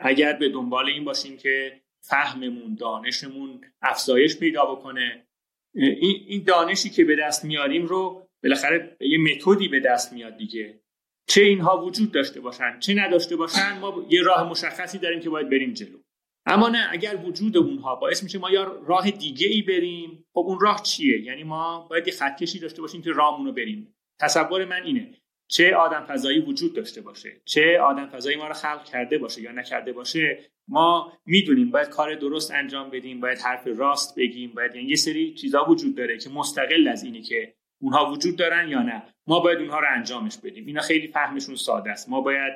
[0.00, 5.26] اگر به دنبال این باشیم که فهممون دانشمون افزایش پیدا بکنه.
[5.74, 10.80] این دانشی که به دست میاریم رو بالاخره یه متدی به دست میاد دیگه.
[11.26, 15.50] چه اینها وجود داشته باشن چه نداشته باشن ما یه راه مشخصی داریم که باید
[15.50, 15.98] بریم جلو.
[16.46, 20.60] اما نه اگر وجود اونها باعث میشه ما یا راه دیگه ای بریم خب اون
[20.60, 23.94] راه چیه؟ یعنی ما باید یه خطکشی داشته باشیم که راهمون رو بریم.
[24.20, 25.14] تصور من اینه
[25.48, 29.52] چه آدم فضایی وجود داشته باشه؟ چه آدم فضایی ما رو خلق کرده باشه یا
[29.52, 34.88] نکرده باشه؟ ما می‌دونیم باید کار درست انجام بدیم باید حرف راست بگیم باید یعنی
[34.88, 39.02] یه سری چیزا وجود داره که مستقل از اینه که اونها وجود دارن یا نه.
[39.26, 40.66] ما باید اونها رو انجامش بدیم.
[40.66, 42.08] اینا خیلی فهمشون ساده است.
[42.08, 42.52] ما باید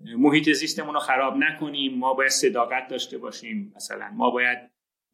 [0.00, 1.98] محیط زیستمون رو خراب نکنیم.
[1.98, 3.72] ما باید صداقت داشته باشیم.
[3.76, 4.58] مثلا ما باید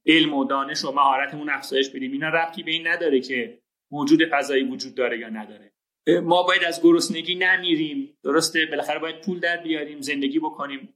[0.07, 2.13] علم و دانش و مهارتمون افزایش بدیم.
[2.13, 3.59] اینا ربطی به این نداره که
[3.91, 5.73] موجود فضایی وجود داره یا نداره.
[6.23, 8.19] ما باید از گرسنگی نمیریم.
[8.23, 10.95] درسته؟ بالاخره باید پول در بیاریم زندگی بکنیم.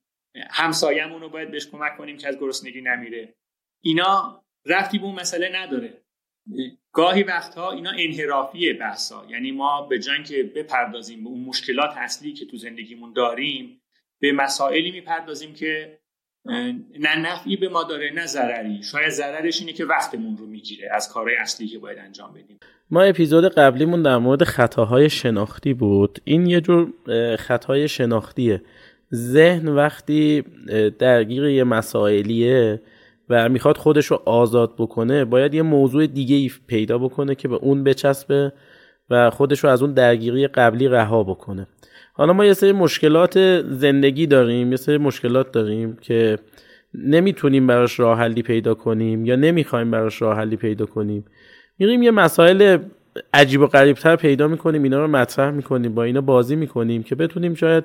[0.51, 3.35] همسایه‌مون رو باید بهش کمک کنیم که از گرسنگی نمیره.
[3.81, 6.03] اینا رفتی به اون مسئله نداره.
[6.93, 12.33] گاهی وقتها اینا انحرافیه بحثا یعنی ما به جای که بپردازیم به اون مشکلات اصلی
[12.33, 13.83] که تو زندگیمون داریم
[14.21, 15.99] به مسائلی می‌پردازیم که
[17.01, 18.83] نه نفعی به ما داره نه ضرری.
[18.83, 22.59] شاید ضررش اینه که وقتمون رو می‌گیره از کارهای اصلی که باید انجام بدیم.
[22.91, 26.19] ما اپیزود قبلیمون در مورد خطاهای شناختی بود.
[26.25, 26.93] این یه جور
[27.37, 28.63] خطای شناختیه.
[29.15, 30.45] ذهن وقتی
[30.99, 32.83] درگیر یه مسائلیه
[33.29, 37.55] و می‌خواد خودش رو آزاد بکنه باید یه موضوع دیگه ای پیدا بکنه که به
[37.55, 38.53] اون بچسبه
[39.11, 41.67] و خودش رو از اون درگیری قبلی رها بکنه.
[42.15, 46.39] حالا ما یه سری مشکلات زندگی داریم یه سری مشکلات داریم که
[46.95, 51.25] نمی‌تونیم براش راه حلی پیدا کنیم یا نمی‌خوایم براش راه حلی پیدا کنیم.
[51.79, 52.79] میریم یه مسائل
[53.35, 57.55] عجیب و غریبتر پیدا می‌کنیم اینا رو مطرح می‌کنیم با اینا بازی می‌کنیم که بتونیم
[57.55, 57.85] شاید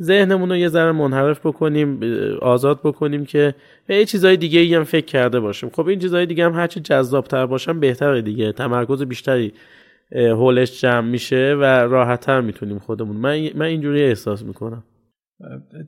[0.00, 2.00] ذهنمون رو یه ذره منحرف بکنیم
[2.42, 3.54] آزاد بکنیم که
[3.86, 5.70] به یه چیزای دیگه ای هم فکر کرده باشیم.
[5.70, 8.52] خب این چیزای دیگه هم هرچی جذابتر باشن بهتره دیگه.
[8.52, 9.52] تمرکز بیشتری
[10.12, 13.16] هولش جمع میشه و راحتتر می‌تونیم خودمون.
[13.16, 14.84] من, من اینجوری احساس می‌کنم.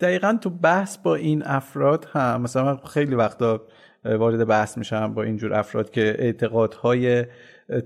[0.01, 3.63] دقیقا تو بحث با این افراد هم مثلا خیلی وقتا
[4.05, 7.25] وارد بحث میشم با اینجور افراد که اعتقادهای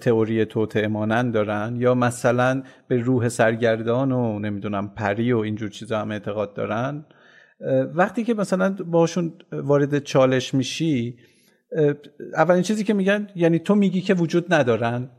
[0.00, 6.00] تئوری توطعه مانند دارن یا مثلا به روح سرگردان و نمی‌دونم پری و اینجور چیزا
[6.00, 7.04] هم اعتقاد دارن؟
[7.94, 11.16] وقتی که مثلا باشون وارد چالش میشی
[12.34, 15.10] اولین چیزی که میگن یعنی تو میگی که وجود ندارن؟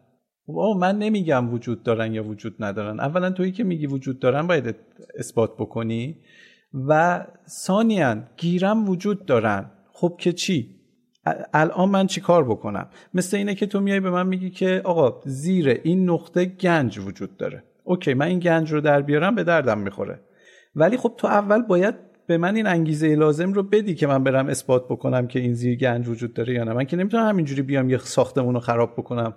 [0.46, 3.00] او من نمیگم وجود دارن یا وجود ندارن.
[3.00, 4.76] اولا تویی که میگی وجود دارن باید
[5.18, 6.18] اثبات بکنی
[6.88, 9.72] و ثانیا گیرم وجود دارن.
[9.92, 10.79] خب که چی؟
[11.54, 15.22] الان من چی کار بکنم؟ مثل اینه که تو میای به من میگی که آقا
[15.26, 17.64] زیر این نقطه گنج وجود داره.
[17.84, 20.20] اوکی من این گنج رو در بیارم به دردم می‌خوره.
[20.76, 21.96] ولی خب تو اول باید
[22.28, 25.78] به من این انگیزه لازم رو بدی که من برم اثبات بکنم که این زیر
[25.78, 26.74] گنج وجود داره یا نه.
[26.74, 29.34] من که نمی‌تونم همینجوری بیام یه ساختمون رو خراب بکنم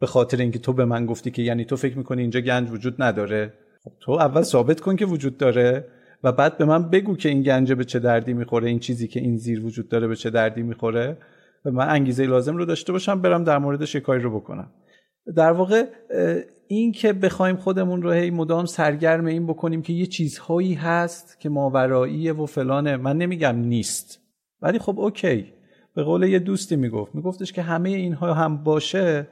[0.00, 3.02] به خاطر اینکه تو به من گفتی که یعنی تو فکر می‌کنی اینجا گنج وجود
[3.02, 3.52] نداره.
[3.84, 5.88] خب تو اول ثابت کن که وجود داره.
[6.24, 9.20] و بعد به من بگو که این گنجه به چه دردی می‌خوره این چیزی که
[9.20, 11.16] این زیر وجود داره به چه دردی می‌خوره.
[11.64, 14.70] و من انگیزه لازم رو داشته باشم برم در مورد شکاری رو بکنم.
[15.36, 15.84] در واقع
[16.66, 21.48] این که بخوایم خودمون رو هی مدام سرگرم این بکنیم که یه چیزهایی هست که
[21.48, 24.20] ماوراییه و فلانه من نمیگم نیست.
[24.62, 25.52] ولی خب اوکی.
[25.94, 27.14] به قول یه دوستی می‌گفت.
[27.14, 29.26] میگفتش که همه اینها هم باشه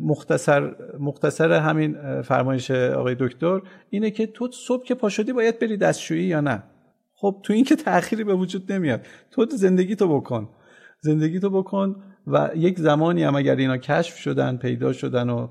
[0.00, 6.24] مختصر مختصر همین فرمایش آقای دکتر اینه که تو صبح که پاشدی باید بری دستشویی
[6.24, 6.62] یا نه؟
[7.14, 9.06] خب تو این که تأخیری به وجود نمیاد.
[9.30, 10.48] تو زندگی تو بکن.
[11.00, 15.48] زندگی تو بکن و یک زمانی هم اگر اینا کشف شدن پیدا شدن و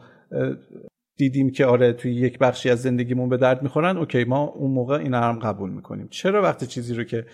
[1.18, 4.95] دیدیم که آره توی یک بخشی از زندگیمون به درد می‌خورن اوکی ما اون موقع
[4.95, 6.07] اینا هم قبول می‌کنیم.
[6.07, 7.26] چرا وقتی چیزی رو که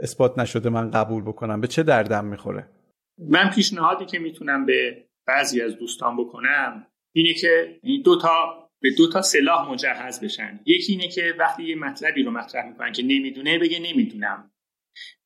[0.00, 2.68] اثبات نشده من قبول بکنم؟ به چه دردم می‌خوره؟
[3.18, 8.90] من پیشنهادی که می‌تونم به بعضی از دوستان بکنم اینه که این دو تا به
[8.98, 10.60] دو تا سلاح مجهز بشن.
[10.66, 14.50] یکی اینه که وقتی یه مطلبی رو مطرح می‌کنن که نمی‌دونه بگه نمی‌دونم.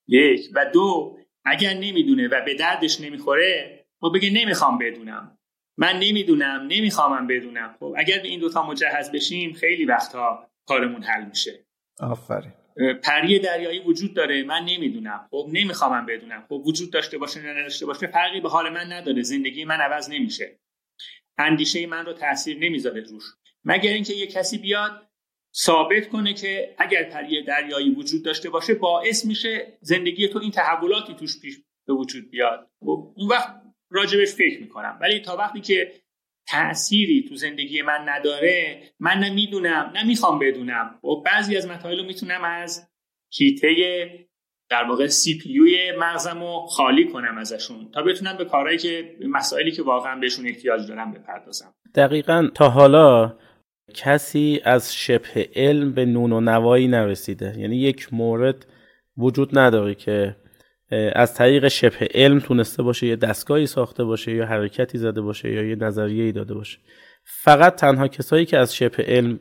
[0.08, 0.50] یک.
[0.54, 5.38] و دو اگر نمی‌دونه و به دردش نمی‌خوره خب بگه نمی‌خوام بدونم.
[5.78, 7.76] من نمی‌دونم نمیخوامم بدونم.
[7.80, 11.66] خب اگر به این دوتا مجهز بشیم خیلی وقتها کارمون حل میشه.
[12.00, 12.52] آفرین.
[13.02, 14.42] پری دریایی وجود داره.
[14.42, 15.28] من نمی‌دونم.
[15.30, 16.44] خب نمیخوامم بدونم.
[16.48, 19.22] خب وجود داشته باشه یا نداشته باشه فرقی به حال من نداره.
[19.22, 20.58] زندگی من عوض نمیشه.
[21.38, 23.24] اندیشه من رو تاثیر نمی‌ذاره روش.
[23.64, 25.08] مگر اینکه یه کسی بیاد
[25.56, 31.14] ثابت کنه که اگر پری دریایی وجود داشته باشه باعث میشه زندگی تو این تحولاتی
[31.14, 32.70] توش پیش به وجود بیاد.
[32.80, 34.98] خب اون وقت راجبش فکر می‌کنم.
[35.00, 35.92] ولی تا وقتی که
[36.48, 40.98] تأثیری تو زندگی من نداره من نمی‌دونم نمی‌خوام بدونم.
[41.05, 42.89] و بعضی از مطالب رو می‌تونم از
[43.32, 43.69] کیته
[44.70, 45.60] در واقع سی پی
[45.98, 50.89] مغزم رو خالی کنم ازشون تا بتونم به کارهایی که مسائلی که واقعا بهشون احتیاج
[50.89, 51.74] دارم بپردازم.
[51.94, 53.39] دقیقا تا حالا
[53.94, 57.55] کسی از شبه علم به نون و نوایی نرسیده.
[57.59, 58.66] یعنی یک مورد
[59.16, 60.36] وجود نداره که
[61.14, 65.62] از طریق شبه علم تونسته باشه یه دستگاهی ساخته باشه یا حرکتی زده باشه یا
[65.62, 66.78] یه نظریه داده باشه.
[67.24, 69.40] فقط تنها کسایی که از شبه علم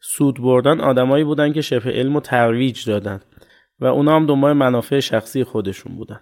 [0.00, 3.20] سود بردن آدمایی بودن که شبه علم رو ترویج دادن
[3.80, 6.20] و اونا هم دنبال منافع شخصی خودشون بودن.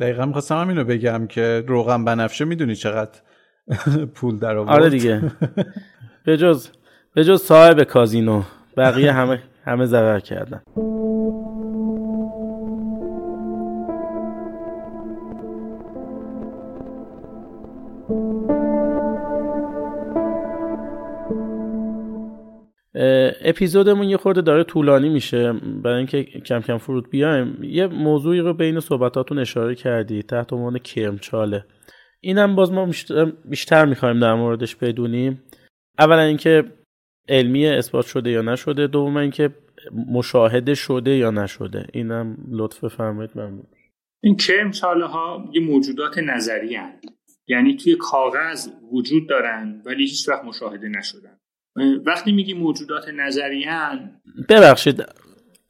[0.00, 3.20] دقیقا می‌خواستم هم اینو بگم که روغن بنفشه می‌دونی چقدر
[4.14, 5.22] پول در آورد آره دیگه.
[6.26, 6.68] به جز
[7.14, 8.42] به جز صاحب کازینو
[8.76, 10.62] بقیه همه همه ضرر کردن.
[23.44, 25.52] اپیزودمون یه خورده داره طولانی میشه.
[25.82, 30.78] برای اینکه کم کم فرود بیایم یه موضوعی رو بین صحبتاتون اشاره کردی تحت عنوان
[30.78, 31.64] کرمچاله.
[32.20, 32.90] اینم باز ما
[33.44, 35.42] بیشتر می‌خوایم در موردش بدونیم.
[35.98, 36.64] اولا اینکه
[37.28, 39.54] علمی اثبات شده یا نشده دوم اینکه
[40.12, 41.86] مشاهده شده یا نشده.
[41.92, 43.66] اینم لطف فرمایید ممنون
[44.22, 46.92] این کرمچاله ها یه موجودات نظری هن.
[47.48, 51.38] یعنی توی کاغذ وجود دارن ولی هیچ وقت مشاهده نشدن.
[52.06, 55.04] وقتی میگی موجودات نظریان ببخشید.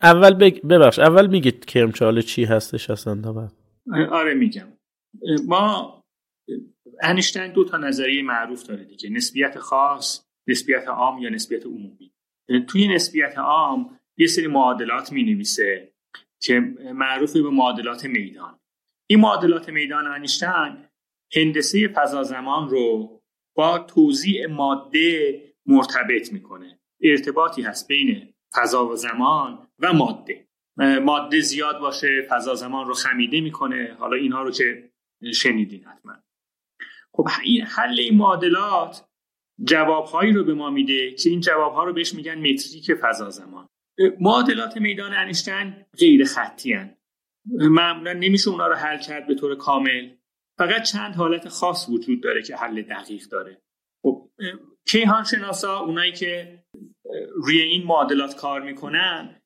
[0.02, 0.66] اول بگ...
[0.66, 0.98] ببخش.
[0.98, 3.52] اول میگید کرمچاله چی هستش اصلا؟ بعد.
[4.10, 4.66] آره میگم.
[5.46, 5.94] ما
[7.02, 9.10] انیشتین دو تا نظریه معروف داره دیگه.
[9.10, 12.12] نسبیت خاص نسبیت عام یا نسبیت عمومی.
[12.66, 15.92] توی نسبیت عام یه سری معادلات می نویسه
[16.40, 16.60] که
[16.94, 18.58] معروف به معادلات میدان.
[19.06, 20.76] این معادلات میدان انیشتین
[21.36, 23.20] هندسه فضا زمان رو
[23.56, 26.80] با توضیح ماده مرتبط می‌کنه.
[27.00, 30.48] ارتباطی هست بین فضا و زمان و ماده.
[31.02, 33.96] ماده زیاد باشه فضا زمان رو خمیده می‌کنه.
[33.98, 34.90] حالا اینها رو که
[35.34, 36.16] شنیدین حتما.
[37.12, 39.08] خب این حل این معادلات
[39.64, 43.68] جوابهایی رو به ما میده که این جوابها رو بهش میگن متریک فضا زمان.
[44.20, 46.94] معادلات میدان انیشتین غیر خطی هن.
[47.46, 50.10] معمولا نمیشه اونا رو حل کرد به طور کامل.
[50.58, 53.62] فقط چند حالت خاص وجود داره که حل دقیق داره.
[54.02, 54.30] خب
[54.88, 56.58] کیهان شناسا اونایی که
[57.34, 59.40] روی این معادلات کار می‌کنن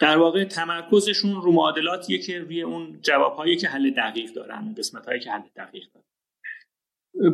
[0.00, 5.20] در واقع تمرکزشون رو معادلاتیه که روی اون جوابهایی که حل دقیق دارن قسمت هایی
[5.20, 6.06] که حل دقیق دارن.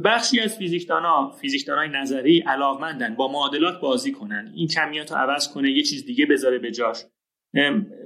[0.03, 4.53] بخشی از فیزیکدانا فیزیکدانای نظری علاقمندن با معادلات بازی کنن.
[4.55, 7.05] این کمیات رو عوض کنه یه چیز دیگه بذاره به جاش.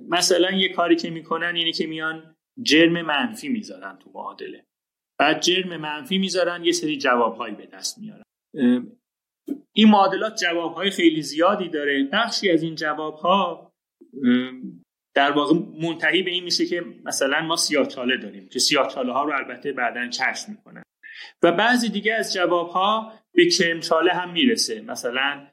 [0.09, 4.67] مثلا یه کاری که می‌کنن اینه که میان جرم منفی می‌ذارن تو معادله.
[5.19, 8.23] بعد جرم منفی می‌ذارن یه سری جوابهایی به دست میارن.
[9.73, 12.09] این معادلات جوابهای خیلی زیادی داره.
[12.13, 13.73] بخشی از این جوابها
[15.15, 19.33] در واقع منتهی به این میشه که مثلا ما سیاهچاله داریم که سیاهچاله ها رو
[19.33, 20.83] البته بعدا کشف می‌کنن.
[21.43, 24.81] و بعضی دیگه از جوابها به کرمچاله هم می‌رسه.
[24.81, 25.47] مثلا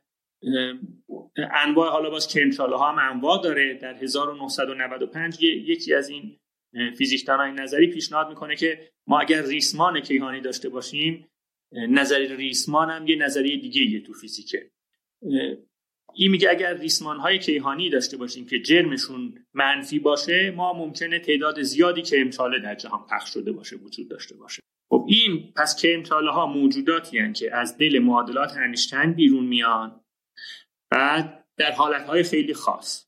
[1.54, 3.74] انواع حالا باز کرمچاله ها هم انواع داره.
[3.74, 6.38] در 1995 یکی از این
[6.98, 11.28] فیزیکدانای نظری پیشنهاد می‌کنه که ما اگر ریسمان کیهانی داشته باشیم
[11.72, 14.72] نظریه ریسمان هم یه نظریه دیگه یه تو فیزیکه.
[16.14, 21.62] این میگه اگر ریسمان های کیهانی داشته باشیم که جرمشون منفی باشه ما ممکنه تعداد
[21.62, 24.62] زیادی که امچاله در جهان پخش شده باشه وجود داشته باشه.
[24.90, 30.02] خب این پس که امچاله ها موجوداتی هن که از دل معادلات انیشتین بیرون میان
[30.92, 33.08] بعد در حالت های خیلی خاص.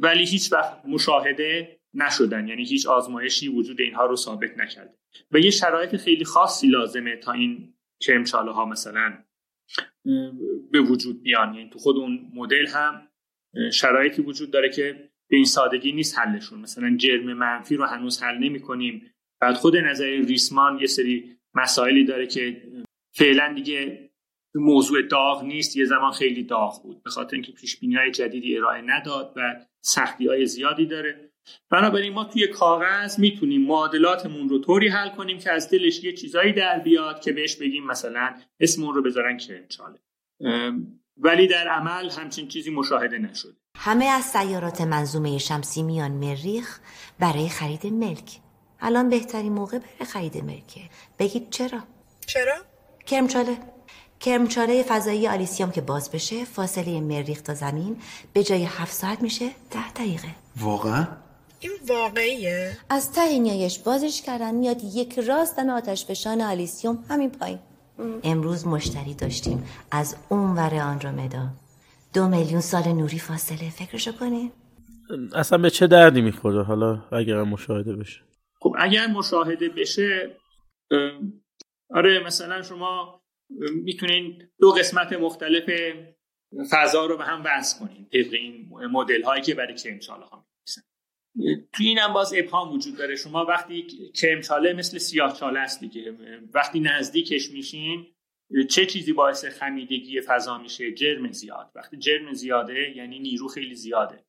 [0.00, 2.48] ولی هیچ وقت مشاهده نشدن.
[2.48, 4.94] یعنی هیچ آزمایشی وجود اینها رو ثابت نکرده.
[5.30, 9.24] و یه شرایط خیلی خاصی لازمه تا این کرمچاله ها مثلا
[10.70, 11.54] به وجود بیان.
[11.54, 13.08] یعنی تو خود اون مدل هم
[13.72, 16.60] شرایطی وجود داره که به این سادگی نیست حلشون.
[16.60, 22.04] مثلا جرم منفی رو هنوز حل نمی کنیم بعد خود نظر ریسمان یه سری مسائلی
[22.04, 22.62] داره که
[23.14, 24.10] فعلا دیگه
[24.54, 25.76] موضوع داغ نیست.
[25.76, 27.02] یه زمان خیلی داغ بود.
[27.02, 31.31] به خاطر اینکه پیش های جدیدی ارائه نداد و سختی های زیادی داره.
[31.70, 36.52] بنابراین ما توی کاغذ می‌تونیم معادلاتمون رو طوری حل کنیم که از دلش یه چیزایی
[36.52, 39.98] در بیاد که بهش بگیم مثلا اسمون رو بذارن کرنچاله
[41.16, 46.78] ولی در عمل همچین چیزی مشاهده نشد همه از سیارات منظومه شمسی میان مریخ
[47.18, 48.40] برای خرید ملک.
[48.80, 50.80] الان بهترین موقع برای خرید ملکه.
[51.18, 51.78] بگید چرا؟
[52.26, 52.54] چرا؟
[53.06, 53.56] کرمچاله.
[54.20, 57.96] کرمچاله فضایی آلیسیوم که باز بشه فاصله مریخ تا زمین
[58.32, 60.28] به جای هفت ساعت میشه ده دقیقه.
[60.56, 61.06] واقعا؟
[61.62, 67.30] این واقعیه؟ از ته نیایش بازش کردن میاد یک راست دم آتش فشان آلیسیوم همین
[67.30, 67.58] پایین.
[68.24, 69.64] امروز مشتری داشتیم.
[69.90, 71.48] از اون ور آندرومدا
[72.14, 73.70] دو میلیون سال نوری فاصله.
[73.70, 74.52] فکرشو کنین
[75.34, 78.20] اصلا به چه دردی می‌خوره؟ حالا اگر مشاهده بشه.
[78.60, 80.36] خب اگر مشاهده بشه
[81.90, 83.22] آره مثلا شما
[83.84, 85.70] می‌تونین دو قسمت مختلف
[86.70, 88.04] فضا رو به هم وصل کنین.
[88.12, 90.46] طبق این مدل هایی که برای کرمچاله ها
[91.72, 93.16] توی این هم باز ابهام وجود داره.
[93.16, 93.86] شما وقتی
[94.20, 96.16] کرمچاله مثل سیاه چاله است دیگه.
[96.54, 98.06] وقتی نزدیکش میشین
[98.70, 101.70] چه چیزی باعث خمیدگی فضا میشه؟ جرم زیاد.
[101.74, 104.24] وقتی جرم زیاده یعنی نیرو خیلی زیاده.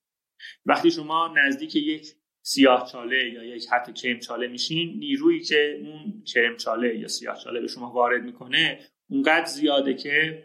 [0.65, 2.07] وقتی شما نزدیک یک
[2.45, 7.67] سیاه چاله یا یک حتی کرمچاله میشین نیرویی که اون کرمچاله یا سیاه چاله به
[7.67, 10.43] شما وارد می‌کنه اونقدر زیاده که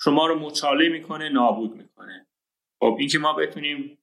[0.00, 2.26] شما رو مچاله می‌کنه نابود می‌کنه.
[2.80, 3.98] خب این که ما بتونیم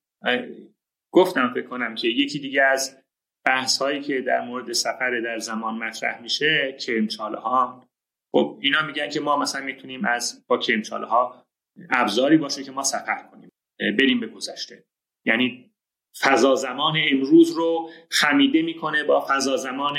[1.13, 3.03] گفتم فکر کنم که یکی دیگه از
[3.45, 7.87] بحث هایی که در مورد سفر در زمان مطرح میشه کرمچاله ها
[8.31, 11.45] خب اینا میگن که ما مثلا می‌تونیم از با کرمچاله ها
[11.89, 14.85] ابزاری باشه که ما سفر کنیم بریم به گذشته.
[15.25, 15.71] یعنی
[16.19, 19.97] فضا زمان امروز رو خمیده می‌کنه با فضا زمان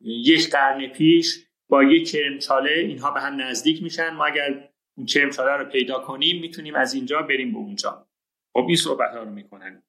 [0.00, 2.70] یک قرن پیش با یک کرمچاله.
[2.70, 4.10] اینها به هم نزدیک میشن.
[4.14, 8.08] ما اگر اون کرمچاله رو پیدا کنیم می‌تونیم از اینجا بریم به اونجا.
[8.52, 9.82] خب این صحبت ها رو می‌کنن.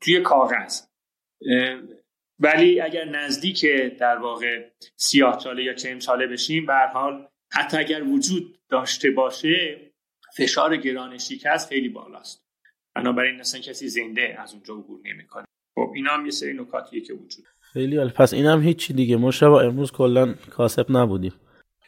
[0.00, 0.82] توی کاغذ.
[2.38, 3.66] ولی اگر نزدیک
[3.98, 9.80] در واقع سیاه چاله یا کرمچاله بشیم به حال حتی اگر وجود داشته باشه
[10.36, 12.46] فشار گران شکست خیلی بالاست.
[12.94, 15.44] بنابراین اصلا کسی زنده از اونجا عبور نمی‌کنه.
[15.74, 19.16] خب اینا هم یه سری نکاتیه که وجود خیلی عالی پس اینم هیچی دیگه.
[19.16, 21.34] ما شب امروز کلا کاسب نبودیم.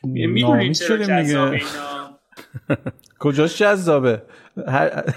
[0.05, 2.21] می‌دونین چرا جذاب اینا؟
[3.19, 4.23] کجاش جذابه؟
[4.69, 5.15] هر...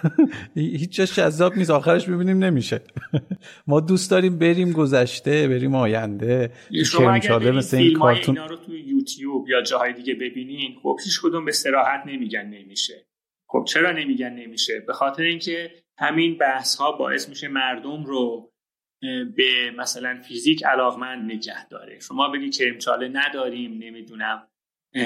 [0.55, 1.69] هیچ جاش جذاب نیست.
[1.69, 2.81] آخرش ببینیم نمیشه.
[3.67, 6.51] ما دوست داریم بریم گذشته بریم آینده.
[6.85, 11.21] شما اگر مثل این کارتون اینا رو تو یوتیوب یا جاهای دیگه ببینین خب هیچ
[11.21, 13.07] کدوم به سراحت نمیگن نمیشه.
[13.49, 18.51] خب چرا نمیگن نمیشه؟ به خاطر اینکه همین بحث ها باعث میشه مردم رو
[19.35, 21.99] به مثلا فیزیک علاقمند نگه داره.
[21.99, 24.47] شما بگی کرمچاله نداریم نمی‌دونم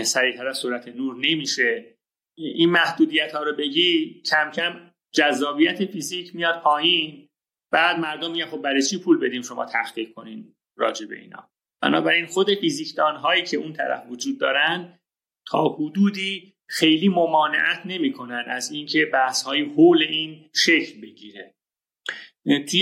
[0.03, 1.97] سریعتر از سرعت نور نمیشه.
[2.43, 7.29] این محدودیت ها رو بگی کم کم جذابیت فیزیک میاد پایین.
[7.71, 11.49] بعد مردم میگن خب برای چی پول بدیم شما تحقیق کنین راجع به اینا.
[11.81, 14.99] بنابراین خود فیزیکدان هایی که اون طرف وجود دارن
[15.47, 21.55] تا حدودی خیلی ممانعت نمی‌کنن از اینکه بحث های حول این شکل بگیره.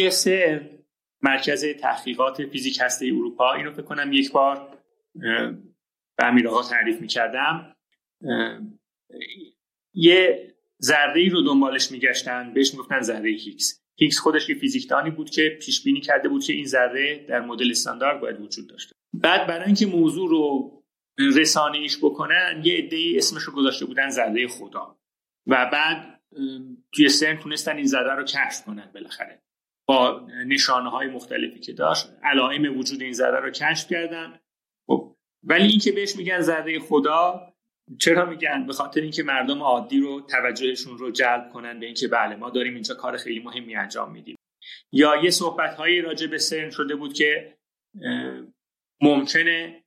[0.10, 0.70] سر
[1.22, 4.78] مرکز تحقیقات فیزیک هسته اروپا اینو فکر کنم یک بار
[6.18, 7.76] به امیر آقا تعریف می‌کردم.
[9.94, 13.82] یه ذره رو دنبالش میگشتن بهش می‌گفتن ذره هیکس.
[13.98, 17.72] هیکس خودش یه فیزیکدانی بود که پیش بینی کرده بود که این ذره در مدل
[17.72, 18.96] استاندارد باید وجود داشته.
[19.14, 20.72] بعد برای اینکه موضوع رو
[21.36, 25.00] رسانه‌ایش بکنن یه عده‌ای اسمش رو گذاشته بودن ذره خدا.
[25.48, 26.22] و بعد
[26.92, 29.42] توی سرن تونستن این ذره رو کشف کنن بالاخره.
[29.88, 34.40] با نشانه های مختلفی که داشت علائم وجود این ذره رو کشف کردن.
[34.88, 37.49] خب ولی اینکه بهش میگن ذره خدا
[37.98, 42.36] چرا میگن؟ به خاطر اینکه مردم عادی رو توجهشون رو جلب کنن به اینکه بله
[42.36, 44.36] ما داریم اینجا کار خیلی مهمی انجام میدیم.
[44.92, 47.58] یا یه صحبت هایی راجع به سرن شده بود که
[49.02, 49.84] ممکنه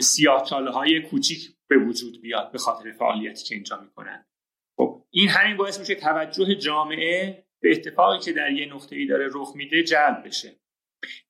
[0.00, 4.26] سیاهچاله های کوچیک به وجود بیاد به خاطر فعالیتی که اینجا می‌کنن.
[4.76, 9.28] خب این همین باعث میشه توجه جامعه به اتفاقی که در یه نقطه ای داره
[9.32, 10.56] رخ میده جلب بشه.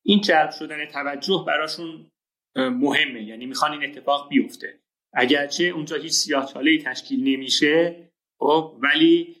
[0.03, 2.11] این جلب شدن توجه براشون
[2.55, 3.23] مهمه.
[3.23, 4.79] یعنی می‌خوان این اتفاق بیفته.
[5.17, 7.95] اگرچه اونجا هیچ سیاهچاله تشکیل نمیشه
[8.39, 9.35] خب ولی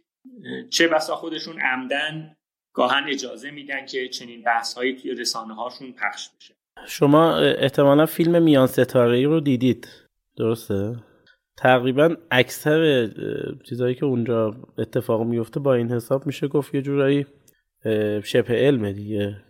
[0.69, 2.35] چه بسا خودشون عمدن
[2.73, 6.53] گاهن اجازه میدن که چنین بحث هایی توی رسانه هاشون پخش بشه.
[6.87, 9.87] شما احتمالا فیلم میان ستاره رو دیدید.
[10.37, 10.95] درسته؟
[11.57, 13.09] تقریبا اکثر
[13.69, 17.25] چیزهایی که اونجا اتفاق میفته با این حساب میشه گفت یه جورایی
[18.23, 19.43] شبه علمه دیگه.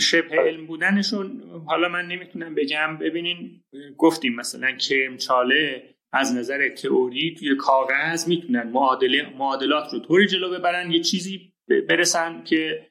[0.00, 2.98] شبه علم بودنشون حالا من نمی‌تونم بگم.
[3.00, 3.60] ببینین
[3.98, 5.82] گفتیم مثلا کرمچاله
[6.12, 11.52] از نظر تئوری توی کاغذ می‌تونن معادله معادلات رو طوری جلو ببرن یه چیزی
[11.88, 12.86] برسن که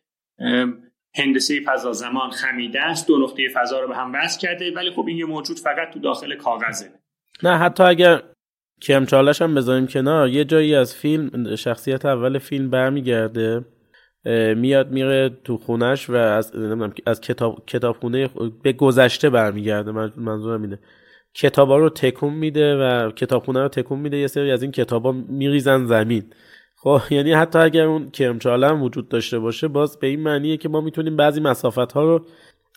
[1.15, 5.05] هندسه فضا زمان خمیده است دو نقطه فضا رو به هم وصل کرده ولی خب
[5.07, 6.91] این یه موجود فقط تو داخل کاغذه.
[7.43, 8.21] نه حتی اگر
[8.81, 13.65] کرمچالش هم بذاریم کنار یه جایی از فیلم شخصیت اول فیلم برمیگرده.
[14.55, 16.51] میاد میره تو خونش و از
[17.05, 18.29] از کتاب کتابخونه
[18.63, 19.91] به گذشته برمیگرده.
[20.17, 20.79] منظورم اینه.
[21.33, 24.17] کتابا رو تکون میده و کتابخونه رو تکون میده.
[24.17, 26.23] یه سری از این کتابا میریزن زمین.
[26.75, 30.69] خب یعنی حتی اگر اون کرمچاله هم وجود داشته باشه باز به این معنیه که
[30.69, 32.25] ما می‌تونیم بعضی مسافت ها رو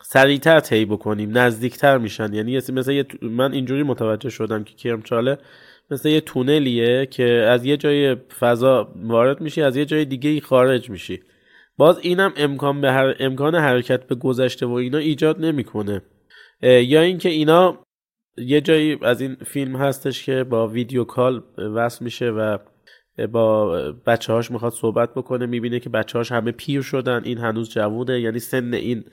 [0.03, 2.35] سریعتر طی بکنیم نزدیکتر میشن.
[2.35, 5.39] یعنی مثل یه من اینجوری متوجه شدم که کرمچاله
[5.91, 10.41] مثل یه تونلیه که از یه جای فضا وارد میشی از یه جای دیگه ای
[10.41, 11.21] خارج میشی.
[11.77, 13.15] باز اینم امکان به هر...
[13.21, 16.03] امکان حرکت به گذشته و اینا ایجاد نمی‌کنه.
[16.63, 17.79] یا اینکه اینا
[18.37, 22.59] یه جایی از این فیلم هستش که با ویدیو کال وصل میشه و
[23.33, 23.67] با
[24.07, 28.21] بچه هاش می‌خواد صحبت بکنه می‌بینه که بچه هاش همه پیر شدن این هنوز جوونه
[28.21, 29.05] یعنی سن این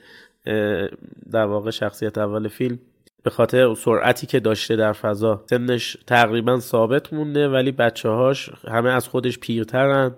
[1.32, 2.78] در واقع شخصیت اول فیلم
[3.22, 5.44] به خاطر سرعتی که داشته در فضا.
[5.50, 10.14] سنش تقریبا ثابت مونده ولی بچه هاش همه از خودش پیرترن.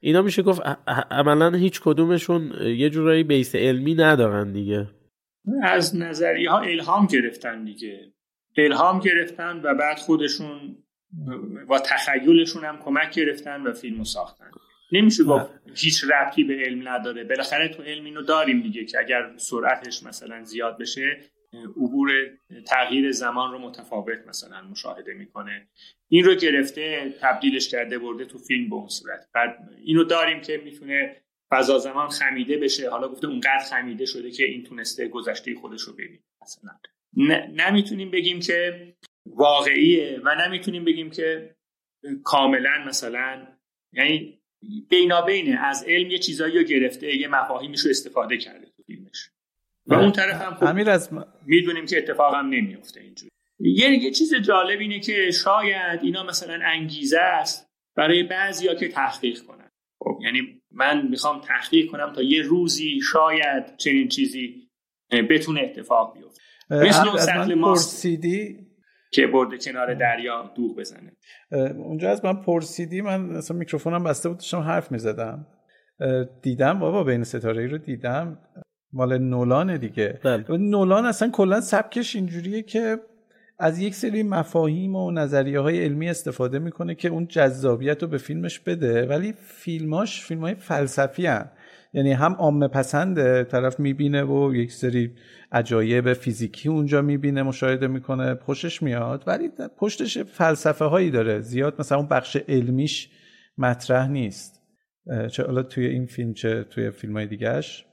[0.00, 0.62] اینا میشه گفت
[1.10, 4.86] عملا هیچ کدومشون یه جورایی بیس علمی ندارن دیگه.
[5.62, 8.12] از نظریه ها الهام گرفتن دیگه.
[8.56, 10.76] الهام گرفتن و بعد خودشون
[11.68, 14.50] با تخیلشون هم کمک گرفتن و فیلمو ساختن.
[14.92, 17.24] نمیشه گفت هیچ ربطی به علم نداره.
[17.24, 21.16] بالاخره تو علم اینو داریم دیگه که اگر سرعتش مثلا زیاد بشه
[21.52, 22.10] عبور
[22.66, 25.68] تغییر زمان رو متفاوت مثلا مشاهده می‌کنه.
[26.08, 29.28] این رو گرفته تبدیلش کرده برده تو فیلم به اون صورت.
[29.34, 31.16] بعد اینو داریم که می‌تونه
[31.50, 32.90] فضا زمان خمیده بشه.
[32.90, 36.70] حالا گفته اونقدر خمیده شده که این تونسته گذشته خودش رو ببینه مثلا.
[37.46, 38.92] نمی‌تونیم بگیم که
[39.26, 41.56] واقعیه و نمی‌تونیم بگیم که
[42.24, 43.46] کاملا مثلا
[43.92, 44.38] یعنی
[44.88, 49.30] بینابینه از علم یه چیزایی رو گرفته یه مفاهیمش رو استفاده کرده تو فیلمش.
[49.86, 51.10] و اون طرف هم خب از
[51.46, 53.30] می‌دونیم که اتفاق هم نمیفته اینجوری.
[53.60, 59.38] یه, یه چیز جالب اینه که شاید اینا مثلا انگیزه است برای بعضیا که تحقیق
[59.38, 59.70] کنن.
[59.98, 64.68] خب یعنی من می‌خوام تحقیق کنم تا یه روزی شاید چنین چیزی
[65.30, 66.42] بتونه اتفاق بیفته.
[66.70, 68.66] مثل سطل پرسیدی؟
[69.12, 71.12] که برده کنار دریا دوغ بزنه.
[71.76, 75.46] اونجا از من پرسیدی من اصلا میکروفونم بسته بود داشتم حرف می‌زدم.
[76.42, 78.38] دیدم بابا بین ستاره ای رو دیدم.
[78.96, 80.20] مال نولانه دیگه.
[80.24, 80.44] بله.
[80.56, 82.98] نولان اصلا کلا سبکش اینجوریه که
[83.58, 88.18] از یک سری مفاهیم و نظریه های علمی استفاده می‌کنه که اون جذابیت رو به
[88.18, 89.06] فیلمش بده.
[89.06, 91.50] ولی فیلماش فیلم های فلسفی هن.
[91.92, 95.12] یعنی هم عامه پسنده طرف می‌بینه و یک سری
[95.52, 99.24] عجایب فیزیکی اونجا می‌بینه مشاهده می‌کنه خوشش میاد.
[99.26, 101.40] ولی پشتش فلسفه هایی داره.
[101.40, 103.10] زیاد مثلا اون بخش علمیش
[103.58, 104.62] مطرح نیست.
[105.30, 107.85] چه حالا توی این فیلم چه توی فیلم های دیگهش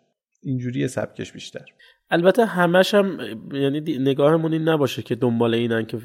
[0.43, 1.65] اینجوری سبکش بیشتر.
[2.09, 3.19] البته همش هم
[3.53, 5.97] یعنی نگاهمون این نباشه که دنبال اینن که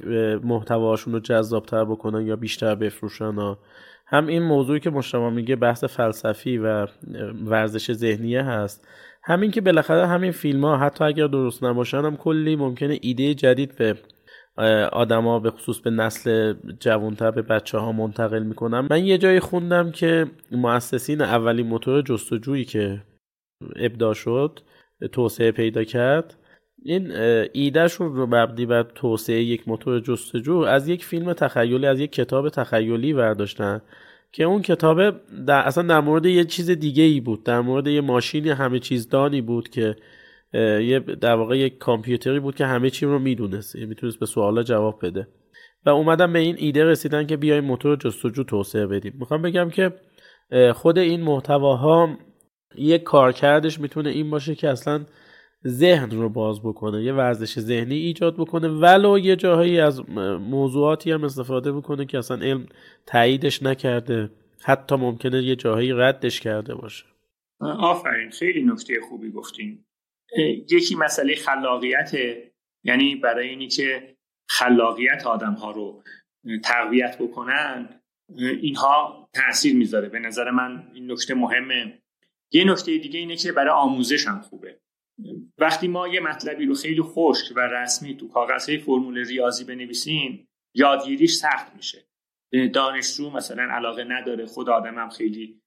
[0.45, 3.57] محتواشون رو جذابتر بکنن یا بیشتر بفروشن
[4.07, 6.87] هم این موضوعی که مشتبه میگه بحث فلسفی و
[7.47, 8.89] ورزش ذهنیه هست.
[9.23, 13.75] همین که بالاخره همین فیلم ها حتی اگر درست نباشن هم کلی ممکنه ایده جدید
[13.79, 13.97] به
[14.93, 19.91] آدما به خصوص به نسل جوانتر به بچه ها منتقل می‌کنم من یه جایی خوندم
[19.91, 23.03] که مؤسسین اولین موتور جستجویی که
[23.77, 24.61] ابدا شد
[25.13, 26.35] توسعه پیدا کرد.
[26.83, 27.13] این
[27.53, 32.49] ایدهشون رو مبنی بر توسعه یک موتور جستجو از یک فیلم تخیلی از یک کتاب
[32.49, 33.83] تخیلی برداشتن
[34.33, 35.01] که اون کتاب
[35.47, 39.09] در اصلا در مورد یه چیز دیگه ای بود در مورد یه ماشین همه چیز
[39.09, 39.97] دانی بود که
[40.55, 44.63] یه در واقع یک کامپیوتری بود که همه چی رو می‌دونست یعنی می‌تونست به سوالا
[44.63, 45.29] جواب بده.
[45.87, 49.15] و اومدن به این ایده رسیدن که بیایم موتور جستجو توسعه بدیم.
[49.19, 49.93] می‌خوام بگم که
[50.75, 52.19] خود این محتواها
[52.77, 55.07] یک کارکردش می‌تونه این باشه که اصلا
[55.67, 61.25] ذهن رو باز بکنه یه ورزش ذهنی ایجاد بکنه ولو یه جاهایی از موضوعاتی هم
[61.25, 62.67] استفاده بکنه که اصلا علم
[63.07, 64.31] تاییدش نکرده
[64.63, 67.05] حتی ممکنه یه جاهایی ردش کرده باشه.
[67.61, 69.85] آفرین خیلی نکته خوبی گفتین.
[70.71, 72.13] یکی مسئله خلاقیت
[72.85, 74.17] یعنی برای اینی که
[74.49, 76.03] خلاقیت آدم ها رو
[76.65, 78.01] تقویت بکنن
[78.63, 80.09] اینها تاثیر می‌ذاره.
[80.09, 81.99] به نظر من این نکته مهمه.
[82.53, 84.81] یه نکته دیگه اینه که برای آموزش هم خوبه.
[85.59, 91.35] وقتی ما یه مطلبی رو خیلی خشک و رسمی تو کاغذهای فرمول ریاضی بنویسیم یادگیریش
[91.35, 92.09] سخت میشه.
[92.73, 95.63] دانشجو مثلا علاقه نداره خود آدم هم خیلی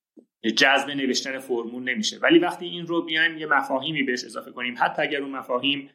[0.57, 2.19] جذب نوشتن فرمول نمیشه.
[2.19, 4.75] ولی وقتی این رو بیایم یه مفاهیمی بهش اضافه کنیم.
[4.77, 5.89] حتی اگر اون مفاهیم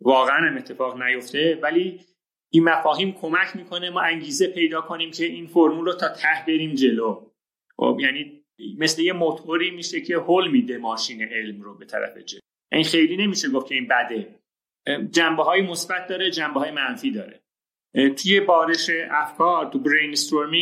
[0.00, 2.00] واقعا هم اتفاق نیفته ولی
[2.52, 6.74] این مفاهیم کمک می‌کنه ما انگیزه پیدا کنیم که این فرمول رو تا ته بریم
[6.74, 7.30] جلو.
[7.76, 8.39] خب یعنی
[8.78, 12.40] مثل یه موتوری میشه که هول میده ماشین علم رو به طرف جلو.
[12.72, 14.40] این خیلی نمیشه گفت که این بده.
[15.10, 17.40] جنبه های مثبت داره جنبه های منفی داره.
[17.94, 20.14] توی بارش افکار تو برین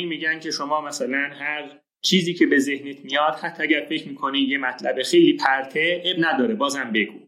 [0.09, 4.59] میگن که شما مثلا هر چیزی که به ذهنت میاد حتی اگر فکر می‌کنی یه
[4.59, 7.19] مطلب خیلی پرته اب نداره بازم بگو.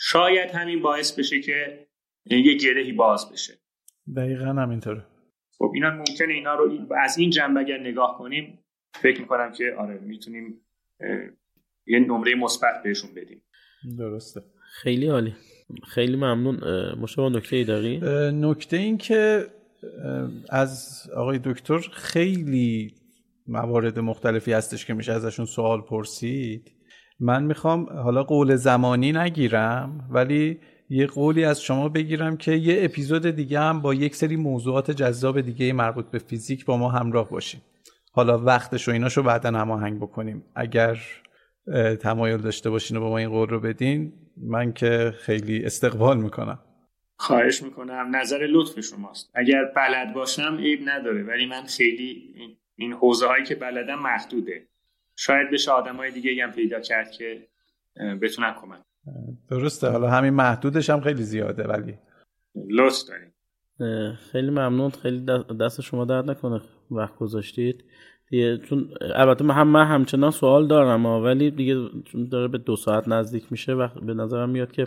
[0.00, 1.86] شاید همین باعث بشه که
[2.30, 3.54] یه گرهی باز بشه.
[4.16, 5.06] دقیقا همینطوره.
[5.58, 8.63] خب اینا ممکنه اینا رو از این جنبه اگر نگاه کنیم
[9.02, 10.60] فکر می‌کنم که آره می‌تونیم
[11.86, 13.42] یه نمره مثبت بهشون بدیم.
[13.98, 14.40] درسته.
[14.62, 15.34] خیلی عالی.
[15.88, 16.60] خیلی ممنون.
[17.00, 18.00] مشابه نکته ای داری؟
[18.32, 19.46] نکته این که
[20.48, 22.94] از آقای دکتر خیلی
[23.46, 26.72] موارد مختلفی هستش که میشه ازشون سوال پرسید.
[27.20, 30.60] من می‌خوام حالا قول زمانی نگیرم ولی
[30.90, 35.40] یه قولی از شما بگیرم که یه اپیزود دیگه هم با یک سری موضوعات جذاب
[35.40, 37.62] دیگه مربوط به فیزیک با ما همراه باشیم
[38.16, 40.44] حالا وقتش و ایناشو بعدا هماهنگ بکنیم.
[40.54, 40.98] اگر
[42.00, 46.58] تمایل داشته باشین و با ما این قول رو بدین من که خیلی استقبال می‌کنم.
[47.16, 48.16] خواهش می‌کنم.
[48.16, 49.30] نظر لطف شماست.
[49.34, 52.34] اگر بلد باشم عیب نداره ولی من خیلی
[52.76, 54.68] این حوزه هایی که بلدم محدوده.
[55.16, 57.48] شاید بشه آدم های دیگه هم پیدا کرد که
[58.22, 58.80] بتونن کمک
[59.50, 59.88] درسته.
[59.88, 61.98] حالا همین محدودش هم خیلی زیاده ولی
[62.70, 63.34] لطف داریم.
[64.32, 64.90] خیلی ممنون.
[64.90, 65.26] خیلی
[65.60, 66.60] دست شما درد نکنه.
[66.90, 67.84] وقت گذاشتید.
[68.30, 71.74] دیگه چون البته من هم من همچنان سوال دارم ولی دیگه
[72.04, 74.86] چون داره به دو ساعت نزدیک میشه و به نظرم میاد که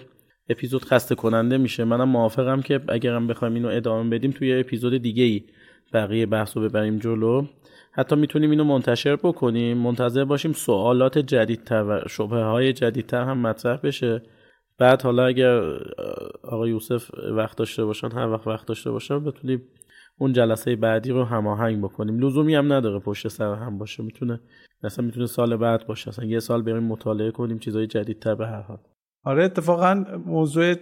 [0.50, 1.84] اپیزود خسته کننده میشه.
[1.84, 5.44] منم موافقم که اگرم بخوایم اینو ادامه بدیم توی اپیزود دیگه ای
[5.94, 7.46] بقیه بحث رو ببریم جلو.
[7.92, 9.78] حتی می‌تونیم اینو منتشر بکنیم.
[9.78, 14.22] منتظر باشیم سوالات جدیدتر و شبه های جدیدتر هم مطرح بشه.
[14.78, 15.62] بعد حالا اگر
[16.44, 19.62] آقای یوسف وقت داشته باشن هر وقت وقت داشته باشن بتونیم
[20.20, 22.20] اون جلسه بعدی رو هماهنگ بکنیم.
[22.20, 24.04] لزومی هم نداره پشت سر هم باشه.
[24.04, 24.40] می‌تونه
[24.84, 26.10] مثلا می‌تونه سال بعد باشه.
[26.10, 28.78] اصلا یه سال بریم مطالعه کنیم چیزای جدیدتر به هر حال.
[29.24, 30.76] آره اتفاقا موضوع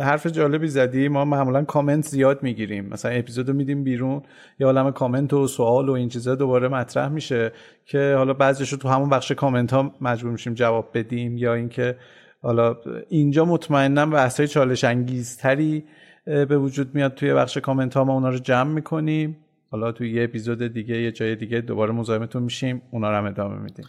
[0.00, 1.08] حرف جالبی زدی.
[1.08, 2.88] ما معمولا کامنت زیاد می‌گیریم.
[2.88, 4.22] مثلا اپیزودو میدیم بیرون
[4.58, 7.52] یا عالم کامنت و سوال و این چیزا دوباره مطرح میشه
[7.84, 11.96] که حالا بعضیش رو تو همون بخش کامنت ها مجبور میشیم جواب بدیم یا اینکه
[12.42, 12.76] حالا
[13.08, 15.84] اینجا مطمئنا بحث های چالش انگیزتری
[16.24, 19.36] به وجود میاد توی بخش کامنت ها ما اونا رو جمع می‌کنیم.
[19.70, 22.82] حالا توی یه اپیزود دیگه یه جای دیگه دوباره مزاحمتون میشیم.
[22.90, 23.84] اونا رو هم ادامه میدیم.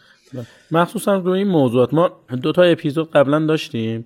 [0.71, 4.05] مخصوصا روی این موضوعات ما دو تا اپیزود قبلا داشتیم.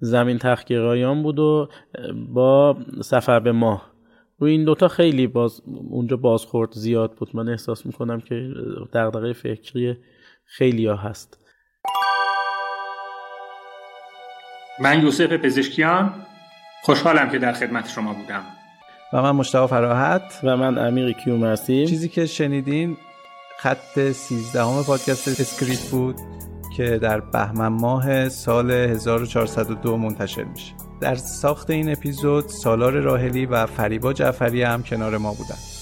[0.00, 1.68] زمین تحقیقایان بود و
[2.28, 3.92] با سفر به ماه.
[4.38, 7.36] روی این دوتا خیلی باز اونجا بازخورد زیاد بود.
[7.36, 8.48] من احساس می‌کنم که
[8.92, 9.96] دغدغه فکری
[10.44, 11.38] خیلی ها هست.
[14.80, 16.14] من یوسف پزشکیان.
[16.82, 18.42] خوشحالم که در خدمت شما بودم.
[19.12, 20.40] و من مشتاق فراحت.
[20.42, 22.96] و من امیر کیومرسی چیزی که شنیدین
[23.58, 26.16] خط 13 همه پادکست اسکریت بود
[26.76, 30.72] که در بهمن ماه سال 1402 منتشر میشه.
[31.00, 35.81] در ساخت این اپیزود سالار راهلی و فریبا جعفری هم کنار ما بودن.